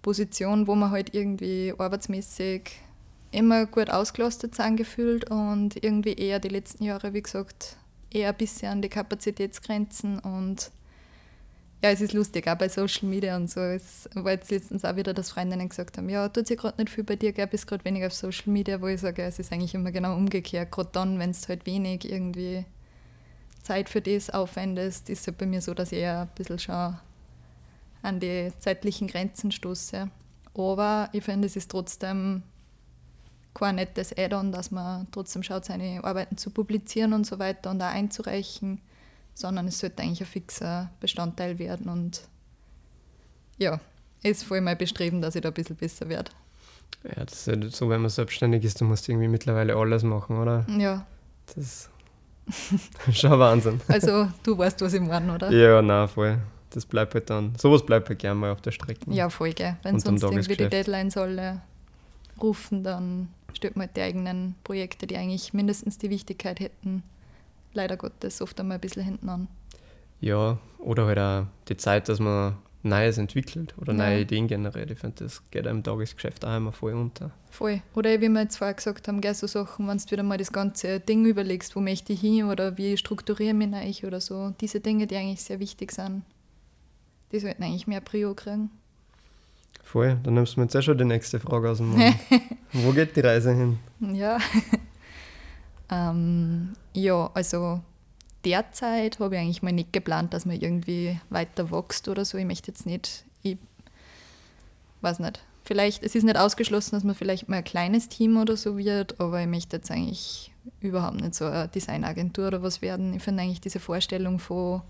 Position, 0.00 0.66
wo 0.66 0.74
wir 0.76 0.90
halt 0.90 1.14
irgendwie 1.14 1.74
arbeitsmäßig 1.76 2.70
immer 3.32 3.66
gut 3.66 3.90
ausgelastet 3.90 4.54
sind 4.54 4.76
gefühlt 4.76 5.30
und 5.30 5.82
irgendwie 5.82 6.14
eher 6.14 6.40
die 6.40 6.48
letzten 6.48 6.84
Jahre, 6.84 7.14
wie 7.14 7.22
gesagt, 7.22 7.76
eher 8.10 8.30
ein 8.30 8.36
bisschen 8.36 8.68
an 8.68 8.82
die 8.82 8.88
Kapazitätsgrenzen 8.88 10.18
und 10.18 10.70
ja, 11.82 11.90
es 11.90 12.02
ist 12.02 12.12
lustig, 12.12 12.46
auch 12.46 12.56
bei 12.56 12.68
Social 12.68 13.08
Media 13.08 13.36
und 13.36 13.48
so. 13.50 13.60
Es 13.60 14.08
war 14.12 14.32
jetzt 14.32 14.50
letztens 14.50 14.84
auch 14.84 14.96
wieder, 14.96 15.14
dass 15.14 15.30
Freundinnen 15.30 15.68
gesagt 15.68 15.96
haben, 15.96 16.10
ja, 16.10 16.28
tut 16.28 16.46
sich 16.46 16.58
gerade 16.58 16.76
nicht 16.76 16.92
viel 16.92 17.04
bei 17.04 17.16
dir, 17.16 17.32
gell, 17.32 17.46
bist 17.46 17.66
gerade 17.66 17.84
wenig 17.86 18.04
auf 18.04 18.12
Social 18.12 18.52
Media, 18.52 18.82
wo 18.82 18.86
ich 18.86 19.00
sage, 19.00 19.22
ja, 19.22 19.28
es 19.28 19.38
ist 19.38 19.50
eigentlich 19.50 19.74
immer 19.74 19.90
genau 19.90 20.14
umgekehrt. 20.14 20.70
Gerade 20.70 20.90
dann, 20.92 21.18
wenn 21.18 21.30
es 21.30 21.48
halt 21.48 21.64
wenig 21.64 22.10
irgendwie 22.10 22.66
Zeit 23.62 23.88
für 23.88 24.02
das 24.02 24.28
aufwendest, 24.28 25.08
ist 25.08 25.20
es 25.20 25.26
halt 25.28 25.38
bei 25.38 25.46
mir 25.46 25.62
so, 25.62 25.72
dass 25.72 25.92
ich 25.92 25.98
eher 25.98 26.22
ein 26.22 26.28
bisschen 26.34 26.58
schon 26.58 26.98
an 28.02 28.20
die 28.20 28.52
zeitlichen 28.58 29.08
Grenzen 29.08 29.50
stoße. 29.50 30.10
Aber 30.52 31.08
ich 31.12 31.24
finde, 31.24 31.46
es 31.46 31.56
ist 31.56 31.70
trotzdem 31.70 32.42
kein 33.54 33.76
nettes 33.76 34.16
Add-on, 34.16 34.52
dass 34.52 34.70
man 34.70 35.06
trotzdem 35.10 35.42
schaut, 35.42 35.64
seine 35.64 36.02
Arbeiten 36.04 36.36
zu 36.36 36.50
publizieren 36.50 37.12
und 37.12 37.26
so 37.26 37.38
weiter 37.38 37.70
und 37.70 37.82
auch 37.82 37.86
einzureichen 37.86 38.80
sondern 39.40 39.66
es 39.66 39.78
sollte 39.78 40.02
eigentlich 40.02 40.20
ein 40.20 40.26
fixer 40.26 40.90
Bestandteil 41.00 41.58
werden 41.58 41.88
und 41.88 42.22
ja, 43.58 43.80
ist 44.22 44.44
voll 44.44 44.60
mein 44.60 44.78
Bestreben, 44.78 45.20
dass 45.20 45.34
ich 45.34 45.42
da 45.42 45.48
ein 45.48 45.54
bisschen 45.54 45.76
besser 45.76 46.08
werde. 46.08 46.30
Ja, 47.04 47.24
das 47.24 47.46
ist 47.46 47.48
halt 47.48 47.74
so, 47.74 47.88
wenn 47.88 48.00
man 48.00 48.10
selbstständig 48.10 48.64
ist, 48.64 48.80
du 48.80 48.84
musst 48.84 49.08
irgendwie 49.08 49.28
mittlerweile 49.28 49.76
alles 49.76 50.02
machen, 50.02 50.38
oder? 50.38 50.66
Ja. 50.68 51.06
Das 51.46 51.56
ist 51.56 51.90
schon 53.12 53.38
Wahnsinn. 53.38 53.80
Also 53.88 54.28
du 54.42 54.56
weißt, 54.56 54.80
was 54.82 54.92
ich 54.92 55.00
meine, 55.00 55.34
oder? 55.34 55.50
Ja, 55.50 55.80
na 55.82 56.06
voll. 56.06 56.38
Das 56.70 56.86
bleibt 56.86 57.14
halt 57.14 57.28
dann, 57.30 57.54
sowas 57.56 57.84
bleibt 57.84 58.08
halt 58.08 58.18
gerne 58.18 58.38
mal 58.38 58.52
auf 58.52 58.60
der 58.60 58.70
Strecke. 58.70 59.10
Ja, 59.10 59.28
voll, 59.28 59.52
gell. 59.52 59.76
Wenn 59.82 59.98
sonst 59.98 60.22
irgendwie 60.22 60.56
die 60.56 60.68
Deadlines 60.68 61.16
alle 61.16 61.62
rufen, 62.40 62.84
dann 62.84 63.28
stellt 63.54 63.76
man 63.76 63.86
halt 63.86 63.96
die 63.96 64.02
eigenen 64.02 64.54
Projekte, 64.64 65.06
die 65.06 65.16
eigentlich 65.16 65.52
mindestens 65.52 65.98
die 65.98 66.10
Wichtigkeit 66.10 66.60
hätten, 66.60 67.02
leider 67.72 67.96
Gottes 67.96 68.42
oft 68.42 68.58
einmal 68.60 68.78
ein 68.78 68.80
bisschen 68.80 69.04
hinten 69.04 69.28
an. 69.28 69.48
Ja, 70.20 70.58
oder 70.78 71.06
halt 71.06 71.18
auch 71.18 71.46
die 71.68 71.76
Zeit, 71.76 72.08
dass 72.08 72.20
man 72.20 72.56
Neues 72.82 73.18
entwickelt 73.18 73.74
oder 73.78 73.92
ja. 73.92 73.98
neue 73.98 74.20
Ideen 74.20 74.46
generiert. 74.48 74.90
Ich 74.90 74.98
finde, 74.98 75.24
das 75.24 75.42
geht 75.50 75.66
einem 75.66 75.82
Tagesgeschäft 75.82 76.44
auch 76.44 76.56
immer 76.56 76.72
voll 76.72 76.94
unter. 76.94 77.30
Voll. 77.50 77.82
Oder 77.94 78.20
wie 78.20 78.28
wir 78.28 78.40
jetzt 78.40 78.56
vorher 78.56 78.74
gesagt 78.74 79.06
haben, 79.06 79.20
gell, 79.20 79.34
so 79.34 79.46
Sachen, 79.46 79.86
wenn 79.86 79.98
du 79.98 80.10
wieder 80.10 80.22
mal 80.22 80.38
das 80.38 80.52
ganze 80.52 80.98
Ding 80.98 81.26
überlegst, 81.26 81.76
wo 81.76 81.80
möchte 81.80 82.14
ich 82.14 82.20
hin 82.20 82.44
oder 82.46 82.78
wie 82.78 82.96
strukturiere 82.96 83.50
ich 83.50 83.68
mich 83.68 84.04
oder 84.04 84.20
so. 84.20 84.54
Diese 84.60 84.80
Dinge, 84.80 85.06
die 85.06 85.16
eigentlich 85.16 85.42
sehr 85.42 85.60
wichtig 85.60 85.92
sind, 85.92 86.22
die 87.32 87.38
sollten 87.38 87.62
eigentlich 87.62 87.86
mehr 87.86 88.00
Prio 88.00 88.34
kriegen. 88.34 88.70
Voll, 89.82 90.18
dann 90.22 90.34
nimmst 90.34 90.54
du 90.54 90.60
mir 90.60 90.66
jetzt 90.66 90.76
auch 90.76 90.82
schon 90.82 90.98
die 90.98 91.04
nächste 91.04 91.40
Frage 91.40 91.68
aus 91.68 91.78
dem 91.78 91.90
Mund. 91.90 92.14
wo 92.72 92.92
geht 92.92 93.16
die 93.16 93.20
Reise 93.20 93.52
hin? 93.52 93.78
Ja, 93.98 94.38
ähm, 95.90 96.74
ja, 96.92 97.30
also 97.34 97.80
derzeit 98.44 99.18
habe 99.18 99.34
ich 99.34 99.40
eigentlich 99.40 99.62
mal 99.62 99.72
nicht 99.72 99.92
geplant, 99.92 100.32
dass 100.32 100.46
man 100.46 100.60
irgendwie 100.60 101.18
weiter 101.28 101.70
wächst 101.70 102.08
oder 102.08 102.24
so. 102.24 102.38
Ich 102.38 102.44
möchte 102.44 102.70
jetzt 102.70 102.86
nicht, 102.86 103.24
ich 103.42 103.58
weiß 105.00 105.18
nicht. 105.18 105.40
Vielleicht, 105.64 106.02
es 106.02 106.14
ist 106.14 106.24
nicht 106.24 106.38
ausgeschlossen, 106.38 106.96
dass 106.96 107.04
man 107.04 107.14
vielleicht 107.14 107.48
mal 107.48 107.58
ein 107.58 107.64
kleines 107.64 108.08
Team 108.08 108.36
oder 108.36 108.56
so 108.56 108.76
wird, 108.76 109.20
aber 109.20 109.40
ich 109.40 109.46
möchte 109.46 109.76
jetzt 109.76 109.90
eigentlich 109.90 110.52
überhaupt 110.80 111.20
nicht 111.20 111.34
so 111.34 111.44
eine 111.46 111.68
Designagentur 111.68 112.48
oder 112.48 112.62
was 112.62 112.82
werden. 112.82 113.14
Ich 113.14 113.22
finde 113.22 113.42
eigentlich 113.42 113.60
diese 113.60 113.80
Vorstellung 113.80 114.38
von 114.38 114.82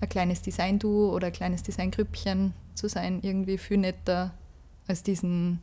ein 0.00 0.08
kleines 0.08 0.42
Design-Duo 0.42 1.14
oder 1.14 1.28
ein 1.28 1.32
kleines 1.32 1.62
Designgrüppchen 1.62 2.54
zu 2.74 2.88
sein 2.88 3.20
irgendwie 3.22 3.58
viel 3.58 3.78
netter 3.78 4.32
als 4.86 5.02
diesen 5.02 5.60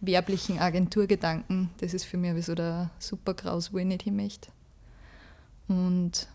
werblichen 0.00 0.58
Agenturgedanken. 0.58 1.70
Das 1.78 1.94
ist 1.94 2.04
für 2.04 2.16
mich 2.16 2.44
so 2.44 2.54
der 2.54 2.90
Supergraus, 2.98 3.72
wo 3.72 3.78
ich 3.78 3.86
nicht 3.86 4.02
hin 4.02 4.16
möchte. 4.16 4.50
Und 5.68 6.28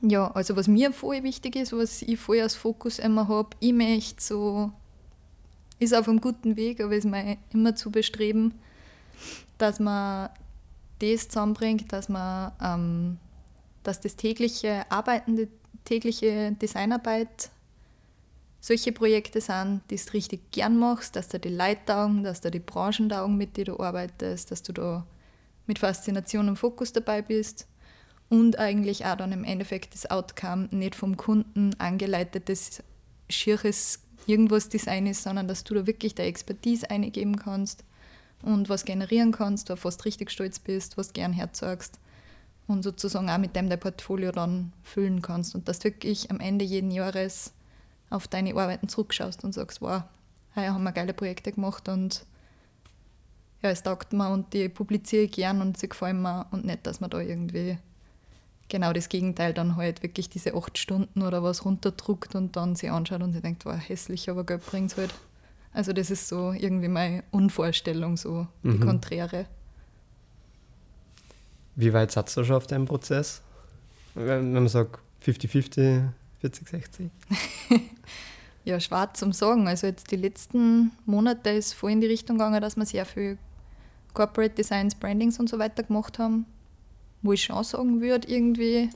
ja, 0.00 0.30
also 0.32 0.56
was 0.56 0.68
mir 0.68 0.92
voll 0.92 1.22
wichtig 1.22 1.56
ist, 1.56 1.72
was 1.72 2.02
ich 2.02 2.18
voll 2.18 2.40
als 2.40 2.54
Fokus 2.54 2.98
immer 2.98 3.28
habe, 3.28 3.50
ich 3.60 3.72
möchte 3.72 4.22
so, 4.22 4.72
ist 5.78 5.94
auf 5.94 6.08
einem 6.08 6.20
guten 6.20 6.56
Weg, 6.56 6.80
aber 6.80 6.94
ist 6.94 7.04
mir 7.04 7.38
immer 7.52 7.74
zu 7.74 7.90
bestreben, 7.90 8.54
dass 9.58 9.80
man 9.80 10.30
das 10.98 11.28
zusammenbringt, 11.28 11.92
dass 11.92 12.08
man 12.08 12.52
ähm, 12.60 13.18
dass 13.84 14.00
das 14.00 14.16
tägliche 14.16 14.90
Arbeiten, 14.90 15.36
die 15.36 15.48
tägliche 15.84 16.52
Designarbeit 16.52 17.50
solche 18.60 18.92
Projekte 18.92 19.40
sind, 19.40 19.82
die 19.90 19.96
du 19.96 20.12
richtig 20.14 20.50
gern 20.50 20.78
machst, 20.78 21.16
dass 21.16 21.28
da 21.28 21.38
die 21.38 21.50
Leute 21.50 22.10
dass 22.22 22.40
da 22.40 22.50
die 22.50 22.60
Branchen 22.60 23.10
taugen, 23.10 23.36
mit 23.36 23.56
denen 23.56 23.76
du 23.76 23.80
arbeitest, 23.80 24.50
dass 24.50 24.62
du 24.62 24.72
da 24.72 25.06
mit 25.66 25.78
Faszination 25.78 26.48
und 26.48 26.56
Fokus 26.56 26.92
dabei 26.92 27.20
bist 27.20 27.66
und 28.30 28.58
eigentlich 28.58 29.04
auch 29.04 29.16
dann 29.16 29.32
im 29.32 29.44
Endeffekt 29.44 29.94
das 29.94 30.10
Outcome 30.10 30.68
nicht 30.70 30.94
vom 30.94 31.16
Kunden 31.16 31.74
angeleitetes, 31.78 32.82
schieres 33.28 34.00
irgendwas 34.26 34.70
Design 34.70 35.06
ist, 35.06 35.22
sondern 35.22 35.46
dass 35.46 35.64
du 35.64 35.74
da 35.74 35.86
wirklich 35.86 36.14
der 36.14 36.26
Expertise 36.26 36.88
eingeben 36.90 37.36
kannst 37.36 37.84
und 38.42 38.70
was 38.70 38.86
generieren 38.86 39.32
kannst, 39.32 39.70
auf 39.70 39.84
was 39.84 39.98
du 39.98 40.04
richtig 40.04 40.30
stolz 40.30 40.58
bist, 40.58 40.96
was 40.96 41.08
du 41.08 41.12
gern 41.14 41.34
herzeigst 41.34 41.98
und 42.66 42.82
sozusagen 42.82 43.28
auch 43.28 43.38
mit 43.38 43.56
dem 43.56 43.68
dein 43.68 43.80
Portfolio 43.80 44.32
dann 44.32 44.72
füllen 44.82 45.22
kannst 45.22 45.54
und 45.54 45.68
dass 45.68 45.80
du 45.80 45.84
wirklich 45.84 46.30
am 46.30 46.40
Ende 46.40 46.64
jeden 46.64 46.90
Jahres 46.90 47.52
auf 48.10 48.28
deine 48.28 48.54
Arbeiten 48.54 48.88
zurückschaust 48.88 49.44
und 49.44 49.52
sagst, 49.52 49.82
wow, 49.82 50.02
heuer 50.56 50.72
haben 50.72 50.84
wir 50.84 50.92
geile 50.92 51.14
Projekte 51.14 51.52
gemacht 51.52 51.88
und 51.88 52.24
ja, 53.62 53.70
es 53.70 53.82
taugt 53.82 54.12
mir 54.12 54.30
und 54.30 54.52
die 54.52 54.68
publiziere 54.68 55.24
ich 55.24 55.32
gern 55.32 55.60
und 55.60 55.78
sie 55.78 55.88
gefallen 55.88 56.20
mir 56.20 56.46
und 56.50 56.64
nicht, 56.64 56.86
dass 56.86 57.00
man 57.00 57.10
da 57.10 57.20
irgendwie 57.20 57.78
genau 58.68 58.92
das 58.92 59.08
Gegenteil 59.08 59.52
dann 59.54 59.76
halt 59.76 60.02
wirklich 60.02 60.28
diese 60.28 60.54
acht 60.54 60.78
Stunden 60.78 61.22
oder 61.22 61.42
was 61.42 61.64
runterdruckt 61.64 62.34
und 62.34 62.56
dann 62.56 62.76
sie 62.76 62.90
anschaut 62.90 63.22
und 63.22 63.32
sie 63.32 63.40
denkt, 63.40 63.64
wow, 63.64 63.76
hässlich, 63.76 64.30
aber 64.30 64.44
Geld 64.44 64.64
bringt 64.66 64.92
es 64.92 64.96
halt. 64.96 65.14
Also 65.72 65.92
das 65.92 66.10
ist 66.10 66.28
so 66.28 66.52
irgendwie 66.52 66.88
meine 66.88 67.24
Unvorstellung, 67.30 68.16
so 68.16 68.46
die 68.62 68.68
mhm. 68.68 68.80
Konträre. 68.80 69.46
Wie 71.76 71.92
weit 71.92 72.12
seid 72.12 72.36
ihr 72.36 72.44
schon 72.44 72.56
auf 72.56 72.66
deinem 72.66 72.86
Prozess? 72.86 73.42
Wenn 74.14 74.52
man 74.52 74.68
sagt 74.68 75.00
50-50, 75.24 76.08
40, 76.40 76.68
60? 76.68 77.10
ja, 78.64 78.78
schwarz 78.78 79.18
zum 79.18 79.32
Sagen. 79.32 79.66
Also 79.66 79.86
jetzt 79.86 80.10
die 80.10 80.16
letzten 80.16 80.92
Monate 81.06 81.50
ist 81.50 81.72
voll 81.72 81.92
in 81.92 82.00
die 82.00 82.06
Richtung 82.06 82.38
gegangen, 82.38 82.60
dass 82.60 82.76
wir 82.76 82.86
sehr 82.86 83.06
viel 83.06 83.38
Corporate 84.12 84.54
Designs, 84.54 84.94
Brandings 84.94 85.40
und 85.40 85.48
so 85.48 85.58
weiter 85.58 85.82
gemacht 85.82 86.18
haben, 86.18 86.46
wo 87.22 87.32
ich 87.32 87.42
schon 87.42 87.64
sagen 87.64 88.00
würde, 88.00 88.28
irgendwie, 88.28 88.90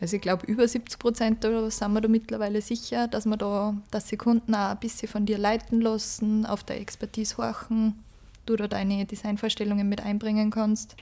also 0.00 0.16
ich 0.16 0.22
glaube 0.22 0.46
über 0.46 0.66
70 0.66 0.98
Prozent 0.98 1.44
oder 1.44 1.62
was 1.62 1.78
sind 1.78 1.92
wir 1.92 2.00
da 2.00 2.08
mittlerweile 2.08 2.62
sicher, 2.62 3.06
dass 3.06 3.26
wir 3.26 3.36
da, 3.36 3.76
dass 3.90 4.06
die 4.06 4.16
Kunden 4.16 4.54
auch 4.54 4.70
ein 4.70 4.78
bisschen 4.78 5.08
von 5.08 5.26
dir 5.26 5.36
leiten 5.36 5.82
lassen, 5.82 6.46
auf 6.46 6.64
der 6.64 6.80
Expertise 6.80 7.36
horchen, 7.36 8.02
du 8.46 8.56
da 8.56 8.68
deine 8.68 9.04
Designvorstellungen 9.04 9.88
mit 9.88 10.02
einbringen 10.02 10.50
kannst. 10.50 10.96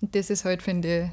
Und 0.00 0.14
das 0.14 0.30
ist 0.30 0.44
halt, 0.44 0.62
finde 0.62 1.04
ich, 1.04 1.10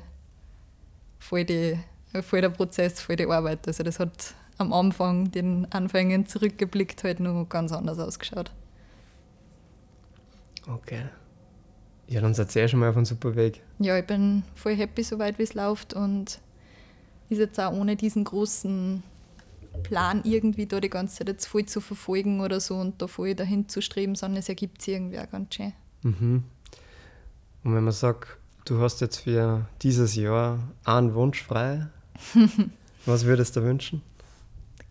voll, 1.20 1.46
die, 1.46 1.78
voll 2.22 2.42
der 2.42 2.50
Prozess, 2.50 3.02
voll 3.02 3.16
die 3.16 3.28
Arbeit. 3.28 3.68
Also 3.68 3.84
das 3.84 4.00
hat 4.00 4.36
am 4.58 4.74
Anfang, 4.74 5.32
den 5.32 5.72
Anfängen 5.72 6.26
zurückgeblickt, 6.26 7.04
halt 7.04 7.20
nur 7.20 7.48
ganz 7.48 7.72
anders 7.72 8.00
ausgeschaut. 8.00 8.52
Okay. 10.68 11.04
Ja, 12.08 12.22
dann 12.22 12.34
seid 12.34 12.56
ihr 12.56 12.64
ja 12.64 12.68
schon 12.68 12.80
mal 12.80 12.90
auf 12.90 12.96
einem 12.96 13.06
super 13.06 13.36
Weg. 13.36 13.62
Ja, 13.80 13.98
ich 13.98 14.06
bin 14.06 14.44
voll 14.56 14.76
happy, 14.76 15.04
soweit 15.04 15.38
wie 15.38 15.44
es 15.44 15.54
läuft 15.54 15.94
und 15.94 16.40
ist 17.30 17.40
jetzt 17.40 17.60
auch 17.60 17.74
ohne 17.74 17.96
diesen 17.96 18.24
großen 18.24 19.04
Plan 19.84 20.22
irgendwie 20.24 20.66
da 20.66 20.80
die 20.80 20.90
ganze 20.90 21.18
Zeit 21.18 21.28
jetzt 21.30 21.46
voll 21.46 21.66
zu 21.66 21.82
verfolgen 21.82 22.42
oder 22.42 22.60
so 22.60 22.76
und 22.76 23.02
da 23.02 23.08
voll 23.08 23.36
dahin 23.36 23.70
zu 23.70 23.82
streben, 23.82 24.16
sondern 24.16 24.40
es 24.40 24.50
ergibt 24.50 24.82
sich 24.82 24.94
irgendwie 24.96 25.20
auch 25.20 25.30
ganz 25.30 25.56
schön. 25.56 25.74
Mhm. 26.04 26.44
Und 27.64 27.76
wenn 27.76 27.84
man 27.84 27.94
sagt, 27.94 28.38
Du 28.68 28.82
hast 28.82 29.00
jetzt 29.00 29.22
für 29.22 29.66
dieses 29.82 30.16
Jahr 30.16 30.60
einen 30.84 31.16
Wunsch 31.16 31.42
frei. 31.42 31.88
was 33.06 33.24
würdest 33.24 33.56
du 33.56 33.64
wünschen? 33.64 34.02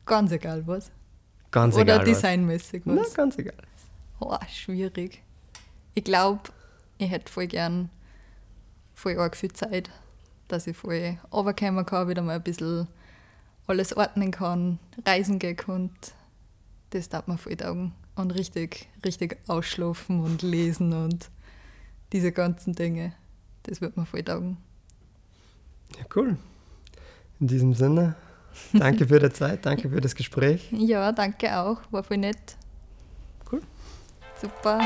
Ganz 0.07 0.33
egal 0.33 0.67
was. 0.67 0.91
Ganz 1.51 1.75
Oder 1.75 1.83
egal. 1.83 1.97
Oder 1.97 2.05
designmäßig 2.07 2.83
was. 2.87 2.95
Na, 2.97 3.15
ganz 3.15 3.37
egal. 3.37 3.55
Oh, 4.19 4.35
schwierig. 4.51 5.23
Ich 5.93 6.05
glaube, 6.05 6.41
ich 6.97 7.11
hätte 7.11 7.31
voll 7.31 7.49
gern 7.49 7.91
voll 8.95 9.19
arg 9.19 9.37
viel 9.37 9.53
Zeit, 9.53 9.91
dass 10.49 10.67
ich 10.67 10.75
voll 10.75 11.19
runterkommen 11.31 11.85
kann, 11.85 12.09
wieder 12.09 12.23
mal 12.23 12.37
ein 12.37 12.43
bisschen 12.43 12.89
alles 13.67 13.97
ordnen 13.97 14.31
kann, 14.31 14.79
reisen 15.05 15.39
gehen 15.39 15.57
kann. 15.57 15.91
Das 16.91 17.09
darf 17.09 17.27
mir 17.27 17.39
voll 17.39 17.57
taugen. 17.57 17.93
Und 18.15 18.31
richtig, 18.31 18.89
richtig 19.05 19.39
ausschlafen 19.47 20.21
und 20.21 20.43
lesen 20.43 20.93
und 20.93 21.31
diese 22.13 22.33
ganzen 22.33 22.75
Dinge. 22.75 23.13
Das 23.65 23.81
wird 23.81 23.97
mir 23.97 24.07
voll 24.07 24.23
taugen. 24.23 24.57
Ja, 25.99 26.05
cool. 26.15 26.37
In 27.41 27.49
diesem 27.49 27.75
Sinne, 27.75 28.15
danke 28.73 29.07
für 29.09 29.19
die 29.19 29.31
Zeit, 29.31 29.67
danke 29.67 29.91
für 29.91 30.01
das 30.01 30.15
Gespräch. 30.15 30.69
Ja, 30.73 31.13
danke 31.13 31.59
auch. 31.59 31.81
War 31.91 32.03
voll 32.03 32.19
nett. 32.19 32.57
Cool. 33.51 33.61
Super. 34.41 34.81